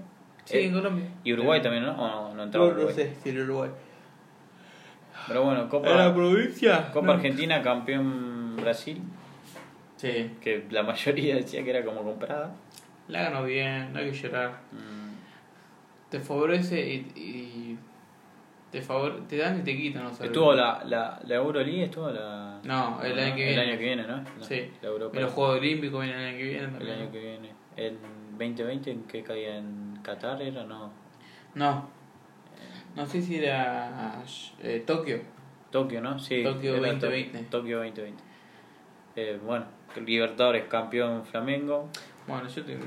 Sí, 0.48 0.56
Eh, 0.58 0.66
en 0.66 0.72
Colombia. 0.72 1.04
Y 1.24 1.32
Uruguay 1.34 1.60
también, 1.62 1.84
¿no? 1.84 1.92
¿O 1.92 2.08
no, 2.08 2.34
no 2.34 2.42
entraba 2.44 2.66
No, 2.68 2.72
no 2.72 2.78
Uruguay? 2.84 2.94
sé 2.94 3.14
si 3.22 3.28
el 3.30 3.40
Uruguay. 3.42 3.70
Pero 5.26 5.44
bueno, 5.44 5.68
Copa, 5.68 5.90
¿En 5.90 5.96
la 5.98 6.14
provincia? 6.14 6.90
Copa 6.92 7.06
No. 7.08 7.12
Argentina, 7.14 7.60
campeón 7.62 8.56
Brasil, 8.56 9.02
Sí. 9.96 10.30
que 10.40 10.64
la 10.70 10.82
mayoría 10.82 11.34
decía 11.42 11.62
que 11.64 11.70
era 11.70 11.84
como 11.84 12.02
comprada. 12.02 12.54
La 13.08 13.22
ganó 13.24 13.44
bien, 13.44 13.92
no 13.92 13.98
hay 13.98 14.10
que 14.10 14.16
llorar. 14.16 14.60
Mm, 14.72 16.08
Te 16.10 16.20
favorece 16.20 16.80
y. 16.94 16.96
y 17.16 17.78
te, 18.70 18.82
favor, 18.82 19.26
te 19.26 19.38
dan 19.38 19.60
y 19.60 19.62
te 19.62 19.74
quitan. 19.76 20.04
No 20.04 20.10
sabes. 20.10 20.26
Estuvo 20.26 20.52
la, 20.54 20.82
la, 20.84 21.18
la 21.26 21.34
Euroleague, 21.36 21.84
estuvo 21.84 22.10
la... 22.10 22.60
No, 22.64 23.00
el 23.02 23.18
año 23.18 23.34
que 23.34 23.48
El 23.48 23.54
viene. 23.56 23.62
año 23.70 23.78
que 23.78 23.84
viene, 23.84 24.02
¿no? 24.06 24.24
Sí. 24.40 24.70
La 24.82 24.88
Europa 24.88 25.18
los 25.20 25.32
Juegos 25.32 25.58
Olímpicos 25.58 26.04
vienen 26.04 26.20
el 26.20 26.28
año 26.28 26.36
que 26.38 26.44
viene 26.44 26.66
El 26.80 26.90
año 26.90 27.10
que 27.12 27.18
viene. 27.18 27.50
¿En 27.76 27.98
2020 28.38 28.90
en 28.90 29.02
qué 29.04 29.22
caía? 29.22 29.56
¿En 29.58 29.98
Qatar 30.02 30.40
era? 30.42 30.64
No. 30.64 30.90
No. 31.54 31.88
No 32.96 33.06
sé 33.06 33.22
si 33.22 33.36
era 33.36 34.22
eh, 34.62 34.82
Tokio. 34.86 35.20
Tokio, 35.70 36.00
¿no? 36.00 36.18
Sí. 36.18 36.42
Tokio 36.42 36.76
era 36.76 36.92
2020. 36.94 37.38
Tokio, 37.44 37.50
Tokio 37.50 37.78
2020. 37.78 38.22
Eh, 39.16 39.38
bueno, 39.44 39.66
Libertadores 40.04 40.64
campeón 40.64 41.24
Flamengo. 41.24 41.88
Bueno, 42.26 42.48
yo 42.48 42.64
te. 42.64 42.78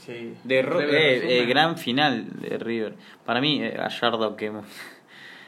Sí. 0.00 0.34
De 0.44 0.62
Ro- 0.62 0.80
eh, 0.80 1.40
eh, 1.42 1.46
gran 1.46 1.76
final 1.78 2.26
de 2.40 2.58
River. 2.58 2.94
Para 3.24 3.40
mí, 3.40 3.62
eh, 3.62 3.70
Gallardo 3.76 4.36
que 4.36 4.50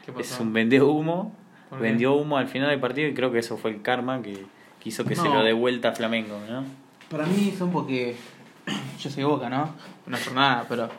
¿Qué 0.05 0.21
es 0.21 0.39
un 0.39 0.53
vendió 0.53 0.87
humo. 0.89 1.35
Vendió 1.79 2.13
humo 2.15 2.37
al 2.37 2.47
final 2.47 2.69
del 2.69 2.79
partido 2.81 3.07
y 3.07 3.13
creo 3.13 3.31
que 3.31 3.39
eso 3.39 3.55
fue 3.57 3.71
el 3.71 3.81
karma 3.81 4.21
que 4.21 4.45
quiso 4.79 5.05
que 5.05 5.15
se 5.15 5.23
lo 5.29 5.41
dé 5.43 5.53
vuelta 5.53 5.89
a 5.89 5.91
Flamengo, 5.93 6.37
¿no? 6.49 6.65
Para 7.09 7.25
mí 7.25 7.53
son 7.57 7.71
porque. 7.71 8.15
Yo 8.99 9.09
soy 9.09 9.23
boca, 9.23 9.49
¿no? 9.49 9.73
Una 10.07 10.17
jornada, 10.17 10.65
pero. 10.67 10.89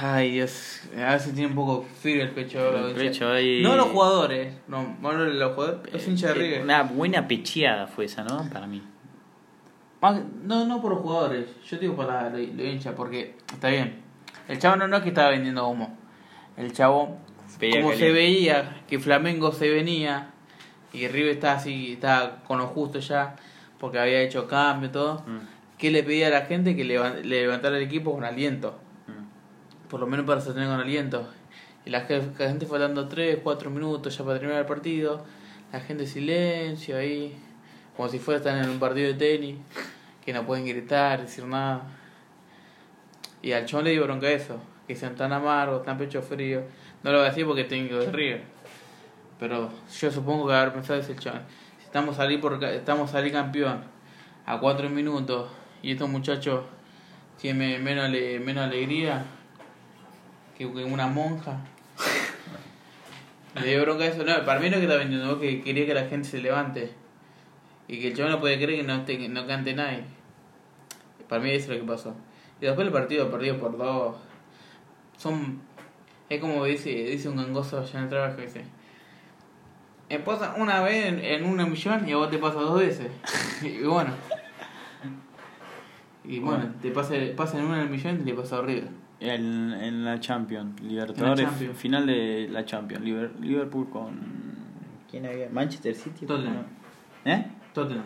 Ay, 0.00 0.32
Dios. 0.32 0.80
A 0.96 1.12
veces 1.12 1.34
tiene 1.34 1.48
un 1.48 1.54
poco 1.54 1.86
frío 2.00 2.22
el 2.22 2.30
pecho. 2.30 2.88
El 2.88 2.94
pecho 2.94 3.30
ahí- 3.30 3.62
No 3.62 3.76
los 3.76 3.88
jugadores. 3.88 4.54
No, 4.66 4.96
bueno, 5.00 5.24
los 5.24 5.54
jugadores. 5.54 5.92
Los 5.92 6.08
hinchas 6.08 6.34
de 6.34 6.40
Eh, 6.40 6.42
River. 6.42 6.62
Una 6.62 6.82
buena 6.82 7.28
pecheada 7.28 7.86
fue 7.86 8.06
esa, 8.06 8.24
¿no? 8.24 8.48
Para 8.50 8.66
mí. 8.66 8.82
No, 10.44 10.64
no 10.64 10.80
por 10.80 10.92
los 10.92 11.00
jugadores. 11.00 11.46
Yo 11.68 11.76
digo 11.78 11.96
para 11.96 12.30
los 12.30 12.40
los 12.40 12.66
hinchas, 12.66 12.94
porque. 12.96 13.36
Está 13.52 13.68
bien. 13.68 14.00
El 14.48 14.58
chavo 14.58 14.76
no, 14.76 14.88
no 14.88 14.96
es 14.96 15.02
que 15.02 15.08
estaba 15.10 15.30
vendiendo 15.30 15.66
humo. 15.68 15.96
El 16.56 16.72
chavo. 16.72 17.18
Veía 17.58 17.80
como 17.82 17.94
se 17.94 18.10
veía 18.12 18.82
que 18.88 18.98
Flamengo 18.98 19.52
se 19.52 19.68
venía. 19.70 20.30
Y 20.92 21.06
River 21.08 21.32
estaba 21.34 21.54
así. 21.54 21.92
Estaba 21.92 22.38
con 22.46 22.58
lo 22.58 22.66
justo 22.68 22.98
ya. 23.00 23.36
Porque 23.78 23.98
había 23.98 24.20
hecho 24.22 24.46
cambio 24.48 24.88
y 24.88 24.92
todo. 24.92 25.22
Mm, 25.26 25.38
¿Qué 25.78 25.90
le 25.90 26.02
pedía 26.02 26.26
a 26.26 26.30
la 26.30 26.42
gente? 26.42 26.74
Que 26.76 26.84
le 26.84 27.22
levantara 27.24 27.76
el 27.76 27.82
equipo 27.84 28.12
con 28.12 28.24
aliento. 28.24 28.78
Por 29.88 30.00
lo 30.00 30.06
menos 30.06 30.26
para 30.26 30.40
sostener 30.40 30.68
con 30.68 30.80
aliento. 30.80 31.28
Y 31.86 31.90
la, 31.90 32.00
ge- 32.02 32.22
la 32.38 32.48
gente 32.48 32.66
fue 32.66 32.78
dando 32.78 33.08
3, 33.08 33.38
4 33.42 33.70
minutos 33.70 34.16
ya 34.18 34.24
para 34.24 34.38
terminar 34.38 34.60
el 34.60 34.66
partido. 34.66 35.24
La 35.72 35.80
gente 35.80 36.06
silencio 36.06 36.96
ahí. 36.96 37.38
Como 37.96 38.08
si 38.08 38.18
fuera 38.18 38.38
estar 38.38 38.58
en 38.58 38.68
un 38.68 38.78
partido 38.78 39.06
de 39.08 39.14
tenis. 39.14 39.56
Que 40.24 40.32
no 40.32 40.44
pueden 40.44 40.66
gritar, 40.66 41.22
decir 41.22 41.44
nada. 41.44 41.82
Y 43.40 43.52
al 43.52 43.64
chon 43.66 43.84
le 43.84 43.92
dio 43.92 44.04
bronca 44.04 44.28
eso. 44.28 44.60
Que 44.86 44.96
sean 44.96 45.14
tan 45.14 45.32
amargos, 45.32 45.84
tan 45.84 45.96
pecho 45.96 46.20
frío. 46.22 46.62
No 47.02 47.12
lo 47.12 47.18
voy 47.18 47.26
a 47.26 47.30
decir 47.30 47.46
porque 47.46 47.64
tengo 47.64 47.98
de 47.98 48.10
River. 48.10 48.42
Pero 49.38 49.70
yo 50.00 50.10
supongo 50.10 50.48
que 50.48 50.54
haber 50.54 50.72
pensado 50.72 50.98
ese 50.98 51.14
chon. 51.16 51.40
Si 51.78 51.84
estamos 51.84 52.16
salir 52.16 52.40
por 52.40 52.62
estamos 52.64 53.10
salir 53.10 53.32
campeón 53.32 53.82
a 54.44 54.58
4 54.58 54.90
minutos 54.90 55.48
y 55.82 55.92
estos 55.92 56.08
muchachos 56.08 56.64
tienen 57.40 57.82
menos, 57.84 58.04
ale- 58.06 58.40
menos 58.40 58.64
alegría 58.64 59.24
que 60.56 60.66
una 60.66 61.06
monja. 61.06 61.60
Le 63.54 63.66
dio 63.68 63.82
bronca 63.82 64.06
eso. 64.06 64.24
No, 64.24 64.44
para 64.44 64.60
mí 64.60 64.68
no 64.68 64.76
es 64.76 64.80
que 64.80 64.86
está 64.86 64.98
vendiendo, 64.98 65.38
que 65.40 65.60
quería 65.62 65.86
que 65.86 65.94
la 65.94 66.06
gente 66.06 66.28
se 66.28 66.40
levante. 66.40 66.92
Y 67.86 68.00
que 68.00 68.08
el 68.08 68.16
chaval 68.16 68.32
no 68.32 68.40
puede 68.40 68.56
creer 68.56 68.80
que 68.80 68.86
no, 68.86 69.04
que 69.06 69.28
no 69.28 69.46
cante 69.46 69.74
nadie. 69.74 70.04
Para 71.28 71.42
mí 71.42 71.50
eso 71.50 71.72
es 71.72 71.78
lo 71.78 71.84
que 71.86 71.92
pasó. 71.92 72.14
Y 72.60 72.66
después 72.66 72.86
el 72.86 72.92
partido 72.92 73.30
perdido 73.30 73.58
por 73.58 73.76
dos. 73.78 74.16
Son. 75.16 75.60
Es 76.28 76.40
como 76.40 76.64
dice, 76.64 76.90
dice 76.90 77.28
un 77.28 77.36
gangoso 77.36 77.80
allá 77.80 77.98
en 77.98 78.04
el 78.04 78.08
trabajo: 78.10 78.40
dice. 78.40 78.64
Me 80.10 80.18
pasa 80.20 80.54
una 80.56 80.82
vez 80.82 81.06
en, 81.06 81.18
en 81.20 81.44
una 81.44 81.66
millón 81.66 82.08
y 82.08 82.12
a 82.12 82.16
vos 82.16 82.30
te 82.30 82.38
pasa 82.38 82.60
dos 82.60 82.80
veces. 82.80 83.08
y 83.62 83.78
bueno. 83.82 84.12
Y 86.28 86.38
bueno, 86.40 86.66
te 86.82 86.90
pasa, 86.90 87.14
pasa 87.36 87.58
en 87.58 87.64
una 87.64 87.76
en 87.76 87.82
el 87.84 87.90
millón 87.90 88.20
y 88.20 88.24
le 88.24 88.34
pasa 88.34 88.58
horrible. 88.58 88.88
En, 89.20 89.72
en 89.72 90.04
la 90.04 90.20
Champions, 90.20 90.80
Libertadores, 90.82 91.46
Champions. 91.46 91.76
final 91.76 92.06
de 92.06 92.48
la 92.52 92.64
Champions, 92.64 93.04
Liber- 93.04 93.32
Liverpool 93.40 93.88
con... 93.90 94.16
¿Quién 95.10 95.26
había? 95.26 95.48
Manchester 95.50 95.94
City. 95.94 96.26
Tottenham. 96.26 96.64
¿Eh? 97.24 97.46
Tottenham. 97.72 98.04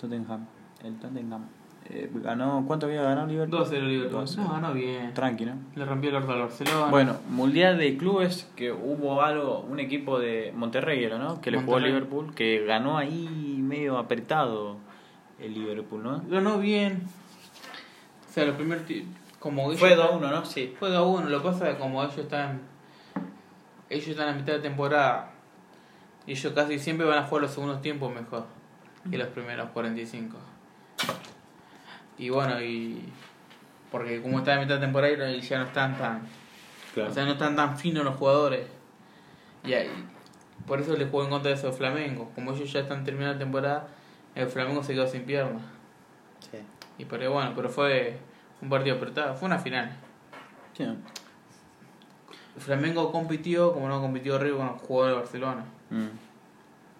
Tottenham. 0.00 0.46
El 0.84 0.96
Tottenham. 0.98 1.46
Eh, 1.90 2.10
ganó, 2.14 2.64
¿Cuánto 2.66 2.86
había 2.86 3.02
ganado 3.02 3.26
Liverpool? 3.26 3.58
2-0 3.60 3.86
Liverpool. 3.88 4.24
2-0. 4.24 4.36
No, 4.36 4.48
ganó 4.52 4.72
bien. 4.74 5.12
Tranqui, 5.14 5.44
¿no? 5.46 5.54
Le 5.74 5.84
rompió 5.84 6.10
el 6.10 6.16
orto 6.16 6.32
al 6.32 6.40
Barcelona. 6.40 6.86
Bueno, 6.90 7.16
Mundial 7.30 7.76
de 7.78 7.96
Clubes, 7.96 8.50
que 8.56 8.72
hubo 8.72 9.22
algo, 9.22 9.66
un 9.68 9.80
equipo 9.80 10.18
de 10.18 10.52
Monterrey, 10.56 11.06
¿no? 11.18 11.40
Que 11.40 11.50
le 11.50 11.58
jugó 11.60 11.76
a. 11.76 11.80
Liverpool, 11.80 12.34
que 12.34 12.64
ganó 12.66 12.96
ahí 12.96 13.58
medio 13.60 13.98
apretado 13.98 14.76
el 15.40 15.52
Liverpool, 15.54 16.02
¿no? 16.02 16.22
Ganó 16.28 16.58
bien. 16.58 17.02
O 18.34 18.36
sea, 18.36 18.46
los 18.46 18.56
primeros. 18.56 18.82
Como 19.38 19.68
ellos 19.68 19.78
Fue 19.78 19.92
están- 19.92 20.08
2-1, 20.20 20.30
¿no? 20.30 20.44
Sí. 20.44 20.74
Fue 20.76 20.90
2-1. 20.90 21.28
Lo 21.28 21.40
que 21.40 21.48
pasa 21.50 21.68
es 21.68 21.76
que 21.76 21.80
como 21.80 22.02
ellos 22.02 22.18
están. 22.18 22.62
Ellos 23.88 24.08
están 24.08 24.28
a 24.30 24.32
mitad 24.32 24.54
de 24.54 24.58
temporada. 24.58 25.30
Y 26.26 26.32
ellos 26.32 26.52
casi 26.52 26.80
siempre 26.80 27.06
van 27.06 27.18
a 27.18 27.22
jugar 27.28 27.42
los 27.42 27.52
segundos 27.52 27.80
tiempos 27.80 28.12
mejor 28.12 28.46
que 29.08 29.16
los 29.18 29.28
primeros 29.28 29.68
45. 29.70 30.36
Y 32.18 32.30
bueno, 32.30 32.60
y. 32.60 33.04
Porque 33.92 34.20
como 34.20 34.38
están 34.38 34.58
a 34.58 34.62
mitad 34.62 34.74
de 34.76 34.80
temporada 34.80 35.30
y 35.30 35.40
ya 35.40 35.58
no 35.58 35.66
están 35.66 35.96
tan. 35.96 36.22
Claro. 36.92 37.10
O 37.10 37.14
sea, 37.14 37.24
no 37.24 37.32
están 37.32 37.54
tan 37.54 37.78
finos 37.78 38.04
los 38.04 38.16
jugadores. 38.16 38.66
Y 39.64 39.74
ahí, 39.74 39.90
por 40.66 40.80
eso 40.80 40.96
les 40.96 41.08
juego 41.08 41.24
en 41.26 41.30
contra 41.30 41.50
de 41.50 41.56
esos 41.56 41.76
Flamengo. 41.76 42.32
Como 42.34 42.52
ellos 42.52 42.72
ya 42.72 42.80
están 42.80 43.04
terminando 43.04 43.34
la 43.34 43.38
temporada, 43.38 43.88
el 44.34 44.48
Flamengo 44.48 44.82
se 44.82 44.94
quedó 44.94 45.06
sin 45.06 45.22
piernas. 45.24 45.62
Y 46.98 47.04
pero 47.04 47.32
bueno, 47.32 47.52
pero 47.54 47.68
fue 47.68 48.18
un 48.60 48.68
partido 48.68 48.96
apretado, 48.96 49.34
fue 49.34 49.46
una 49.46 49.58
final. 49.58 49.90
Sí. 50.76 50.84
El 50.84 52.60
Flamengo 52.62 53.10
compitió 53.10 53.72
como 53.72 53.88
no 53.88 54.00
compitió 54.00 54.38
River 54.38 54.58
con 54.58 54.66
los 54.66 54.82
jugadores 54.82 55.14
de 55.16 55.20
Barcelona. 55.20 55.64
Mm. 55.90 56.06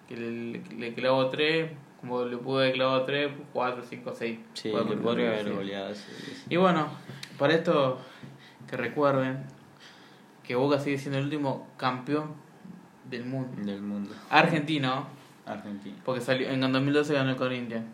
Que 0.08 0.16
le, 0.16 0.76
le 0.76 0.94
clavó 0.94 1.30
3, 1.30 1.70
como 2.00 2.24
le 2.24 2.36
pudo 2.36 2.58
haber 2.58 2.74
clavado 2.74 3.04
3, 3.04 3.32
4, 3.52 3.82
5, 3.88 4.12
6. 4.14 4.38
Sí, 4.54 4.72
le 4.72 4.96
podría 4.96 5.28
haber 5.28 5.54
goleado. 5.54 5.94
sí, 5.94 6.02
sí. 6.18 6.42
Y 6.50 6.56
bueno, 6.56 6.88
para 7.38 7.54
esto 7.54 7.98
que 8.68 8.76
recuerden 8.76 9.44
que 10.42 10.54
Boca 10.54 10.78
sigue 10.78 10.98
siendo 10.98 11.18
el 11.18 11.24
último 11.24 11.68
campeón 11.76 12.34
del 13.08 13.24
mundo. 13.24 13.50
Del 13.62 13.80
mundo. 13.80 14.14
Argentino, 14.30 15.06
Argentina. 15.46 15.96
porque 16.04 16.20
salió 16.20 16.48
en 16.48 16.60
2012 16.60 17.14
ganó 17.14 17.30
el 17.30 17.36
Corinthians. 17.36 17.86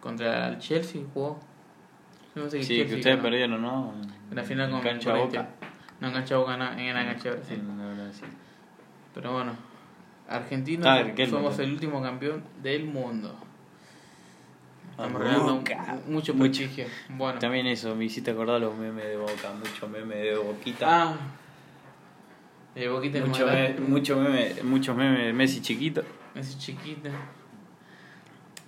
Contra 0.00 0.48
el 0.48 0.58
Chelsea 0.58 1.02
jugó. 1.12 1.38
No 2.34 2.48
sé 2.48 2.58
qué 2.58 2.64
Sí, 2.64 2.68
Chelsea 2.76 2.86
que 2.88 2.94
ustedes 2.96 3.16
ganó. 3.16 3.22
perdieron, 3.22 3.62
¿no? 3.62 3.94
En 4.30 4.36
la 4.36 4.42
final 4.42 4.70
con 4.70 4.80
Cancha. 4.80 5.14
Boca. 5.14 5.48
No, 6.00 6.08
en 6.08 6.14
cancha 6.14 6.36
Boca, 6.38 6.56
no, 6.56 6.72
en 6.72 6.94
la 6.94 7.04
cancha 7.04 7.30
de 7.30 7.36
Brasil. 7.36 7.58
En 7.60 7.78
la 7.78 8.02
Brasil. 8.04 8.28
Pero 9.14 9.32
bueno, 9.32 9.52
Argentina 10.28 10.94
Ah, 10.94 11.04
¿qué 11.14 11.24
es 11.24 11.30
lo 11.30 11.38
somos 11.38 11.58
el 11.58 11.72
último 11.72 12.00
campeón 12.00 12.42
del 12.62 12.86
mundo. 12.86 13.34
Estamos 14.92 15.20
Ah, 15.20 15.24
regalando 15.24 15.56
Boca. 15.56 15.98
mucho 16.08 16.34
prestigio. 16.34 16.86
Bueno, 17.10 17.38
También 17.38 17.66
eso, 17.66 17.94
me 17.96 18.04
hiciste 18.06 18.30
acordar 18.30 18.60
los 18.60 18.74
memes 18.76 19.04
de 19.04 19.16
Boca, 19.16 19.52
mucho 19.58 19.88
meme 19.88 20.34
Boquita. 20.36 20.86
Ah. 21.10 21.16
De 22.74 22.88
Boquita 22.88 23.18
en 23.18 23.28
mucho 23.28 23.46
Malaca. 23.46 23.68
meme, 23.74 23.80
mucho 23.88 24.16
meme, 24.16 24.54
muchos 24.62 24.96
memes 24.96 25.24
de 25.26 25.32
Messi 25.34 25.60
chiquito. 25.60 26.02
Messi 26.34 26.56
chiquita. 26.58 27.10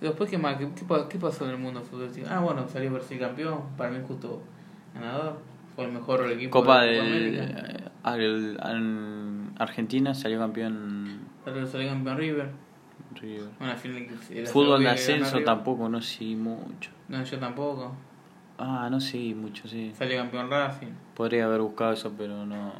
Después, 0.03 0.29
¿qué 0.29 0.37
más? 0.37 0.57
¿Qué, 0.57 0.67
qué, 0.75 0.85
pa- 0.85 1.07
qué 1.07 1.17
pasó 1.17 1.45
en 1.45 1.51
el 1.51 1.57
mundo 1.57 1.81
futbolístico? 1.81 2.27
Ah, 2.29 2.39
bueno, 2.39 2.67
salió 2.67 2.91
Brasil 2.91 3.17
campeón. 3.19 3.61
Para 3.77 3.89
mí, 3.89 3.99
justo 4.07 4.41
ganador. 4.93 5.37
Fue 5.75 5.85
el 5.85 5.91
mejor 5.91 6.29
equipo 6.31 6.59
Copa 6.59 6.81
de 6.83 6.99
al- 8.03 9.53
Argentina 9.57 10.13
salió 10.13 10.37
campeón 10.39 11.19
Salió, 11.45 11.65
salió 11.65 11.89
campeón 11.89 12.17
River. 12.17 12.49
Final 13.15 13.77
Fútbol 14.47 14.83
de 14.83 14.89
ascenso 14.89 15.41
tampoco, 15.43 15.89
no 15.89 16.01
seguí 16.01 16.35
mucho. 16.35 16.91
No, 17.07 17.23
yo 17.23 17.39
tampoco. 17.39 17.95
Ah, 18.57 18.87
no 18.91 18.99
seguí 18.99 19.33
mucho, 19.33 19.67
sí. 19.67 19.93
Salió 19.97 20.17
campeón 20.17 20.49
Racing. 20.49 20.87
Podría 21.15 21.45
haber 21.45 21.61
buscado 21.61 21.93
eso, 21.93 22.11
pero 22.17 22.45
no. 22.45 22.73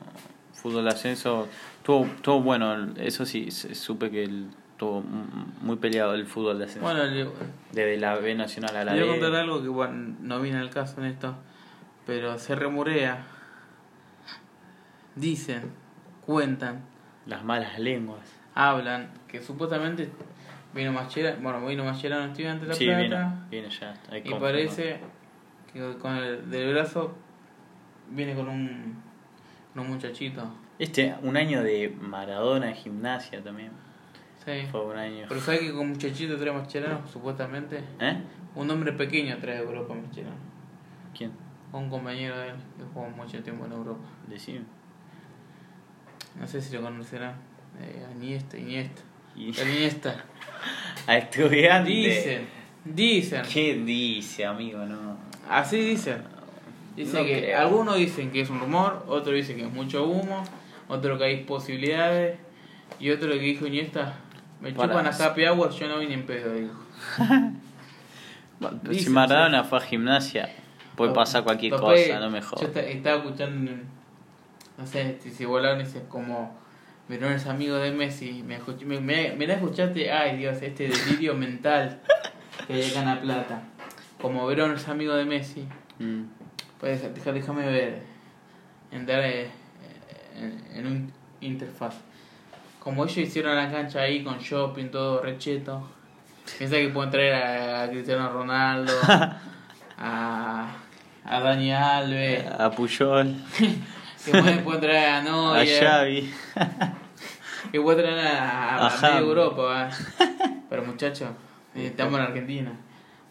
Fútbol 0.53 0.83
de 0.85 0.89
ascenso, 0.91 1.47
estuvo, 1.77 2.05
estuvo 2.05 2.41
bueno, 2.41 2.93
eso 2.97 3.25
sí, 3.25 3.49
supe 3.51 4.11
que 4.11 4.23
el, 4.23 4.49
estuvo 4.83 5.01
muy 5.61 5.77
peleado 5.77 6.13
el 6.13 6.25
fútbol 6.25 6.59
de 6.59 6.65
ascenso. 6.65 6.81
Bueno, 6.85 7.05
le, 7.05 7.27
Desde 7.71 7.97
la 7.97 8.15
B 8.15 8.35
nacional 8.35 8.75
a 8.75 8.83
la 8.83 8.93
le 8.93 9.01
voy 9.01 9.09
a 9.09 9.13
B. 9.13 9.19
contar 9.21 9.39
algo 9.41 9.61
que 9.61 9.69
bueno, 9.69 10.15
no 10.21 10.41
viene 10.41 10.59
al 10.59 10.69
caso 10.69 10.99
en 11.01 11.07
esto. 11.07 11.35
Pero 12.05 12.37
se 12.37 12.55
remurea. 12.55 13.25
Dicen, 15.15 15.71
cuentan, 16.25 16.81
Las 17.27 17.43
malas 17.43 17.79
lenguas. 17.79 18.21
hablan 18.55 19.09
que 19.27 19.41
supuestamente 19.41 20.09
vino 20.73 20.91
Machera, 20.91 21.37
bueno, 21.41 21.65
vino 21.65 21.85
Machera 21.85 22.17
un 22.17 22.29
estudiante 22.31 22.63
de 22.65 22.69
La 22.69 22.75
Sí, 22.75 22.85
Plata. 22.85 22.99
viene, 22.99 23.25
viene 23.49 23.69
ya. 23.69 23.93
hay 24.09 24.19
Y 24.19 24.21
confirmado. 24.23 24.41
parece 24.41 24.99
que 25.71 25.97
con 25.99 26.15
el 26.17 26.49
del 26.49 26.73
brazo 26.73 27.15
viene 28.09 28.33
con 28.35 28.49
un, 28.49 28.95
con 29.73 29.83
un 29.85 29.91
muchachito. 29.91 30.43
Este, 30.79 31.15
un 31.21 31.37
año 31.37 31.61
de 31.63 31.95
Maradona 32.01 32.69
en 32.69 32.75
gimnasia 32.75 33.41
también. 33.43 33.71
Sí. 34.45 34.67
Fue 34.71 34.81
un 34.85 34.97
año. 34.97 35.25
Pero 35.29 35.39
¿sabes 35.41 35.61
que 35.61 35.71
con 35.73 35.89
muchachito 35.89 36.37
trae 36.37 36.51
Mascherano, 36.53 37.07
supuestamente? 37.07 37.81
¿Eh? 37.99 38.17
Un 38.55 38.69
hombre 38.69 38.91
pequeño 38.93 39.37
trae 39.39 39.57
a 39.57 39.61
Europa 39.61 39.93
Mascherano. 39.93 40.35
¿Quién? 41.17 41.31
Un 41.71 41.89
compañero 41.89 42.37
de 42.37 42.49
él 42.49 42.55
que 42.77 42.83
jugó 42.93 43.09
mucho 43.09 43.41
tiempo 43.41 43.65
en 43.65 43.71
Europa. 43.71 44.03
Decime. 44.27 44.61
No 46.39 46.47
sé 46.47 46.61
si 46.61 46.75
lo 46.75 46.81
conocerán. 46.81 47.35
Eh, 47.81 48.05
Iniesta, 48.15 48.57
Iniesta. 48.57 49.01
Y- 49.35 49.59
El 49.59 49.69
Iniesta. 49.69 50.23
A 51.07 51.17
estudiante. 51.17 51.89
Dicen, 51.89 52.47
dicen. 52.85 53.41
¿Qué 53.51 53.75
dice, 53.75 54.45
amigo? 54.45 54.79
No. 54.85 55.17
Así 55.49 55.77
dicen. 55.77 56.21
Dicen 56.95 57.21
No 57.21 57.25
que 57.25 57.39
creo. 57.41 57.59
algunos 57.59 57.95
dicen 57.97 58.31
que 58.31 58.41
es 58.41 58.49
un 58.49 58.59
rumor, 58.59 59.03
otros 59.07 59.33
dicen 59.35 59.57
que 59.57 59.63
es 59.65 59.71
mucho 59.73 60.05
humo, 60.05 60.43
otro 60.87 61.17
que 61.17 61.23
hay 61.23 61.43
posibilidades 61.43 62.37
y 62.99 63.09
otro 63.09 63.29
que 63.31 63.39
dijo 63.39 63.65
Iniesta, 63.65 64.15
me 64.63 64.71
Para- 64.71 64.87
chupan 64.93 65.05
a 65.07 65.09
Happy 65.25 65.45
Hour, 65.45 65.69
yo 65.71 65.87
no 65.87 65.99
vine 65.99 66.13
en 66.15 66.25
pedo, 66.25 66.51
pero 68.81 68.93
si 68.93 69.09
Maradona 69.09 69.63
fue 69.63 69.77
a 69.77 69.81
gimnasia, 69.81 70.49
puede 70.95 71.13
pasar 71.13 71.43
cualquier 71.43 71.73
cosa, 71.73 72.19
no 72.19 72.29
me 72.29 72.39
Yo 72.41 72.47
jodas. 72.47 72.63
esta- 72.63 72.81
estaba 72.81 73.17
escuchando, 73.17 73.71
no 74.77 74.87
sé, 74.87 75.19
si, 75.21 75.29
si 75.31 75.45
volaron 75.45 75.79
dice 75.79 76.03
como 76.07 76.57
Verón 77.09 77.33
es 77.33 77.45
amigo 77.47 77.75
de 77.75 77.91
Messi, 77.91 78.43
me, 78.43 78.57
escuch- 78.59 78.85
me, 78.85 78.99
me, 79.01 79.33
me 79.35 79.45
la 79.45 79.55
escuchaste, 79.55 80.09
ay 80.11 80.37
Dios, 80.37 80.61
este 80.61 80.87
delirio 80.87 81.35
mental 81.45 81.99
que 82.65 82.73
hay 82.73 82.89
acá 82.89 82.99
en 83.01 83.05
La 83.07 83.21
Plata. 83.21 83.61
Como 84.21 84.45
Verón 84.47 84.73
es 84.73 84.87
amigo 84.87 85.13
de 85.15 85.25
Messi, 85.25 85.67
Mm. 85.99 86.23
pues 86.79 87.03
déjame 87.25 87.65
ver, 87.67 88.01
entrar 88.91 89.23
en, 89.23 89.47
en 90.73 90.87
un 90.87 91.11
interfaz. 91.41 91.95
Como 92.83 93.05
ellos 93.05 93.17
hicieron 93.17 93.55
la 93.55 93.71
cancha 93.71 94.01
ahí 94.01 94.23
con 94.23 94.39
shopping, 94.39 94.87
todo 94.89 95.21
recheto, 95.21 95.87
piensa 96.57 96.75
que 96.75 96.89
pueden 96.89 97.11
traer 97.11 97.33
a, 97.33 97.83
a 97.83 97.89
Cristiano 97.89 98.29
Ronaldo, 98.29 98.91
a, 99.97 100.75
a 101.23 101.39
Dani 101.39 101.71
Alves, 101.71 102.45
A 102.59 102.69
Puyol, 102.71 103.35
que 104.25 104.31
pueden, 104.31 104.63
pueden 104.65 104.81
traer 104.81 105.05
a 105.09 105.17
a 105.19 105.21
Neuer, 105.21 105.79
Xavi. 105.79 106.33
que 107.71 107.81
pueden 107.81 108.03
traer 108.03 108.19
a, 108.27 108.75
a, 108.75 108.77
a 108.79 108.87
Ajá. 108.87 109.07
media 109.11 109.19
Europa. 109.21 109.61
¿va? 109.61 109.89
Pero 110.69 110.83
muchachos, 110.83 111.29
eh, 111.75 111.87
estamos 111.87 112.19
en 112.19 112.25
Argentina. 112.25 112.71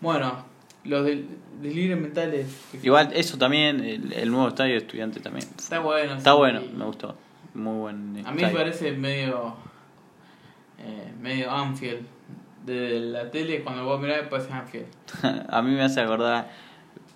Bueno, 0.00 0.46
los 0.84 1.04
del, 1.04 1.28
delirios 1.60 2.00
mentales. 2.00 2.46
Igual, 2.82 3.10
eso 3.12 3.36
también, 3.36 3.84
el, 3.84 4.12
el 4.14 4.30
nuevo 4.30 4.48
estadio 4.48 4.72
de 4.72 4.78
estudiante 4.78 5.20
también. 5.20 5.46
Está 5.58 5.80
bueno. 5.80 6.14
Está 6.14 6.32
sí. 6.32 6.36
bueno, 6.38 6.62
me 6.74 6.84
gustó. 6.86 7.16
Muy 7.54 7.78
buen 7.78 8.22
A 8.26 8.32
mí 8.32 8.42
me 8.42 8.48
parece 8.50 8.92
medio. 8.92 9.54
Eh, 10.78 11.12
medio 11.20 11.50
Anfield. 11.50 12.06
De 12.66 13.00
la 13.00 13.30
tele, 13.30 13.62
cuando 13.62 13.84
vos 13.84 14.00
mirás, 14.00 14.26
parece 14.28 14.52
Anfield. 14.52 14.86
a 15.50 15.62
mí 15.62 15.70
me 15.72 15.82
hace 15.82 16.00
acordar 16.00 16.48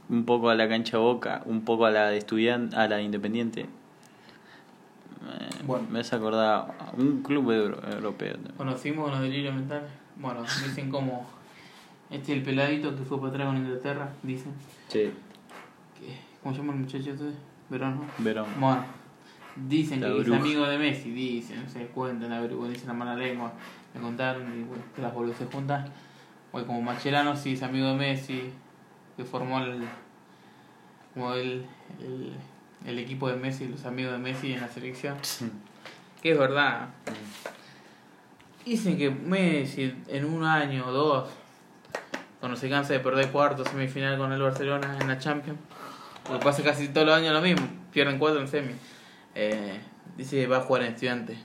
un 0.08 0.24
poco 0.24 0.50
a 0.50 0.54
la 0.54 0.68
cancha 0.68 0.98
Boca, 0.98 1.42
un 1.46 1.64
poco 1.64 1.86
a 1.86 1.90
la 1.90 2.08
de 2.10 2.18
estudiante, 2.18 2.76
a 2.76 2.86
la 2.88 2.96
de 2.96 3.02
Independiente. 3.04 3.60
Eh, 3.62 5.48
Bueno. 5.64 5.86
Me 5.90 6.00
hace 6.00 6.14
acordar 6.16 6.74
a 6.78 6.92
un 6.96 7.22
club 7.22 7.50
euro- 7.50 7.80
europeo. 7.90 8.36
Conocimos 8.56 9.10
los 9.10 9.20
delirios 9.20 9.54
mentales. 9.54 9.90
Bueno, 10.16 10.42
dicen 10.42 10.90
como. 10.90 11.26
Este 12.10 12.32
es 12.32 12.38
el 12.38 12.44
peladito 12.44 12.94
que 12.94 13.02
fue 13.02 13.18
para 13.18 13.30
atrás 13.30 13.46
con 13.48 13.56
Inglaterra, 13.56 14.08
dicen. 14.22 14.52
Sí. 14.88 15.10
¿Cómo 16.42 16.54
se 16.54 16.60
llama 16.60 16.74
el 16.74 16.78
muchacho 16.80 17.10
este? 17.10 17.24
Verón, 17.68 17.96
¿no? 17.96 18.24
Verón. 18.24 18.46
Bueno, 18.60 18.84
dicen 19.56 20.00
La 20.00 20.08
que 20.08 20.20
es 20.20 20.28
amigo 20.28 20.66
de 20.66 20.78
Messi, 20.78 21.10
dicen, 21.10 21.68
se 21.68 21.86
cuentan, 21.86 22.30
la 22.30 22.40
bruja, 22.42 22.68
dicen 22.68 22.88
la 22.88 22.94
mala 22.94 23.16
lengua. 23.16 23.52
Me 23.94 24.00
contaron 24.00 24.42
y 24.58 24.62
bueno, 24.64 24.82
que 24.94 25.02
las 25.02 25.14
boludas 25.14 25.38
se 25.38 25.46
juntan. 25.46 25.86
Pues 26.52 26.64
como 26.64 26.82
Macherano 26.82 27.36
sí 27.36 27.54
es 27.54 27.62
amigo 27.62 27.88
de 27.88 27.94
Messi, 27.94 28.50
que 29.16 29.24
formó 29.24 29.60
el, 29.60 29.84
como 31.14 31.34
el, 31.34 31.66
el, 32.00 32.32
el 32.84 32.98
equipo 32.98 33.28
de 33.28 33.36
Messi, 33.36 33.68
los 33.68 33.84
amigos 33.84 34.12
de 34.12 34.18
Messi 34.18 34.52
en 34.52 34.60
la 34.60 34.68
selección. 34.68 35.16
Que 36.22 36.32
es 36.32 36.38
verdad. 36.38 36.88
Dicen 38.64 38.98
que 38.98 39.10
Messi 39.10 39.94
en 40.08 40.24
un 40.24 40.44
año 40.44 40.86
o 40.86 40.92
dos, 40.92 41.28
cuando 42.40 42.56
se 42.56 42.68
cansa 42.68 42.92
de 42.92 43.00
perder 43.00 43.30
cuarto, 43.30 43.64
semifinal 43.64 44.18
con 44.18 44.32
el 44.32 44.42
Barcelona 44.42 44.98
en 45.00 45.08
la 45.08 45.18
Champions, 45.18 45.58
porque 46.26 46.44
pasa 46.44 46.62
casi 46.62 46.88
todos 46.88 47.06
los 47.06 47.16
años 47.16 47.32
lo 47.32 47.40
mismo, 47.40 47.66
pierden 47.92 48.18
cuatro 48.18 48.40
en 48.40 48.48
semi, 48.48 48.72
eh, 49.36 49.80
dice 50.16 50.36
que 50.40 50.46
va 50.46 50.58
a 50.58 50.60
jugar 50.60 50.82
en 50.82 50.92
estudiante. 50.92 51.36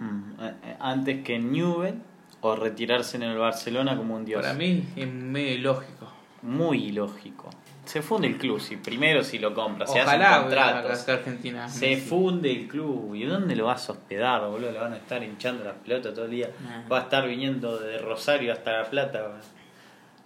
Mm, 0.00 0.32
eh, 0.40 0.54
eh, 0.64 0.76
Antes 0.80 1.24
que 1.24 1.36
en 1.36 1.52
Newell 1.52 1.94
o 2.40 2.56
retirarse 2.56 3.16
en 3.16 3.22
el 3.22 3.38
Barcelona 3.38 3.96
como 3.96 4.16
un 4.16 4.24
dios. 4.24 4.42
Para 4.42 4.54
mí 4.54 4.84
es 4.96 5.08
medio 5.08 5.54
ilógico. 5.54 6.12
Muy 6.42 6.84
ilógico. 6.86 7.50
Se 7.84 8.02
funde 8.02 8.28
el 8.28 8.36
club, 8.36 8.60
si 8.60 8.76
primero 8.76 9.24
si 9.24 9.38
lo 9.38 9.54
compra, 9.54 9.86
se 9.86 9.98
hacen 9.98 10.20
contratos. 10.20 11.08
Argentina. 11.08 11.68
Se 11.68 11.90
Messi. 11.90 12.06
funde 12.06 12.52
el 12.52 12.68
club. 12.68 13.14
¿Y 13.14 13.24
dónde 13.24 13.56
lo 13.56 13.64
vas 13.64 13.88
a 13.88 13.92
hospedar, 13.92 14.46
boludo? 14.46 14.72
Le 14.72 14.78
van 14.78 14.92
a 14.92 14.96
estar 14.96 15.22
hinchando 15.22 15.64
las 15.64 15.74
pelotas 15.76 16.12
todo 16.12 16.26
el 16.26 16.32
día. 16.32 16.50
Nah. 16.62 16.86
Va 16.86 16.98
a 16.98 17.02
estar 17.02 17.26
viniendo 17.26 17.78
de 17.78 17.98
Rosario 17.98 18.52
hasta 18.52 18.82
La 18.82 18.90
Plata. 18.90 19.40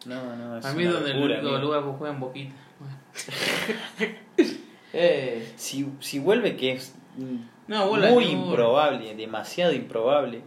No, 0.06 0.36
no, 0.36 0.58
es 0.58 0.64
A 0.64 0.72
mí 0.72 0.84
donde 0.84 1.12
el 1.12 1.22
único 1.22 1.58
lugar 1.58 1.84
que 1.84 1.90
juegan 1.90 2.20
boquita. 2.20 2.54
Bueno. 2.80 4.56
eh, 4.92 5.52
Si, 5.56 5.86
si 6.00 6.18
vuelve, 6.18 6.56
que 6.56 6.72
es 6.72 6.94
No, 7.68 7.86
muy 7.92 8.24
improbable, 8.24 9.14
demasiado 9.14 9.72
improbable. 9.72 10.42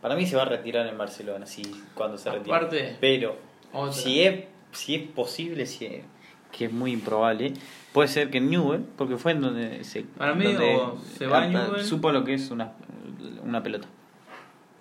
Para 0.00 0.16
mí 0.16 0.26
se 0.26 0.36
va 0.36 0.42
a 0.42 0.46
retirar 0.46 0.86
en 0.86 0.96
Barcelona, 0.96 1.44
sí, 1.46 1.62
cuando 1.94 2.16
se 2.16 2.30
retire. 2.30 2.56
Aparte, 2.56 2.96
Pero 3.00 3.36
otra. 3.72 3.92
si 3.92 4.22
es, 4.22 4.44
si 4.72 4.94
es 4.94 5.08
posible, 5.08 5.66
si 5.66 5.86
es, 5.86 6.04
que 6.52 6.64
es 6.66 6.72
muy 6.72 6.92
improbable, 6.92 7.52
puede 7.92 8.08
ser 8.08 8.30
que 8.30 8.38
en 8.38 8.48
Newell, 8.50 8.82
porque 8.96 9.16
fue 9.18 9.32
en 9.32 9.42
donde 9.42 9.84
se. 9.84 10.02
Para 10.02 10.34
mí, 10.34 10.44
donde 10.44 10.76
o 10.76 10.98
se 11.18 11.26
va 11.26 11.46
Newell. 11.46 11.84
Supo 11.84 12.12
lo 12.12 12.24
que 12.24 12.34
es 12.34 12.50
una, 12.50 12.72
una 13.44 13.62
pelota. 13.62 13.88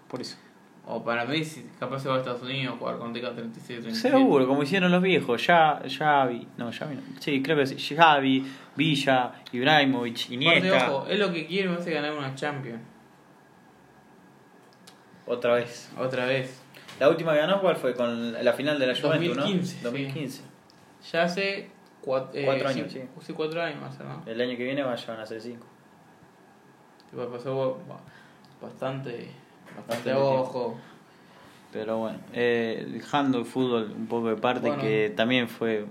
Por 0.08 0.22
eso. 0.22 0.38
O 0.92 1.04
para 1.04 1.24
mí, 1.26 1.44
si 1.44 1.62
capaz 1.80 2.00
se 2.00 2.10
va 2.10 2.16
a 2.16 2.18
Estados 2.18 2.42
Unidos 2.42 2.74
a 2.76 2.78
jugar 2.80 2.98
con 2.98 3.14
TK 3.14 3.36
36 3.36 3.82
37. 3.82 3.96
Seguro, 3.96 4.48
como 4.48 4.64
hicieron 4.64 4.92
los 4.92 5.04
viejos, 5.04 5.46
ya, 5.46 5.82
Xavi, 5.88 6.48
no, 6.58 6.72
Xavi 6.72 6.96
no. 6.96 7.02
Sí, 7.20 7.44
creo 7.44 7.58
que 7.58 7.68
sí, 7.68 7.96
Xavi, 7.96 8.52
Villa, 8.76 9.34
Ibrahimovic, 9.52 10.16
Aparte, 10.18 10.34
Iniesta. 10.34 10.92
ojo, 10.92 11.08
es 11.08 11.20
lo 11.20 11.32
que 11.32 11.46
quiere, 11.46 11.70
me 11.70 11.76
hace 11.78 11.92
ganar 11.92 12.14
una 12.18 12.34
Champions. 12.34 12.82
Otra 15.28 15.54
vez. 15.56 15.92
Otra 15.98 16.26
vez. 16.26 16.60
La 17.00 17.08
última 17.08 17.34
que 17.34 17.38
ganó, 17.40 17.62
¿cuál 17.62 17.76
fue? 17.76 17.94
Con 17.94 18.34
la 18.44 18.54
final 18.54 18.80
de 18.80 18.88
la 18.88 18.96
Juventus, 19.00 19.36
2015, 19.38 19.76
¿no? 19.78 19.84
2015. 19.84 20.42
Ya 21.14 21.24
hace 21.24 21.58
eh, 21.60 21.70
Cuatro 22.02 22.68
años, 22.68 22.92
sí. 22.92 23.00
sí. 23.00 23.08
Sí, 23.22 23.34
cuatro 23.34 23.62
años 23.62 23.80
más, 23.80 24.00
¿no? 24.00 24.24
El 24.26 24.42
año 24.42 24.58
que 24.58 24.64
viene 24.64 24.82
vayan 24.84 25.20
a 25.20 25.26
ser 25.26 25.40
cinco. 25.40 25.68
Pasó 27.32 27.80
ba- 27.88 28.00
bastante, 28.62 29.30
bastante 29.78 30.12
Bastante 30.12 30.14
ojo. 30.14 30.78
Pero 31.72 31.98
bueno, 32.00 32.20
eh, 32.34 32.88
dejando 32.92 33.38
el 33.40 33.46
fútbol 33.46 33.94
un 33.96 34.08
poco 34.08 34.30
de 34.30 34.36
parte, 34.38 34.68
Bueno. 34.70 34.82
que 34.82 35.14
también 35.16 35.48
fue 35.48 35.86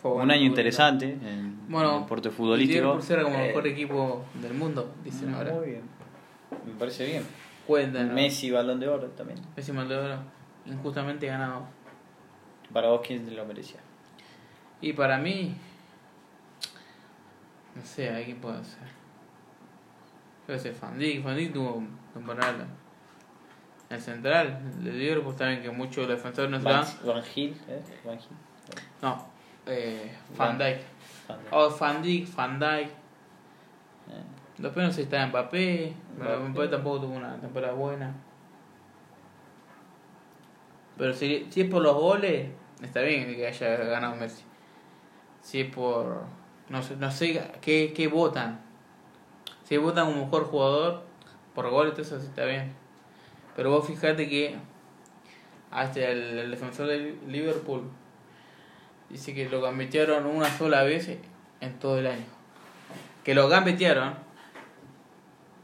Fue 0.00 0.10
un 0.12 0.30
año 0.30 0.44
interesante 0.46 1.12
en 1.12 1.68
Bueno, 1.68 1.96
el 1.96 2.02
deporte 2.02 2.30
futbolístico. 2.30 2.80
Liverpool 2.80 3.02
será 3.02 3.22
como 3.22 3.36
el 3.36 3.42
Eh, 3.42 3.46
mejor 3.48 3.66
equipo 3.66 4.24
del 4.40 4.54
mundo, 4.54 4.92
dicen 5.04 5.34
ahora. 5.34 5.52
Muy 5.52 5.66
bien. 5.66 5.82
Me 6.66 6.72
parece 6.78 7.06
bien. 7.06 7.24
Cuentan. 7.66 8.08
¿no? 8.08 8.14
Messi, 8.14 8.50
balón 8.50 8.80
de 8.80 8.88
oro 8.88 9.06
también. 9.08 9.38
Messi 9.56 9.70
Balón 9.70 9.88
de 9.88 9.96
Oro, 9.96 10.16
injustamente 10.66 11.26
ganado. 11.26 11.66
Para 12.72 12.88
vos, 12.88 13.02
¿quién 13.06 13.36
lo 13.36 13.44
merecía? 13.44 13.80
Y 14.80 14.92
para 14.94 15.18
mí, 15.18 15.54
no 17.76 17.84
sé, 17.84 18.10
¿a 18.10 18.24
quién 18.24 18.38
puede 18.38 18.64
ser? 18.64 18.88
Yo 20.48 20.58
sé, 20.58 20.74
Van 20.80 20.98
Dijk 20.98 21.52
tuvo 21.52 21.82
temporada. 22.12 22.66
El 23.92 24.00
central, 24.00 24.58
el 24.78 24.84
de 24.84 24.92
Liverpool 24.92 25.36
también, 25.36 25.62
que 25.62 25.70
muchos 25.70 26.08
defensores 26.08 26.50
no 26.50 26.58
se 26.58 26.64
Van. 26.64 26.84
Van 27.04 27.22
Gil, 27.22 27.56
¿eh? 27.68 27.82
Van 28.04 28.18
Gil. 28.18 28.28
No, 29.02 29.26
eh, 29.66 30.16
Van 30.36 30.48
Van- 30.48 30.58
Dijk. 30.58 30.80
Oh, 31.50 31.70
Van 31.78 32.02
Dijk, 32.02 32.34
Van 32.34 32.58
Dijk. 32.58 32.88
Eh, 32.88 34.22
Después 34.58 34.84
no 34.86 34.90
sé 34.92 34.96
si 34.96 35.02
está 35.02 35.26
Mbappé. 35.26 35.92
Mbappé. 36.16 36.36
Mbappé 36.48 36.68
tampoco 36.68 37.00
tuvo 37.00 37.14
una 37.14 37.36
temporada 37.40 37.72
buena. 37.74 38.14
Pero 40.96 41.12
si, 41.14 41.46
si 41.50 41.62
es 41.62 41.70
por 41.70 41.82
los 41.82 41.94
goles, 41.94 42.48
está 42.82 43.00
bien 43.00 43.26
que 43.34 43.46
haya 43.46 43.76
ganado 43.76 44.14
Messi. 44.16 44.44
Si 45.40 45.60
es 45.60 45.74
por. 45.74 46.24
No 46.68 46.82
sé, 46.82 46.96
no 46.96 47.10
sé 47.10 47.42
qué, 47.60 47.92
qué 47.94 48.08
votan. 48.08 48.60
Si 49.64 49.76
votan 49.76 50.06
como 50.06 50.24
mejor 50.26 50.44
jugador, 50.44 51.02
por 51.54 51.68
goles, 51.70 51.98
eso 51.98 52.20
sí 52.20 52.26
está 52.26 52.44
bien. 52.44 52.72
Pero 53.56 53.70
vos 53.70 53.86
fijate 53.86 54.28
que. 54.28 54.56
Hasta 55.70 56.00
el, 56.00 56.38
el 56.38 56.50
defensor 56.50 56.86
de 56.86 57.16
Liverpool 57.28 57.84
dice 59.08 59.34
que 59.34 59.48
lo 59.48 59.62
gambetearon 59.62 60.26
una 60.26 60.50
sola 60.50 60.82
vez 60.82 61.08
en 61.60 61.78
todo 61.78 61.98
el 61.98 62.06
año. 62.06 62.24
Que 63.24 63.34
lo 63.34 63.48
gambetearon. 63.48 64.14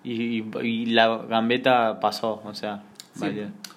Y, 0.04 0.40
y, 0.40 0.50
y 0.62 0.86
la 0.86 1.18
gambeta 1.28 2.00
pasó, 2.00 2.40
o 2.44 2.54
sea, 2.54 2.82
Sí, 3.18 3.26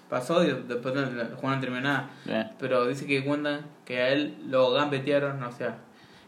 pasó 0.07 0.43
y 0.43 0.51
después 0.51 0.93
no, 0.93 1.01
la 1.01 1.25
jugada 1.35 1.55
no 1.55 1.61
terminó 1.61 1.81
nada. 1.81 2.09
Eh, 2.27 2.45
Pero 2.59 2.85
dice 2.85 3.07
que 3.07 3.25
cuentan 3.25 3.61
que 3.85 4.01
a 4.01 4.09
él 4.09 4.35
lo 4.47 4.71
gambetearon, 4.71 5.41
o 5.41 5.51
sea, 5.51 5.77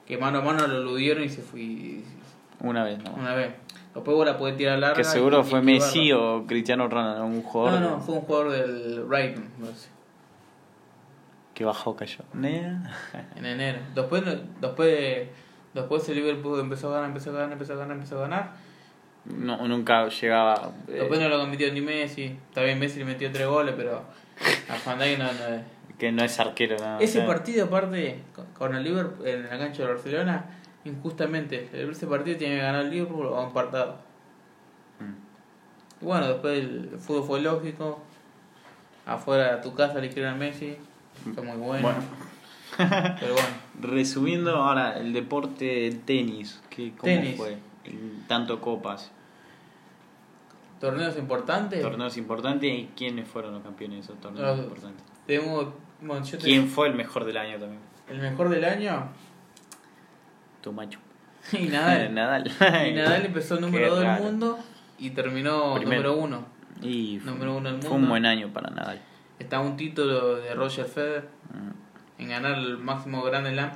que 0.07 0.17
mano 0.17 0.39
a 0.39 0.41
mano 0.41 0.65
lo 0.67 0.79
eludieron 0.79 1.23
y 1.23 1.29
se 1.29 1.41
fue 1.43 2.01
una 2.59 2.83
vez, 2.83 3.03
¿no? 3.03 3.13
una 3.13 3.35
vez. 3.35 3.53
Después 3.93 4.17
vos 4.17 4.25
la 4.25 4.37
podés 4.37 4.57
tirar 4.57 4.79
larga. 4.79 4.95
Que 4.95 5.03
seguro 5.03 5.41
y- 5.41 5.43
fue. 5.43 5.61
Messi 5.61 6.11
o 6.11 6.45
Cristiano 6.47 6.87
Ronaldo, 6.87 7.25
un 7.25 7.43
jugador 7.43 7.79
No, 7.79 7.89
no, 7.91 7.99
fue 8.01 8.15
un 8.15 8.21
jugador 8.21 8.51
del 8.51 9.03
Brighton, 9.03 9.47
que 11.53 11.65
bajó, 11.65 11.95
cayó. 11.95 12.23
En 13.35 13.45
enero. 13.45 13.79
Después, 13.93 14.23
después, 14.59 15.27
después 15.73 16.09
el 16.09 16.15
Liverpool 16.15 16.59
empezó 16.59 16.89
a 16.89 16.93
ganar, 16.95 17.09
empezó 17.09 17.29
a 17.29 17.33
ganar, 17.33 17.51
empezó 17.53 17.73
a 17.73 17.75
ganar, 17.77 17.95
empezó 17.95 18.17
a 18.17 18.21
ganar. 18.21 18.51
No, 19.25 19.67
nunca 19.67 20.07
llegaba. 20.09 20.71
eh, 20.87 20.93
Después 20.93 21.19
no 21.19 21.29
lo 21.29 21.39
convirtió 21.39 21.71
ni 21.71 21.81
Messi. 21.81 22.37
Bien, 22.55 22.79
Messi 22.79 22.99
le 22.99 23.05
metió 23.05 23.31
tres 23.31 23.47
goles, 23.47 23.75
pero 23.77 23.97
a 24.69 24.95
no, 24.95 25.25
no 25.25 25.83
que 25.97 26.11
no 26.11 26.23
es 26.23 26.39
arquero, 26.39 26.75
nada. 26.77 26.99
Ese 26.99 27.21
partido, 27.21 27.65
aparte, 27.65 28.23
con- 28.35 28.47
con 28.47 28.75
el 28.75 28.83
Liverpool 28.83 29.27
en 29.27 29.43
la 29.43 29.57
cancha 29.57 29.83
de 29.83 29.89
Barcelona, 29.93 30.45
injustamente, 30.85 31.69
ese 31.73 32.07
partido 32.07 32.37
tiene 32.37 32.55
que 32.55 32.61
ganar 32.61 32.85
el 32.85 32.91
Liverpool 32.91 33.27
o 33.27 33.43
empatado. 33.43 33.97
mm. 34.99 36.01
Y 36.01 36.05
bueno, 36.05 36.27
después 36.27 36.59
el 36.59 36.97
fútbol 36.99 37.23
fue 37.23 37.41
lógico. 37.41 38.01
Afuera 39.05 39.55
de 39.57 39.61
tu 39.61 39.73
casa 39.73 39.99
le 39.99 40.07
hicieron 40.07 40.33
a 40.33 40.37
Messi. 40.37 40.75
Fue 41.33 41.43
muy 41.43 41.57
bueno. 41.57 41.81
Bueno. 41.83 41.99
Pero 43.19 43.33
bueno, 43.33 43.49
Resumiendo 43.81 44.55
ahora 44.55 44.97
el 44.97 45.13
deporte 45.13 45.87
el 45.87 46.01
tenis, 46.01 46.61
¿qué, 46.69 46.91
¿cómo 46.91 47.03
Tenis. 47.03 47.37
fue? 47.37 47.57
Tanto 48.27 48.59
copas, 48.61 49.11
torneos 50.79 51.17
importantes. 51.17 51.81
torneos 51.81 52.17
importantes 52.17 52.71
y 52.71 52.89
quiénes 52.95 53.27
fueron 53.27 53.53
los 53.53 53.63
campeones 53.63 53.97
de 53.99 54.03
esos 54.13 54.21
torneos 54.21 54.57
importantes. 54.59 55.05
Tengo, 55.27 55.73
bueno, 56.01 56.25
¿Quién 56.41 56.67
fue 56.67 56.87
el 56.87 56.95
mejor 56.95 57.25
del 57.25 57.37
año 57.37 57.59
también? 57.59 57.79
el 58.09 58.19
mejor 58.19 58.49
del 58.49 58.65
año. 58.65 59.07
Tu 60.63 60.71
macho. 60.71 60.97
Y 61.53 61.67
Nadal. 61.67 62.13
Nadal. 62.15 62.47
y 62.89 62.93
Nadal 62.95 63.25
empezó 63.25 63.59
número 63.59 63.83
Qué 63.83 63.89
2 63.89 63.99
del 63.99 64.21
mundo 64.23 64.59
y 64.97 65.09
terminó 65.11 65.75
Primero. 65.75 66.11
número 66.13 66.23
1. 66.23 66.45
Y 66.81 67.19
fue, 67.19 67.31
Número 67.31 67.55
uno 67.57 67.71
del 67.71 67.81
fue 67.81 67.89
mundo. 67.91 68.05
un 68.05 68.09
buen 68.09 68.25
año 68.25 68.47
para 68.53 68.69
Nadal. 68.71 68.99
Está 69.39 69.59
un 69.59 69.75
título 69.77 70.37
de 70.37 70.53
Roger 70.55 70.85
Federer. 70.85 71.27
Mm. 71.53 72.21
en 72.21 72.29
ganar 72.29 72.57
el 72.57 72.77
máximo 72.77 73.21
Grand 73.23 73.45
Slam. 73.47 73.71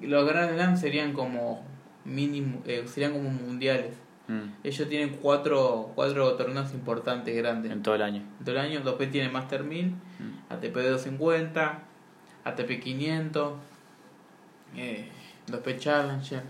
Los 0.00 0.26
Grand 0.26 0.54
Slam 0.54 0.76
serían 0.76 1.12
como 1.12 1.62
mínimo, 2.06 2.62
eh, 2.66 2.84
serían 2.86 3.12
como 3.12 3.28
mundiales. 3.28 3.94
Mm. 4.28 4.52
Ellos 4.64 4.88
tienen 4.88 5.10
cuatro, 5.20 5.92
cuatro 5.94 6.34
torneos 6.34 6.72
importantes 6.72 7.36
grandes. 7.36 7.70
En 7.72 7.82
todo 7.82 7.94
el 7.96 8.02
año. 8.02 8.22
En 8.38 8.44
todo 8.44 8.54
el 8.54 8.60
año, 8.62 8.80
después 8.80 9.10
tienen 9.10 9.32
Master 9.32 9.62
1000, 9.64 9.86
Mm. 9.88 10.52
ATP 10.52 10.74
250, 10.74 11.80
ATP 12.44 12.80
500, 12.80 13.54
eh, 14.76 15.08
después 15.50 15.78
Challenger, 15.78 16.42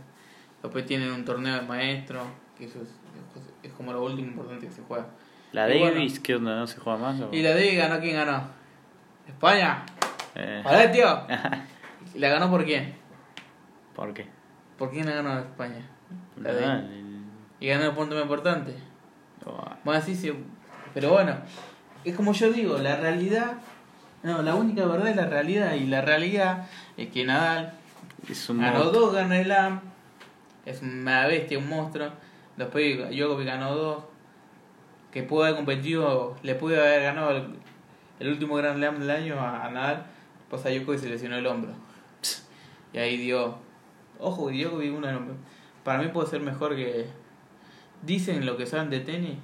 después 0.63 0.87
tienen 0.87 1.11
un 1.13 1.25
torneo 1.25 1.55
de 1.57 1.63
maestro, 1.63 2.23
que 2.57 2.65
eso 2.67 2.81
es, 2.83 2.89
es 3.63 3.73
como 3.73 3.93
lo 3.93 4.03
último 4.05 4.29
importante 4.29 4.67
que 4.67 4.73
se 4.73 4.83
juega. 4.83 5.07
La 5.53 5.69
Y 5.75 5.79
bueno. 5.79 5.95
Davis, 5.95 6.21
¿qué 6.21 6.37
onda? 6.37 6.57
¿No 6.57 6.67
se 6.67 6.79
juega 6.79 6.99
más? 6.99 7.21
o? 7.21 7.29
Y 7.33 7.43
la 7.43 7.51
de 7.55 7.75
ganó, 7.75 7.99
¿quién 8.01 8.15
ganó? 8.17 8.43
España. 9.27 9.85
Eh, 10.35 10.63
Joder, 10.65 10.93
tío. 10.93 11.23
¿Y 12.15 12.19
¿La 12.21 12.29
ganó 12.29 12.51
por 12.51 12.65
quién? 12.65 12.95
¿Por 13.95 14.15
qué? 14.15 14.27
¿Por 14.79 14.91
quién 14.91 15.07
la 15.07 15.13
ganó 15.13 15.39
España? 15.39 15.87
La 16.37 16.51
el- 16.51 17.25
Y 17.59 17.67
ganó 17.69 17.85
el 17.87 17.93
punto 17.93 18.15
más 18.15 18.23
importante. 18.25 18.75
oh, 19.45 19.65
Bueno, 19.85 20.01
sí, 20.03 20.15
sí. 20.15 20.33
Pero 20.95 21.11
bueno, 21.11 21.37
es 22.05 22.15
como 22.17 22.33
yo 22.33 22.51
digo, 22.53 22.79
la 22.79 22.97
realidad. 22.97 23.55
No, 24.23 24.43
la 24.43 24.55
única 24.55 24.85
verdad 24.87 25.09
es 25.09 25.17
la 25.17 25.27
realidad. 25.27 25.75
Y 25.75 25.87
la 25.87 26.01
realidad 26.01 26.67
es 26.97 27.09
que 27.11 27.25
Nadal 27.25 27.73
es 28.29 28.49
un 28.51 28.59
ganó 28.61 28.81
monstruo. 28.81 29.01
dos 29.01 29.13
Grand 29.15 29.45
Slam. 29.45 29.81
Es 30.67 30.83
una 30.83 31.27
bestia, 31.27 31.59
un 31.59 31.69
monstruo. 31.69 32.09
Después 32.57 33.11
Djokovic 33.11 33.47
ganó 33.47 33.75
dos. 33.75 34.05
Que 35.11 35.23
pudo 35.23 35.45
haber 35.45 35.57
competido, 35.57 36.37
le 36.43 36.55
pudo 36.55 36.81
haber 36.81 37.03
ganado 37.03 37.31
el, 37.31 37.45
el 38.21 38.29
último 38.29 38.55
Grand 38.57 38.77
Slam 38.77 39.01
del 39.01 39.11
año 39.11 39.41
a, 39.41 39.67
a 39.67 39.71
Nadal. 39.71 40.07
Pues 40.49 40.65
a 40.67 40.71
Djokovic 40.71 41.01
se 41.01 41.09
lesionó 41.09 41.37
el 41.37 41.47
hombro. 41.47 41.73
Y 42.93 42.99
ahí 42.99 43.17
dio. 43.17 43.59
Ojo, 44.19 44.51
Djokovic 44.51 44.95
una, 44.95 45.19
para 45.85 46.01
mí 46.03 46.09
puede 46.09 46.29
ser 46.29 46.41
mejor 46.41 46.77
que. 46.77 47.07
Dicen 48.03 48.47
lo 48.47 48.57
que 48.57 48.67
saben 48.67 48.91
de 48.91 49.01
tenis 49.01 49.39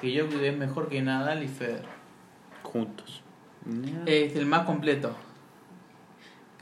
que 0.00 0.08
Djokovic 0.08 0.42
es 0.42 0.56
mejor 0.56 0.88
que 0.88 1.00
Nadal 1.02 1.42
y 1.42 1.48
Federer. 1.48 1.84
Juntos. 2.62 3.22
Es 4.06 4.34
el 4.34 4.46
más 4.46 4.66
completo. 4.66 5.14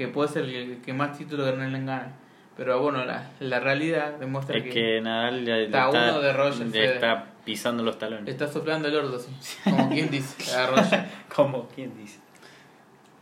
Que 0.01 0.09
puede 0.09 0.31
ser 0.31 0.45
el 0.45 0.81
que 0.81 0.95
más 0.95 1.19
títulos 1.19 1.45
de 1.45 1.53
Slam 1.53 1.85
gane. 1.85 2.09
Pero 2.57 2.81
bueno, 2.81 3.05
la, 3.05 3.33
la 3.39 3.61
realidad 3.61 4.15
demuestra 4.15 4.57
es 4.57 4.65
que, 4.65 4.71
que 4.71 5.01
Nadal 5.03 5.45
ya 5.45 5.59
Está 5.59 5.89
está, 5.89 6.09
uno 6.09 6.21
de 6.23 6.33
Roger 6.33 6.75
está 6.75 7.27
pisando 7.45 7.83
los 7.83 7.99
talones. 7.99 8.27
está 8.27 8.49
soplando 8.49 8.89
el 8.89 8.97
orto, 8.97 9.19
sí. 9.19 9.31
Como 9.65 9.91
quien 9.91 10.11
dice, 10.11 10.57
a 10.57 10.69
Roger. 10.69 11.05
Como 11.37 11.69
quien 11.69 11.95
dice. 11.99 12.19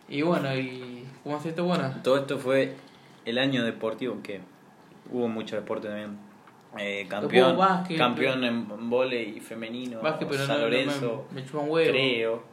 Y 0.08 0.22
bueno, 0.22 0.56
y 0.56 1.04
¿cómo 1.24 1.36
hace 1.38 1.48
esto? 1.48 1.64
Bueno, 1.64 1.92
Todo 2.04 2.18
esto 2.18 2.38
fue 2.38 2.76
el 3.24 3.38
año 3.38 3.64
deportivo 3.64 4.22
que 4.22 4.40
hubo 5.10 5.26
mucho 5.26 5.56
deporte 5.56 5.88
también. 5.88 6.16
Eh, 6.78 7.06
campeón, 7.08 7.56
básquet, 7.56 7.98
campeón 7.98 8.44
en 8.44 8.88
volei 8.88 9.40
femenino, 9.40 10.00
básquet, 10.00 10.28
pero 10.28 10.46
San 10.46 10.60
no, 10.60 10.62
no 10.62 10.68
Lorenzo, 10.68 11.26
me, 11.32 11.42
me 11.42 11.84
creo. 11.88 12.44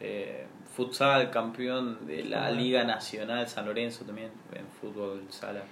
Eh, 0.00 0.47
futsal, 0.78 1.30
campeón 1.30 2.06
de 2.06 2.22
la. 2.24 2.50
Liga 2.52 2.84
Nacional 2.84 3.48
San 3.48 3.66
Lorenzo 3.66 4.04
también, 4.04 4.30
en 4.54 4.64
fútbol 4.80 5.24
sala. 5.28 5.62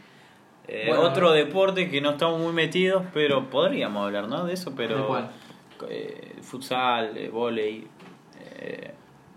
Eh, 0.66 0.86
Bueno. 0.88 1.02
otro 1.02 1.30
deporte 1.30 1.88
que 1.88 2.00
no 2.00 2.11
estamos 2.11 2.40
muy 2.40 2.52
metidos, 2.52 3.04
pero 3.14 3.48
podríamos 3.48 4.04
hablar, 4.04 4.26
¿no? 4.28 4.44
De 4.44 4.54
eso, 4.54 4.72
pero... 4.76 5.14
¿De 5.14 5.88
eh, 5.88 6.36
futsal, 6.42 7.16
eh, 7.16 7.28
volei, 7.28 7.86
eh, 8.40 8.94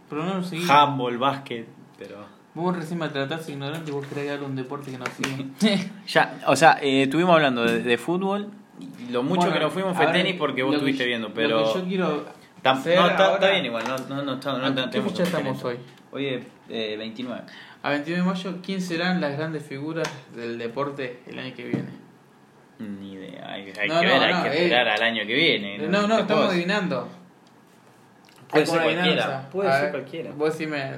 Pero 0.09 0.23
no 0.23 0.41
handball, 0.67 1.17
básquet, 1.19 1.67
pero... 1.99 2.15
Vos 2.55 2.75
recién 2.75 2.97
me 2.97 3.07
trataste 3.09 3.51
ignorante 3.51 3.91
y 3.91 3.93
vos 3.93 4.07
querés 4.07 4.27
dar 4.27 4.41
un 4.41 4.55
deporte 4.55 4.89
que 4.89 4.97
no 4.97 5.05
sigue. 5.05 5.45
Ya, 6.07 6.39
o 6.47 6.55
sea, 6.55 6.79
eh, 6.81 7.03
estuvimos 7.03 7.35
hablando 7.35 7.63
de, 7.63 7.83
de 7.83 7.97
fútbol. 7.99 8.49
Lo 9.11 9.21
mucho 9.21 9.41
Bueno, 9.41 9.53
que 9.53 9.59
nos 9.59 9.73
fuimos 9.73 9.95
fue 9.95 10.07
ver, 10.07 10.15
tenis 10.15 10.35
porque 10.35 10.63
vos 10.63 10.73
estuviste 10.73 11.03
yo- 11.03 11.07
viendo, 11.09 11.31
pero. 11.31 11.59
Lo 11.59 11.73
que 11.73 11.79
yo 11.79 11.85
quiero 11.85 12.25
No, 12.63 12.73
está, 12.73 13.01
ahora- 13.01 13.33
está 13.35 13.51
bien 13.51 13.65
igual, 13.65 13.83
no, 13.87 13.97
no, 13.97 14.21
no, 14.23 14.33
está- 14.33 14.57
no, 14.57 14.65
¿A 14.65 14.69
no 14.69 14.75
¿Qué 14.75 14.87
tenemos 14.91 15.11
fecha 15.13 15.23
que 15.23 15.29
estamos 15.37 15.63
hoy? 15.63 15.77
Hoy 16.11 16.25
es 16.27 16.43
eh, 16.69 16.95
29. 16.97 17.41
A 17.83 17.89
29 17.91 18.21
de 18.23 18.27
mayo, 18.29 18.57
¿quién 18.63 18.81
serán 18.81 19.21
las 19.21 19.37
grandes 19.37 19.63
figuras 19.63 20.09
del 20.35 20.57
deporte 20.57 21.21
el 21.27 21.39
año 21.39 21.55
que 21.55 21.63
viene? 21.65 21.89
Ni 22.79 23.13
idea, 23.13 23.51
hay, 23.53 23.71
hay 23.79 23.87
No, 23.89 23.99
que 24.01 24.07
no, 24.07 24.13
ver, 24.13 24.23
hay 24.23 24.33
no, 24.33 24.43
que 24.43 24.49
eh. 24.49 24.63
esperar 24.63 24.87
al 24.89 25.01
año 25.01 25.25
que 25.27 25.33
viene. 25.33 25.77
No, 25.79 26.07
no, 26.07 26.19
estamos 26.19 26.27
puedo- 26.27 26.49
adivinando. 26.49 27.07
Puede 28.49 28.63
Hay 28.63 28.65
ser 28.65 28.75
una 28.75 28.83
cualquiera, 28.83 29.23
adivinanza. 29.23 29.49
puede 29.51 29.69
A 29.69 29.73
ser 29.73 29.81
ver, 29.83 29.91
cualquiera. 29.91 30.31
Vos 30.31 30.51
decime 30.57 30.91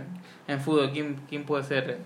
en 0.48 0.60
fútbol, 0.62 0.92
¿quién, 0.92 1.22
quién 1.28 1.44
puede 1.44 1.64
ser 1.64 2.00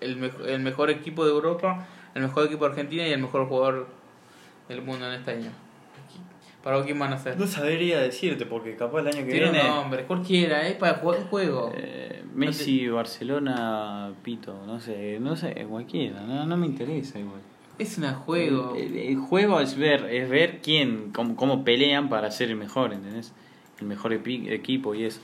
el, 0.00 0.16
mejo- 0.16 0.44
el 0.46 0.60
mejor 0.60 0.90
equipo 0.90 1.24
de 1.24 1.32
Europa, 1.32 1.86
el 2.14 2.22
mejor 2.22 2.46
equipo 2.46 2.64
de 2.64 2.70
Argentina 2.70 3.06
y 3.06 3.12
el 3.12 3.20
mejor 3.20 3.46
jugador 3.48 3.88
del 4.68 4.82
mundo 4.82 5.06
en 5.08 5.14
este 5.18 5.32
año. 5.32 5.50
¿Para 6.62 6.82
quién 6.84 6.98
van 6.98 7.12
a 7.12 7.18
ser? 7.18 7.38
No 7.38 7.46
sabría 7.46 8.00
decirte 8.00 8.44
porque 8.46 8.74
capaz 8.76 9.00
el 9.00 9.08
año 9.08 9.24
que 9.24 9.32
Tiene 9.32 9.50
viene. 9.52 9.68
nombre, 9.68 10.04
cualquiera, 10.04 10.66
es 10.66 10.74
para 10.76 10.94
jugar 10.98 11.20
juego. 11.30 11.72
eh, 11.76 12.22
Messi, 12.34 12.88
Barcelona, 12.88 14.12
Pito, 14.22 14.64
no 14.66 14.80
sé, 14.80 15.18
no 15.20 15.36
sé, 15.36 15.54
cualquiera, 15.68 16.20
no, 16.22 16.44
no 16.46 16.56
me 16.56 16.66
interesa 16.66 17.18
igual. 17.18 17.40
Es 17.78 17.96
un 17.98 18.12
juego. 18.12 18.74
El, 18.76 18.96
el- 18.96 18.96
el 19.10 19.16
juego 19.18 19.60
es 19.60 19.76
ver, 19.76 20.04
es 20.10 20.28
ver 20.28 20.60
quién, 20.62 21.12
cómo, 21.12 21.36
cómo 21.36 21.64
pelean 21.64 22.08
para 22.08 22.30
ser 22.32 22.48
el 22.50 22.56
mejor, 22.56 22.92
¿entendés? 22.92 23.32
El 23.80 23.86
mejor 23.86 24.12
epi- 24.12 24.50
equipo 24.50 24.94
y 24.94 25.04
eso. 25.04 25.20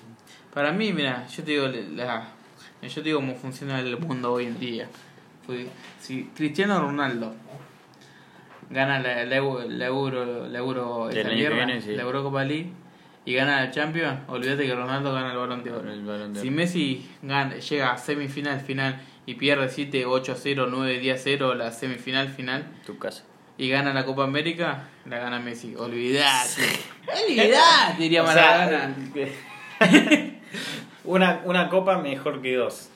Para 0.53 0.71
mí, 0.73 0.93
mira, 0.93 1.27
yo 1.27 1.43
te 1.43 1.51
digo 1.51 1.67
la, 1.97 2.29
yo 2.81 2.95
te 2.95 3.03
digo 3.03 3.19
cómo 3.19 3.35
funciona 3.35 3.81
el 3.81 3.99
mundo 3.99 4.33
hoy 4.33 4.47
en 4.47 4.59
día. 4.61 4.89
Fue- 5.47 5.67
si 6.01 6.25
Cristiano 6.35 6.81
Ronaldo 6.81 7.35
gana 8.71 8.99
la, 9.01 9.25
la, 9.25 9.41
la 9.41 9.87
euro, 9.87 10.47
la 10.49 10.59
euro 10.59 11.11
esa 11.11 11.29
mierda, 11.29 11.57
viene, 11.57 11.81
sí. 11.81 11.95
la 11.95 12.03
Eurocopa 12.03 12.45
League 12.45 12.71
y 13.25 13.35
gana 13.35 13.65
la 13.65 13.71
Champions, 13.71 14.21
olvídate 14.29 14.67
que 14.67 14.75
Ronaldo 14.75 15.15
gana 15.15 15.33
el 15.33 15.39
Balón 15.39 15.65
de 15.65 15.73
Oro. 15.73 15.91
El 15.91 16.05
Balón 16.05 16.35
de 16.35 16.41
Si. 16.41 16.51
Messi 16.51 17.11
gana, 17.23 17.57
llega 17.57 17.93
a 17.93 17.97
semifinal, 17.97 18.61
final 18.61 19.01
y 19.27 19.35
pierde 19.35 19.69
7, 19.69 20.05
8, 20.05 20.37
0, 20.39 20.67
9, 20.71 20.99
10, 20.99 21.21
0 21.23 21.55
la 21.55 21.71
semifinal, 21.71 22.29
final 22.29 22.67
Tu 22.85 22.99
casa. 22.99 23.25
y 23.57 23.69
gana 23.69 23.95
la 23.95 24.05
Copa 24.05 24.25
América, 24.25 24.89
la 25.07 25.19
gana 25.19 25.39
Messi. 25.41 25.75
Olvídate. 25.75 26.63
Olvídate, 27.27 27.97
diría 27.99 28.23
Maradona. 28.23 28.95
una, 31.05 31.41
una 31.45 31.69
copa 31.69 31.99
mejor 31.99 32.43
que 32.43 32.57
dos. 32.57 32.91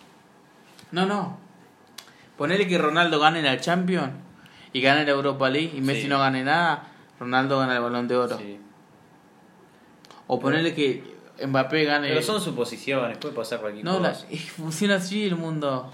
No, 0.92 1.06
no. 1.06 1.38
Ponele 2.36 2.66
que 2.68 2.78
Ronaldo 2.78 3.18
gane 3.18 3.42
la 3.42 3.58
Champions 3.58 4.12
y 4.72 4.80
gane 4.80 5.04
la 5.04 5.12
Europa 5.12 5.48
League 5.50 5.72
y 5.76 5.80
Messi 5.80 6.02
Sí. 6.02 6.08
no 6.08 6.18
gane 6.18 6.44
nada, 6.44 6.84
Ronaldo 7.18 7.58
gana 7.58 7.76
el 7.76 7.82
Balón 7.82 8.06
de 8.08 8.16
Oro. 8.16 8.38
Sí. 8.38 8.58
O 10.26 10.38
ponele 10.38 10.74
que 10.74 11.02
Mbappé 11.46 11.84
gane... 11.84 12.08
Pero 12.08 12.22
son 12.22 12.40
suposiciones, 12.40 13.16
puede 13.18 13.34
pasar 13.34 13.60
cualquier 13.60 13.84
No, 13.84 13.98
cosa. 13.98 14.26
funciona 14.56 14.96
así 14.96 15.24
el 15.26 15.36
mundo. 15.36 15.90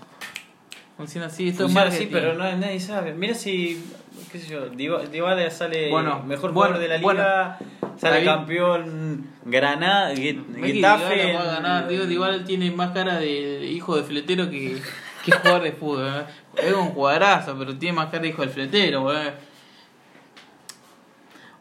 Funciona 0.96 1.26
así, 1.26 1.48
esto 1.48 1.64
Funciona 1.64 1.88
es 1.88 1.94
así, 1.94 2.08
pero 2.10 2.34
no, 2.34 2.44
nadie 2.56 2.78
sabe. 2.80 3.14
Mira 3.14 3.34
si, 3.34 3.84
qué 4.30 4.38
sé 4.38 4.48
yo, 4.48 4.68
Dybala 4.70 5.50
sale 5.50 5.90
Bueno, 5.90 6.22
mejor 6.22 6.52
bueno, 6.52 6.74
jugador 6.74 6.78
de 6.78 6.88
la 6.88 7.02
bueno. 7.02 7.20
liga, 7.20 7.58
sale 7.98 8.24
campeón 8.24 9.26
Granada, 9.44 10.14
Get- 10.14 10.54
Getafe. 10.62 11.14
Dybala 11.26 11.34
va 11.34 11.40
a 11.42 11.54
ganar. 11.56 11.88
Digo, 11.88 12.06
Dybala 12.06 12.44
tiene 12.44 12.70
más 12.70 12.92
cara 12.92 13.18
de 13.18 13.66
hijo 13.66 13.96
de 13.96 14.04
fletero 14.04 14.48
que, 14.50 14.80
que 15.24 15.32
jugador 15.32 15.62
de 15.62 15.72
fútbol. 15.72 16.06
¿eh? 16.06 16.24
Es 16.56 16.72
un 16.72 16.88
jugadorazo, 16.90 17.56
pero 17.58 17.76
tiene 17.76 17.96
más 17.96 18.06
cara 18.06 18.20
de 18.22 18.28
hijo 18.28 18.42
del 18.42 18.50
fletero. 18.50 19.12
¿eh? 19.16 19.32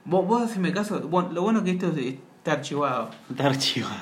Vos, 0.06 0.26
vos 0.28 0.44
haceme 0.44 0.72
caso. 0.74 1.00
Bueno, 1.02 1.32
lo 1.32 1.42
bueno 1.42 1.64
que 1.64 1.72
esto 1.72 1.88
es- 1.96 2.16
está 2.38 2.54
archivado. 2.54 3.10
Está 3.30 3.48
archivado. 3.48 3.94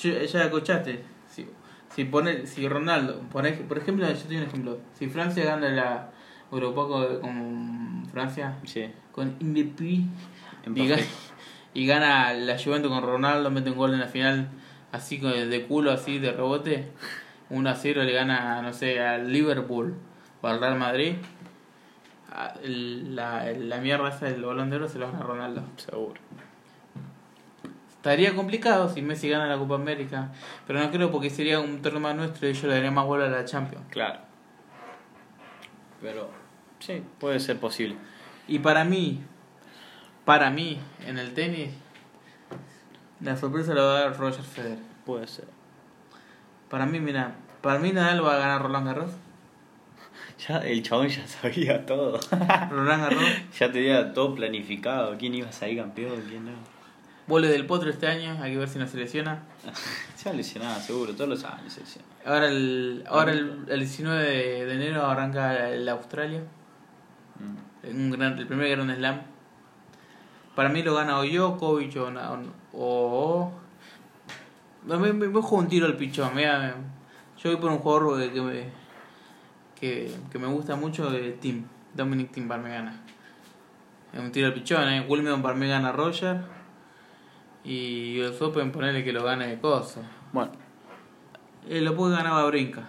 Yo- 0.00 0.22
ya 0.22 0.44
escuchaste. 0.44 1.04
Si, 1.28 1.46
si, 1.94 2.04
pone, 2.04 2.46
si 2.46 2.68
Ronaldo, 2.68 3.20
por, 3.32 3.46
ej- 3.46 3.66
por 3.66 3.78
ejemplo, 3.78 4.06
yo 4.08 4.14
te 4.16 4.28
doy 4.28 4.36
un 4.38 4.42
ejemplo. 4.44 4.78
Si 4.98 5.08
Francia 5.08 5.44
gana 5.44 5.68
la 5.68 6.10
Europa 6.52 6.86
con, 6.88 8.06
Francia, 8.12 8.56
Sí. 8.64 8.86
con 9.12 9.36
Mbappé 9.40 10.02
y, 10.76 10.88
gana, 10.88 11.02
y 11.74 11.86
gana 11.86 12.32
la 12.34 12.56
Juventus 12.58 12.90
con 12.90 13.02
Ronaldo, 13.02 13.50
mete 13.50 13.70
un 13.70 13.76
gol 13.76 13.94
en 13.94 14.00
la 14.00 14.06
final 14.06 14.48
así 14.92 15.18
con- 15.18 15.32
de 15.50 15.66
culo, 15.66 15.90
así 15.90 16.18
de 16.20 16.30
rebote, 16.32 16.92
1 17.50 17.70
a 17.70 17.74
0 17.74 18.02
le 18.04 18.12
gana, 18.12 18.62
no 18.62 18.72
sé, 18.72 19.00
al 19.00 19.32
Liverpool 19.32 19.94
o 20.40 20.46
al 20.46 20.60
Real 20.60 20.78
Madrid. 20.78 21.14
La, 22.62 23.52
la 23.52 23.78
mierda 23.78 24.08
esa 24.08 24.26
del 24.26 24.44
balón 24.44 24.70
de 24.70 24.76
oro 24.76 24.88
se 24.88 24.98
lo 24.98 25.06
gana 25.06 25.22
Ronaldo. 25.22 25.62
Seguro. 25.76 26.20
Estaría 28.04 28.34
complicado 28.34 28.90
si 28.90 29.00
Messi 29.00 29.30
gana 29.30 29.46
la 29.46 29.56
Copa 29.56 29.76
América, 29.76 30.30
pero 30.66 30.78
no 30.78 30.90
creo 30.90 31.10
porque 31.10 31.30
sería 31.30 31.58
un 31.60 31.80
torneo 31.80 32.00
más 32.00 32.14
nuestro 32.14 32.46
y 32.46 32.52
yo 32.52 32.68
le 32.68 32.74
daría 32.74 32.90
más 32.90 33.06
bola 33.06 33.26
a 33.26 33.30
la 33.30 33.46
Champions. 33.46 33.86
Claro. 33.88 34.20
Pero 36.02 36.28
sí, 36.80 37.02
puede 37.18 37.40
ser 37.40 37.58
posible. 37.58 37.96
Y 38.46 38.58
para 38.58 38.84
mí, 38.84 39.22
para 40.26 40.50
mí, 40.50 40.78
en 41.06 41.18
el 41.18 41.32
tenis, 41.32 41.70
la 43.20 43.38
sorpresa 43.38 43.72
la 43.72 43.82
va 43.82 43.96
a 43.96 44.00
dar 44.00 44.18
Roger 44.18 44.44
Federer. 44.44 44.78
Puede 45.06 45.26
ser. 45.26 45.46
Para 46.70 46.86
mí, 46.86 47.00
mira, 47.00 47.34
para 47.62 47.78
mí 47.78 47.92
Nadal 47.92 48.24
va 48.24 48.34
a 48.34 48.38
ganar 48.38 48.62
Roland 48.62 48.86
Garros. 48.86 49.10
Ya, 50.48 50.58
el 50.58 50.82
chabón 50.82 51.06
ya 51.08 51.26
sabía 51.28 51.86
todo. 51.86 52.18
Roland 52.70 53.02
Garros, 53.04 53.24
ya 53.58 53.70
tenía 53.70 54.12
todo 54.12 54.34
planificado. 54.34 55.16
¿Quién 55.16 55.34
iba 55.34 55.48
a 55.48 55.52
salir 55.52 55.78
campeón? 55.78 56.22
¿Quién 56.28 56.44
no? 56.46 56.52
vole 57.26 57.48
del 57.48 57.64
potro 57.66 57.88
este 57.88 58.06
año, 58.06 58.36
hay 58.42 58.52
que 58.52 58.58
ver 58.58 58.68
si 58.68 58.78
no 58.78 58.86
se 58.86 58.98
lesiona. 58.98 59.44
Se 60.16 60.28
va 60.28 60.34
a 60.34 60.36
lesionar, 60.36 60.80
seguro. 60.80 61.14
Todos 61.14 61.30
los 61.30 61.44
años 61.44 61.72
se 61.72 61.80
lesiona. 61.80 62.06
Ahora 62.26 62.48
el, 62.48 63.04
ahora 63.08 63.32
el, 63.32 63.64
el 63.68 63.80
19 63.80 64.22
de, 64.24 64.66
de 64.66 64.74
enero 64.74 65.06
arranca 65.06 65.68
el 65.70 65.88
Australia, 65.88 66.40
Mm. 67.38 67.88
un 67.90 68.10
gran, 68.12 68.38
el 68.38 68.46
primer 68.46 68.68
Grand 68.70 68.94
Slam. 68.96 69.20
Para 70.54 70.68
mí 70.68 70.82
lo 70.82 70.94
gana 70.94 71.18
o 71.18 71.24
Djokovic 71.24 71.96
o... 71.96 72.08
o, 72.08 72.38
o 72.72 73.52
me, 74.86 74.96
me, 74.98 75.12
me 75.12 75.40
juego 75.40 75.56
un 75.56 75.68
tiro 75.68 75.86
al 75.86 75.96
pichón. 75.96 76.34
mira, 76.34 76.74
yo 77.42 77.50
voy 77.50 77.60
por 77.60 77.70
un 77.70 77.78
jugador 77.78 78.18
que, 78.20 78.32
que 78.32 78.40
me, 78.42 78.64
que, 79.78 80.14
que 80.30 80.38
me 80.38 80.46
gusta 80.46 80.76
mucho, 80.76 81.10
de 81.10 81.32
Tim. 81.32 81.64
Dominic 81.94 82.32
Tim 82.32 82.48
para 82.48 82.62
mí 82.62 82.68
gana. 82.70 83.00
Es 84.12 84.20
un 84.20 84.30
tiro 84.32 84.46
al 84.48 84.54
pichón, 84.54 84.88
¿eh? 84.88 85.04
Wimbledon 85.08 85.42
para 85.42 85.54
mí 85.54 85.68
gana 85.68 85.92
Roger. 85.92 86.40
Y 87.64 88.20
US 88.22 88.40
Open 88.42 88.70
ponerle 88.72 89.02
que 89.04 89.12
lo 89.12 89.22
gane 89.24 89.46
de 89.48 89.58
coso. 89.58 90.00
Bueno, 90.32 90.52
Eh, 91.68 91.80
lo 91.80 91.94
puede 91.96 92.14
ganar 92.16 92.32
Babrinka. 92.32 92.82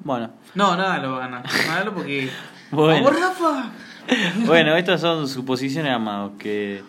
bueno. 0.00 0.30
No, 0.54 0.76
nada 0.76 0.98
lo 0.98 1.12
va 1.12 1.16
a 1.16 1.20
ganar. 1.20 1.44
Nada 1.66 1.90
porque. 1.94 2.30
Bueno. 2.70 3.04
¡Vamos, 3.04 3.20
Rafa! 3.20 3.70
Bueno, 4.46 4.74
estas 4.76 5.00
son 5.00 5.28
suposiciones, 5.28 5.92
amados, 5.92 6.32
que... 6.38 6.82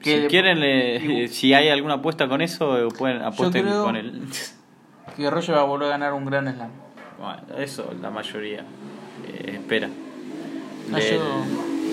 Que- 0.00 0.22
si 0.22 0.28
quieren, 0.28 0.60
le- 0.60 1.28
si 1.28 1.52
hay 1.54 1.68
alguna 1.68 1.94
apuesta 1.94 2.28
con 2.28 2.40
eso, 2.40 2.88
pueden 2.98 3.22
apuesten 3.22 3.62
creo- 3.64 3.84
con 3.84 3.96
él. 3.96 4.22
Que 5.16 5.30
Roger 5.30 5.56
va 5.56 5.60
a 5.60 5.64
volver 5.64 5.88
a 5.88 5.90
ganar 5.90 6.12
un 6.14 6.24
gran 6.24 6.52
slam. 6.52 6.70
Bueno, 7.18 7.42
eso 7.62 7.92
la 8.00 8.10
mayoría 8.10 8.64
eh, 9.28 9.52
espera. 9.54 9.88
Ah, 10.92 10.96
Del- 10.96 11.14
yo- 11.18 11.44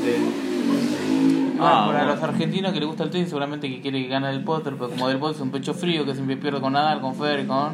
del- 0.06 0.48
Ah, 1.60 1.86
Ah, 1.86 1.88
para 1.88 2.04
bueno. 2.04 2.14
los 2.16 2.24
argentinos 2.24 2.72
que 2.72 2.80
les 2.80 2.88
gusta 2.88 3.04
el 3.04 3.10
tenis, 3.10 3.30
seguramente 3.30 3.68
que 3.68 3.82
quiere 3.82 4.00
que 4.04 4.08
gane 4.10 4.30
el 4.30 4.44
Potter, 4.44 4.74
pero 4.78 4.90
como 4.92 5.08
del 5.10 5.18
Potter 5.18 5.38
es 5.38 5.42
un 5.42 5.50
pecho 5.50 5.74
frío 5.74 6.06
que 6.06 6.14
siempre 6.14 6.38
pierde 6.38 6.62
con 6.62 6.74
Nadal, 6.74 7.02
con 7.02 7.16
Federer, 7.16 7.48
con. 7.48 7.74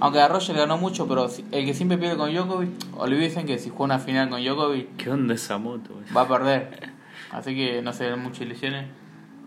Aunque 0.00 0.18
a 0.20 0.28
Roger 0.28 0.54
le 0.54 0.62
ganó 0.62 0.78
mucho, 0.78 1.06
pero 1.06 1.28
el 1.52 1.64
que 1.66 1.74
siempre 1.74 1.98
pierde 1.98 2.16
con 2.16 2.32
Djokovic, 2.34 2.70
olviden 2.96 3.46
que 3.46 3.58
si 3.58 3.68
juega 3.68 3.84
una 3.84 3.98
final 3.98 4.30
con 4.30 4.42
Djokovic, 4.42 4.96
¿Qué 4.96 5.10
onda 5.10 5.34
esa 5.34 5.58
moto? 5.58 5.90
va 6.16 6.22
a 6.22 6.28
perder. 6.28 6.90
Así 7.32 7.54
que 7.54 7.82
no 7.82 7.92
se 7.92 8.04
den 8.04 8.18
muchas 8.22 8.40
ilusiones. 8.42 8.86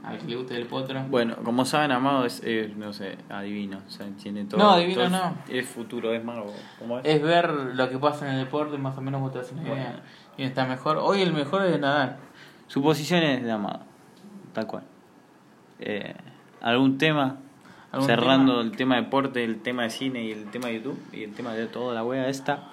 Al 0.04 0.18
que 0.18 0.28
le 0.28 0.36
guste 0.38 0.56
el 0.56 0.66
Potro. 0.66 1.04
Bueno, 1.10 1.36
como 1.43 1.66
saben, 1.66 1.91
Amado 1.91 2.26
es, 2.26 2.41
no 2.78 2.93
sé, 2.93 3.18
adivino. 3.30 3.82
O 3.86 3.89
sea, 3.89 4.08
tiene 4.22 4.45
todo. 4.45 4.60
No, 4.60 4.72
adivino 4.72 5.04
todo 5.04 5.10
no. 5.10 5.36
Es 5.50 5.68
futuro, 5.68 6.14
es 6.14 6.24
mago. 6.24 6.54
¿Cómo 6.80 7.00
es? 7.00 7.06
Es 7.06 7.22
ver 7.22 7.50
lo 7.50 7.89
que 7.89 7.97
pasa 7.97 8.28
en 8.28 8.36
el 8.36 8.45
deporte, 8.45 8.78
más 8.78 8.97
o 8.97 9.02
menos 9.02 9.20
vos 9.20 9.34
te 9.34 9.39
haces 9.39 9.52
una 9.54 9.64
idea. 9.64 9.74
Bueno. 9.74 10.00
¿Quién 10.36 10.47
está 10.47 10.66
mejor? 10.66 10.97
Hoy 10.97 11.22
el 11.22 11.34
mejor 11.34 11.66
es 11.66 11.78
Nadal. 11.80 12.18
Suposiciones 12.68 13.43
de 13.43 13.52
Amado. 13.52 13.82
Tal 14.54 14.68
cual. 14.68 14.84
Eh, 15.80 16.16
¿Algún 16.62 16.97
tema? 16.97 17.38
¿Algún 17.91 18.08
Cerrando 18.08 18.54
tema? 18.54 18.62
el 18.64 18.78
tema 18.78 18.95
de 18.95 19.02
deporte, 19.02 19.43
el 19.43 19.62
tema 19.62 19.84
de 19.84 19.89
cine 19.89 20.24
y 20.24 20.32
el 20.32 20.50
tema 20.50 20.68
de 20.68 20.76
YouTube 20.76 21.00
y 21.12 21.24
el 21.24 21.34
tema 21.34 21.54
de 21.54 21.68
toda 21.68 21.93
la 21.93 22.04
wea 22.04 22.30
esta. 22.30 22.70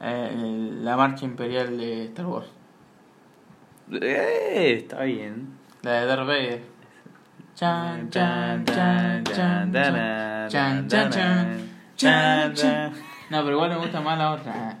Eh, 0.00 0.78
la 0.82 0.96
marcha 0.96 1.24
imperial 1.24 1.78
de 1.78 2.06
Star 2.06 2.26
Wars. 2.26 2.48
Eh, 3.92 4.74
está 4.82 5.04
bien. 5.04 5.55
La 5.86 6.00
de 6.00 6.06
Darth 6.06 6.26
Vader. 6.26 6.62
Chan, 7.54 8.10
chan, 8.10 8.64
chan, 8.64 9.22
chan, 9.24 9.72
chan, 9.72 10.88
chan, 10.88 10.88
chan, 11.96 12.54
chan, 12.54 12.92
No, 13.30 13.44
pero 13.44 13.52
igual 13.52 13.70
me 13.70 13.76
gusta 13.76 14.00
más 14.00 14.18
la 14.18 14.32
otra. 14.32 14.78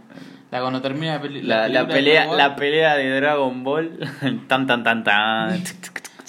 La 0.50 0.60
cuando 0.60 0.82
termina 0.82 1.14
la, 1.14 1.22
peli 1.22 1.42
la, 1.42 1.86
pelea, 1.86 2.26
la 2.32 2.56
pelea 2.56 2.96
de 2.96 3.20
Dragon 3.20 3.62
Ball, 3.62 4.00
tan 4.48 4.66
tan 4.66 4.82
tan 4.82 5.04
tan. 5.04 5.62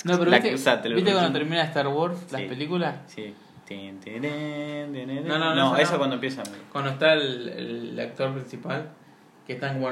No, 0.04 0.20
pero 0.20 0.30
la 0.30 0.38
viste, 0.38 0.90
¿viste 0.94 1.12
cuando 1.12 1.32
termina 1.32 1.64
Star 1.64 1.88
Wars, 1.88 2.32
las 2.32 2.44
películas. 2.44 2.98
Sí. 3.08 3.34
No, 3.72 5.40
no, 5.40 5.56
no, 5.56 5.56
no 5.56 5.78
eso 5.78 5.98
cuando 5.98 6.18
empieza. 6.18 6.44
Cuando 6.72 6.92
está 6.92 7.14
el, 7.14 7.50
el 7.50 8.00
actor 8.00 8.32
principal, 8.32 8.92
que 9.48 9.54
está 9.54 9.72
en, 9.72 9.84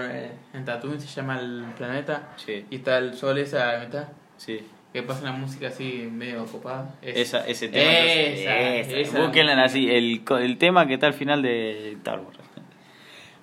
en 0.54 0.64
Tatooine, 0.64 1.02
se 1.02 1.08
llama 1.08 1.40
el 1.40 1.66
planeta, 1.76 2.30
sí. 2.36 2.68
y 2.70 2.76
está 2.76 3.00
el 3.00 3.16
sol 3.16 3.40
esa 3.40 3.72
a 3.72 3.74
la 3.74 3.80
mitad. 3.80 4.08
Sí 4.38 4.64
que 4.96 5.04
pasa 5.04 5.22
una 5.24 5.34
música 5.34 5.68
así 5.68 6.10
medio 6.12 6.46
copada. 6.46 6.96
Es- 7.02 7.18
Esa, 7.18 7.46
ese 7.48 7.68
tema. 7.68 7.84
Esa, 7.92 8.58
esa, 8.58 8.98
esa. 8.98 9.20
Búsquenla 9.22 9.64
así, 9.64 9.90
el, 9.92 10.24
co- 10.24 10.38
el 10.38 10.58
tema 10.58 10.88
que 10.88 10.94
está 10.96 11.08
al 11.08 11.14
final 11.14 11.42
de 11.42 11.92
Star 11.94 12.20
Wars. 12.20 12.40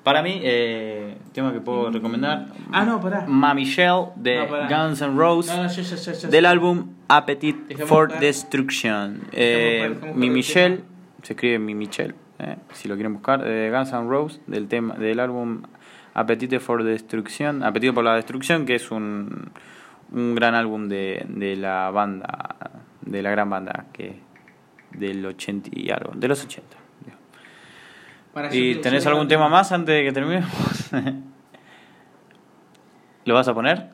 Para 0.03 0.21
mí, 0.21 0.41
eh, 0.43 1.17
tema 1.33 1.53
que 1.53 1.61
puedo 1.61 1.89
recomendar. 1.93 2.47
Ah, 2.73 2.85
no, 2.85 3.01
pará. 3.01 3.25
Mami 3.29 3.65
Shell 3.65 4.07
de 4.17 4.37
No. 4.49 4.69
Guns 4.69 5.01
N' 5.01 5.15
Roses. 5.17 5.55
No, 5.55 5.63
no, 6.25 6.31
del 6.31 6.47
álbum 6.47 6.89
Appetite 7.07 7.67
Dejemos 7.69 7.89
for 7.89 8.07
buscar. 8.07 8.21
Destruction. 8.21 9.21
Eh, 9.31 9.95
Mi 10.17 10.29
Michelle, 10.29 10.79
tema. 10.79 10.89
se 11.23 11.33
escribe 11.35 11.59
Mi 11.61 11.77
Michelle, 11.77 12.15
eh, 12.41 12.57
si 12.73 12.89
lo 12.89 12.95
quieren 12.97 13.13
buscar, 13.13 13.45
de 13.45 13.71
Guns 13.71 13.93
N' 13.93 14.09
Roses, 14.09 14.41
del, 14.49 14.67
tema, 14.67 14.95
del 14.95 15.21
álbum 15.21 15.63
Appetite 16.15 16.59
for 16.59 16.83
Destruction, 16.83 17.63
Apetito 17.63 17.95
por 17.95 18.03
la 18.03 18.17
Destrucción, 18.17 18.67
que 18.67 18.75
es 18.75 18.91
un, 18.91 19.53
un 20.13 20.35
gran 20.35 20.55
álbum 20.55 20.89
de, 20.89 21.25
de 21.29 21.57
la 21.57 21.91
banda, 21.91 22.71
de 23.01 23.23
la 23.23 23.31
gran 23.31 23.49
banda 23.51 23.87
que 23.93 24.21
del 24.93 25.25
80 25.25 25.71
y 25.73 25.91
algo, 25.91 26.13
de 26.15 26.29
los 26.29 26.45
80. 26.45 26.77
digo. 27.05 27.17
Pará, 28.33 28.51
yo 28.51 28.59
¿Y 28.61 28.75
te- 28.77 28.81
tenés 28.83 29.07
algún 29.07 29.27
tema 29.29 29.49
más 29.49 29.73
antes 29.73 29.95
de 29.95 30.05
que 30.05 30.13
terminemos? 30.13 30.51
¿Lo 33.25 33.35
vas 33.35 33.49
a 33.49 33.55
poner? 33.55 33.91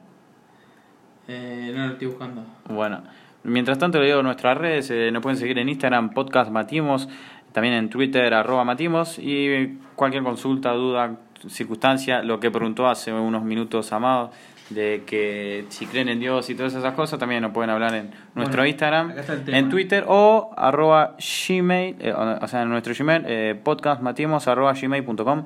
Eh, 1.28 1.72
no 1.74 1.86
lo 1.86 1.92
estoy 1.92 2.08
buscando. 2.08 2.44
Bueno, 2.68 3.02
mientras 3.44 3.78
tanto 3.78 3.98
le 4.00 4.06
digo 4.06 4.22
nuestras 4.22 4.56
redes, 4.56 4.90
eh, 4.90 5.10
nos 5.12 5.22
pueden 5.22 5.38
seguir 5.38 5.58
en 5.58 5.68
Instagram, 5.68 6.10
podcast 6.10 6.50
Matimos, 6.50 7.08
también 7.52 7.74
en 7.74 7.90
Twitter, 7.90 8.32
arroba 8.32 8.64
Matimos, 8.64 9.18
y 9.18 9.78
cualquier 9.94 10.22
consulta, 10.22 10.72
duda, 10.72 11.16
circunstancia, 11.48 12.22
lo 12.22 12.40
que 12.40 12.50
preguntó 12.50 12.88
hace 12.88 13.12
unos 13.12 13.44
minutos 13.44 13.92
Amado, 13.92 14.30
de 14.70 15.02
que 15.06 15.64
si 15.70 15.86
creen 15.86 16.08
en 16.08 16.20
Dios 16.20 16.50
y 16.50 16.54
todas 16.54 16.74
esas 16.74 16.94
cosas, 16.94 17.18
también 17.18 17.42
nos 17.42 17.52
pueden 17.52 17.70
hablar 17.70 17.94
en 17.94 18.10
nuestro 18.34 18.58
Bueno, 18.62 18.66
Instagram, 18.66 19.12
en 19.46 19.68
Twitter 19.70 20.04
o 20.06 20.50
arroba 20.56 21.16
Gmail, 21.48 21.96
eh, 22.00 22.12
o 22.12 22.46
sea, 22.48 22.62
en 22.62 22.68
nuestro 22.68 22.92
Gmail, 22.98 23.24
eh, 23.26 23.60
podcastmatimos 23.62 24.46
arroba 24.48 24.74
gmail.com. 24.74 25.44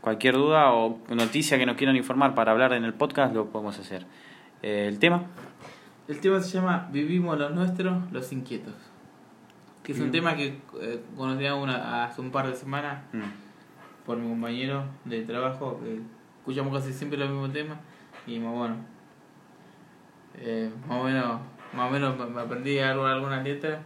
Cualquier 0.00 0.34
duda 0.34 0.72
o 0.72 0.98
noticia 1.10 1.58
que 1.58 1.66
nos 1.66 1.76
quieran 1.76 1.96
informar 1.96 2.34
para 2.34 2.52
hablar 2.52 2.72
en 2.72 2.84
el 2.84 2.94
podcast, 2.94 3.34
lo 3.34 3.46
podemos 3.46 3.78
hacer. 3.78 4.06
Eh, 4.62 4.86
el 4.88 4.98
tema. 4.98 5.24
El 6.08 6.20
tema 6.20 6.40
se 6.40 6.58
llama 6.58 6.88
Vivimos 6.92 7.38
los 7.38 7.52
nuestros, 7.52 8.10
los 8.10 8.32
inquietos. 8.32 8.74
Que 9.82 9.92
es 9.92 10.00
un 10.00 10.10
tema 10.10 10.36
que 10.36 10.58
eh, 10.80 11.00
conocí 11.16 11.46
a 11.46 11.54
una, 11.54 12.04
hace 12.04 12.20
un 12.20 12.30
par 12.30 12.46
de 12.46 12.54
semanas 12.54 13.02
Mm. 13.12 13.22
por 14.06 14.16
mi 14.18 14.28
compañero 14.28 14.84
de 15.04 15.22
trabajo, 15.22 15.80
que 15.82 16.00
escuchamos 16.38 16.72
casi 16.78 16.92
siempre 16.92 17.18
los 17.18 17.28
mismos 17.30 17.52
temas. 17.52 17.78
Y 18.30 18.38
más 18.38 18.54
bueno, 18.54 18.76
eh, 20.38 20.70
más 20.88 21.00
o 21.00 21.04
menos, 21.04 21.40
más 21.74 21.88
o 21.88 21.92
menos 21.92 22.30
me- 22.30 22.40
aprendí 22.40 22.78
algo, 22.78 23.06
algunas 23.06 23.42
letras 23.44 23.80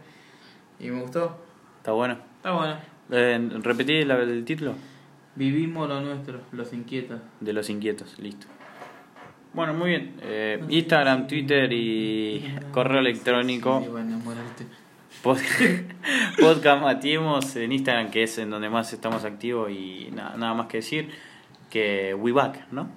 y 0.79 0.89
me 0.89 1.01
gustó. 1.01 1.37
Está 1.77 1.91
bueno. 1.91 2.17
Está 2.37 2.51
bueno. 2.51 2.75
Eh, 3.11 3.49
repetí 3.61 3.93
el 3.97 4.45
título 4.45 4.73
Vivimos 5.35 5.87
lo 5.89 6.01
nuestro, 6.01 6.39
los 6.51 6.73
inquietos. 6.73 7.19
de 7.39 7.53
Los 7.53 7.69
Inquietos, 7.69 8.17
listo. 8.19 8.47
Bueno, 9.53 9.73
muy 9.73 9.89
bien. 9.89 10.15
Eh, 10.21 10.63
Instagram, 10.69 11.27
Twitter 11.27 11.71
y 11.71 12.55
correo 12.71 12.99
electrónico. 12.99 13.81
Sí, 13.83 13.89
bueno, 13.89 14.19
Podcast 15.23 16.81
Matimos 16.81 17.55
en 17.55 17.71
Instagram, 17.71 18.11
que 18.11 18.23
es 18.23 18.37
en 18.37 18.49
donde 18.49 18.69
más 18.69 18.93
estamos 18.93 19.23
activos 19.25 19.71
y 19.71 20.09
nada, 20.13 20.35
nada 20.37 20.53
más 20.53 20.67
que 20.67 20.77
decir 20.77 21.09
que 21.69 22.13
we 22.13 22.31
back, 22.31 22.65
¿no? 22.71 22.89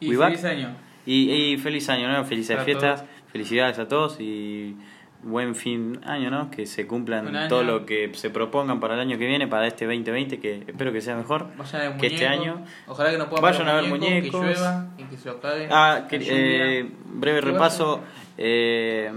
Y 0.00 0.10
We 0.10 0.16
back. 0.16 0.30
feliz 0.30 0.44
año. 0.44 0.76
Y, 1.06 1.30
y 1.30 1.56
feliz 1.58 1.88
año, 1.88 2.10
¿no? 2.10 2.24
Felices 2.24 2.56
Para 2.56 2.64
fiestas, 2.64 3.04
felicidades 3.30 3.78
a 3.78 3.88
todos 3.88 4.18
y 4.20 4.76
buen 5.22 5.54
fin 5.54 6.00
año, 6.04 6.30
¿no? 6.30 6.50
Que 6.50 6.66
se 6.66 6.86
cumplan 6.86 7.48
todo 7.48 7.62
lo 7.64 7.86
que 7.86 8.10
se 8.14 8.28
propongan 8.30 8.78
para 8.80 8.94
el 8.94 9.00
año 9.00 9.16
que 9.18 9.26
viene, 9.26 9.46
para 9.48 9.66
este 9.66 9.86
2020, 9.86 10.38
que 10.38 10.64
espero 10.66 10.92
que 10.92 11.00
sea 11.00 11.16
mejor. 11.16 11.48
Ver 11.56 11.96
Que 11.98 12.06
este 12.08 12.26
año- 12.26 12.62
Ojalá 12.86 13.10
que 13.10 13.18
no 13.18 13.28
puedan 13.30 13.42
Vayan 13.42 13.68
a 13.68 13.74
ver 13.74 13.88
muñecos. 13.88 14.40
Que 14.40 14.46
llueva 14.54 14.86
y 14.98 15.02
que 15.04 15.16
se 15.16 15.34
cague. 15.40 15.68
Ah, 15.70 16.06
que- 16.08 16.18
eh, 16.20 16.90
breve 17.06 17.40
¿Qué 17.40 17.46
repaso. 17.46 18.00
eh, 18.36 19.10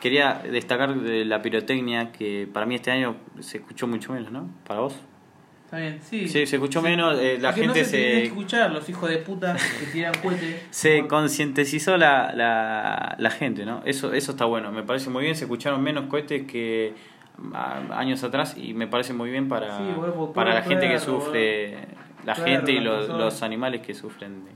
quería 0.00 0.42
destacar 0.50 0.94
de 0.96 1.24
la 1.24 1.40
pirotecnia 1.40 2.12
que 2.12 2.48
para 2.52 2.66
mí 2.66 2.74
este 2.74 2.90
año 2.90 3.16
se 3.40 3.58
escuchó 3.58 3.86
mucho 3.86 4.12
menos, 4.12 4.30
¿no? 4.32 4.48
¿Para 4.66 4.80
vos? 4.80 4.94
Está 5.74 5.86
bien, 5.88 6.00
sí. 6.02 6.28
Sí, 6.28 6.46
se 6.46 6.56
escuchó 6.56 6.80
menos, 6.80 7.18
eh, 7.18 7.36
la 7.40 7.52
gente 7.52 7.66
no 7.66 7.74
se... 7.74 7.84
se, 7.84 7.96
que 7.96 8.22
escuchar, 8.24 8.70
los 8.70 8.88
hijos 8.88 9.10
de 9.10 9.16
puta 9.18 9.56
que 9.80 9.86
tiran 9.86 10.14
cohetes. 10.22 10.62
se 10.70 11.06
concientizó 11.08 11.96
la, 11.96 12.32
la, 12.32 13.16
la 13.18 13.30
gente, 13.30 13.64
¿no? 13.66 13.82
Eso, 13.84 14.12
eso 14.12 14.32
está 14.32 14.44
bueno, 14.44 14.70
me 14.70 14.84
parece 14.84 15.10
muy 15.10 15.24
bien, 15.24 15.34
se 15.34 15.44
escucharon 15.44 15.82
menos 15.82 16.06
cohetes 16.06 16.46
que 16.46 16.94
años 17.90 18.22
atrás 18.22 18.54
y 18.56 18.74
me 18.74 18.86
parece 18.86 19.12
muy 19.12 19.30
bien 19.30 19.48
para, 19.48 19.76
Sí, 19.78 19.84
para 20.32 20.54
la 20.54 20.62
gente 20.62 20.88
que 20.88 21.00
sufre, 21.00 21.72
la 22.24 22.34
Claro, 22.34 22.50
gente 22.50 22.70
y 22.72 22.78
los, 22.78 23.08
los 23.08 23.42
animales 23.42 23.80
que 23.80 23.94
sufren 23.94 24.44
de, 24.44 24.52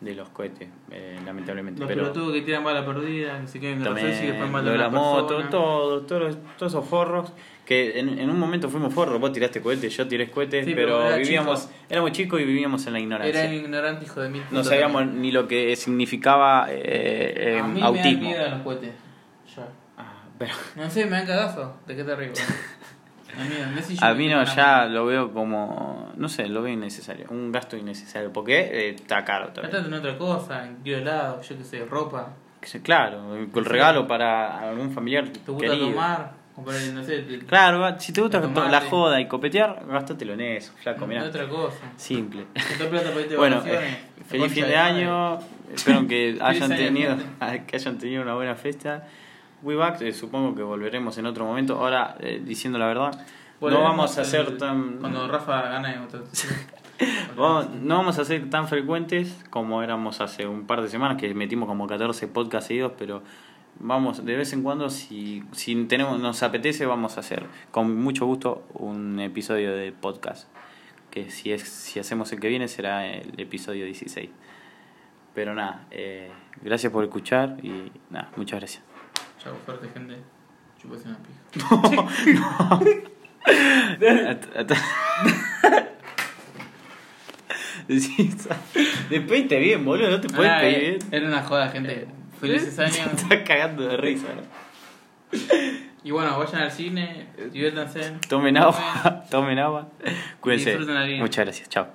de 0.00 0.14
los 0.14 0.28
cohetes, 0.30 0.68
eh, 0.90 1.18
lamentablemente. 1.24 1.80
Los 1.80 1.88
Pero 1.88 2.02
pelotudos 2.02 2.32
que 2.34 2.42
tiran 2.42 2.62
bala 2.64 2.84
perdida, 2.84 3.40
que 3.40 3.46
se 3.46 3.60
queden 3.60 3.78
en 3.78 3.84
también 3.84 4.08
y 4.08 4.26
después 4.26 4.50
matan 4.50 4.66
de 4.66 4.74
a 4.74 4.82
la 4.82 4.88
moto, 4.90 5.26
todo, 5.48 6.02
todos, 6.02 6.36
todos 6.58 6.72
esos 6.72 6.86
forros 6.86 7.32
que 7.64 7.98
en, 7.98 8.18
en 8.18 8.28
un 8.28 8.38
momento 8.38 8.68
fuimos 8.68 8.92
forros, 8.92 9.18
vos 9.18 9.32
tiraste 9.32 9.62
cohetes, 9.62 9.96
yo 9.96 10.06
tiré 10.06 10.30
cohetes, 10.30 10.66
Sí, 10.66 10.74
pero, 10.74 10.98
pero 10.98 11.06
era 11.08 11.16
vivíamos, 11.16 11.62
chico. 11.62 11.72
éramos 11.88 12.12
chicos 12.12 12.40
y 12.40 12.44
vivíamos 12.44 12.86
en 12.86 12.92
la 12.92 13.00
ignorancia. 13.00 13.44
Era 13.44 13.54
ignorante, 13.54 14.04
hijo 14.04 14.20
de 14.20 14.28
mil 14.28 14.42
No 14.50 14.62
sabíamos 14.62 15.00
también. 15.02 15.22
ni 15.22 15.32
lo 15.32 15.48
que 15.48 15.74
significaba 15.74 16.66
eh, 16.70 17.54
eh, 17.54 17.58
A 17.60 17.66
mí 17.66 17.74
me 17.74 17.80
dan 17.80 17.86
autismo. 17.86 18.20
miedo 18.20 18.48
los 18.50 18.60
cohetes. 18.62 18.92
Ya. 19.56 19.68
Ah, 19.96 20.24
pero 20.38 20.52
No 20.76 20.90
sé, 20.90 21.06
me 21.06 21.12
dan 21.12 21.26
cagazo. 21.26 21.78
¿De 21.86 21.96
qué 21.96 22.04
te 22.04 22.14
río? 22.14 22.32
A 23.38 23.44
mí, 23.44 23.54
no 23.70 23.76
sé 23.76 23.82
si 23.82 23.96
yo 23.96 24.04
a 24.06 24.14
mí 24.14 24.28
no, 24.28 24.44
ya 24.44 24.86
lo 24.86 25.06
veo 25.06 25.32
como, 25.32 26.12
no 26.16 26.28
sé, 26.28 26.46
lo 26.48 26.62
veo 26.62 26.72
innecesario, 26.72 27.26
un 27.30 27.50
gasto 27.52 27.76
innecesario, 27.76 28.32
porque 28.32 28.58
eh, 28.60 28.88
está 28.90 29.24
caro 29.24 29.46
también. 29.48 29.72
Gastate 29.72 29.88
en 29.88 29.94
otra 29.94 30.18
cosa, 30.18 30.66
en 30.66 30.78
helado, 30.84 31.40
yo 31.42 31.58
qué 31.58 31.64
sé, 31.64 31.84
ropa. 31.84 32.34
Claro, 32.82 33.36
el 33.36 33.64
regalo 33.64 34.06
para 34.06 34.70
algún 34.70 34.90
familiar 34.90 35.28
¿Te 35.28 35.50
gusta 35.50 35.66
querido. 35.68 35.90
tomar? 35.90 36.32
Comprar, 36.54 36.80
no 36.94 37.02
sé, 37.02 37.24
Claro, 37.48 38.00
si 38.00 38.12
te 38.12 38.20
gusta 38.20 38.40
Para 38.40 38.54
tomarte. 38.54 38.72
la 38.72 38.80
joda 38.88 39.20
y 39.20 39.26
copetear, 39.26 39.84
gástatelo 39.88 40.34
en 40.34 40.40
eso, 40.40 40.72
flaco, 40.80 41.06
mirá. 41.06 41.24
otra 41.24 41.48
cosa. 41.48 41.78
Simple. 41.96 42.44
Bueno, 43.36 43.62
eh, 43.66 43.98
feliz 44.28 44.52
fin 44.52 44.66
de 44.66 44.76
año. 44.76 45.38
Espero 45.74 46.06
que 46.06 46.38
hayan 46.40 46.70
tenido 46.70 47.16
que 47.66 47.76
hayan 47.76 47.98
tenido 47.98 48.22
una 48.22 48.34
buena 48.34 48.54
fiesta. 48.54 49.06
We 49.64 49.74
back, 49.76 50.00
eh, 50.02 50.12
supongo 50.12 50.54
que 50.54 50.62
volveremos 50.62 51.16
en 51.18 51.26
otro 51.26 51.44
momento. 51.44 51.74
Ahora, 51.78 52.16
eh, 52.20 52.40
diciendo 52.44 52.78
la 52.78 52.86
verdad, 52.86 53.18
no 53.60 53.80
vamos 53.82 54.16
a 54.18 54.20
el- 54.20 54.26
ser 54.26 54.58
tan 54.58 54.98
Cuando 54.98 55.26
Rafa 55.26 55.62
gane 55.62 55.96
vamos- 57.36 57.70
no 57.70 57.96
vamos 57.96 58.18
a 58.18 58.24
ser 58.24 58.48
tan 58.50 58.68
frecuentes 58.68 59.42
como 59.50 59.82
éramos 59.82 60.20
hace 60.20 60.46
un 60.46 60.66
par 60.66 60.82
de 60.82 60.88
semanas 60.88 61.16
que 61.16 61.32
metimos 61.34 61.66
como 61.66 61.86
14 61.86 62.28
podcasts 62.28 62.68
seguidos, 62.68 62.92
pero 62.98 63.22
vamos 63.80 64.24
de 64.24 64.36
vez 64.36 64.52
en 64.52 64.62
cuando 64.62 64.88
si 64.90 65.42
si 65.52 65.74
tenemos 65.86 66.20
nos 66.20 66.42
apetece 66.44 66.86
vamos 66.86 67.16
a 67.16 67.20
hacer 67.20 67.44
con 67.72 67.96
mucho 67.96 68.24
gusto 68.26 68.62
un 68.74 69.18
episodio 69.18 69.74
de 69.74 69.90
podcast 69.90 70.46
que 71.10 71.28
si 71.30 71.50
es 71.50 71.62
si 71.62 71.98
hacemos 71.98 72.32
el 72.32 72.38
que 72.38 72.46
viene 72.48 72.68
será 72.68 73.04
el 73.04 73.32
episodio 73.40 73.84
16 73.84 74.30
pero 75.34 75.56
nada 75.56 75.86
eh, 75.90 76.30
gracias 76.62 76.92
por 76.92 77.02
escuchar 77.02 77.56
y 77.64 77.90
nada 78.10 78.30
muchas 78.36 78.60
gracias 78.60 78.93
Chau, 79.44 79.54
fuerte, 79.64 79.88
gente. 79.92 80.16
Chupase 80.80 81.08
una 81.08 81.18
pija. 81.18 81.40
At- 84.30 84.56
at- 84.56 84.72
Decís, 87.88 88.48
Despediste 89.10 89.58
bien, 89.58 89.84
boludo, 89.84 90.10
no 90.10 90.20
te 90.20 90.28
puedes 90.28 90.50
Ah, 90.50 90.60
pedir 90.60 90.76
eh, 90.78 90.90
bien. 90.92 90.98
Era 91.12 91.26
una 91.28 91.42
joda, 91.42 91.68
gente. 91.68 92.06
Felices 92.40 92.74
Te 92.76 92.82
años. 92.84 92.96
estás 93.14 93.40
cagando 93.46 93.86
de 93.86 93.96
risa, 93.98 94.28
¿no? 94.34 94.42
Y 96.02 96.10
bueno, 96.10 96.38
vayan 96.38 96.62
al 96.62 96.70
cine, 96.70 97.28
diviértanse. 97.52 98.14
Tomen 98.28 98.56
agua, 98.56 99.24
tomen 99.30 99.58
agua. 99.58 99.88
Cuídense. 100.40 100.70
Disfruten 100.70 100.94
la 100.94 101.04
vida. 101.04 101.18
Muchas 101.20 101.44
gracias, 101.44 101.68
chao. 101.68 101.88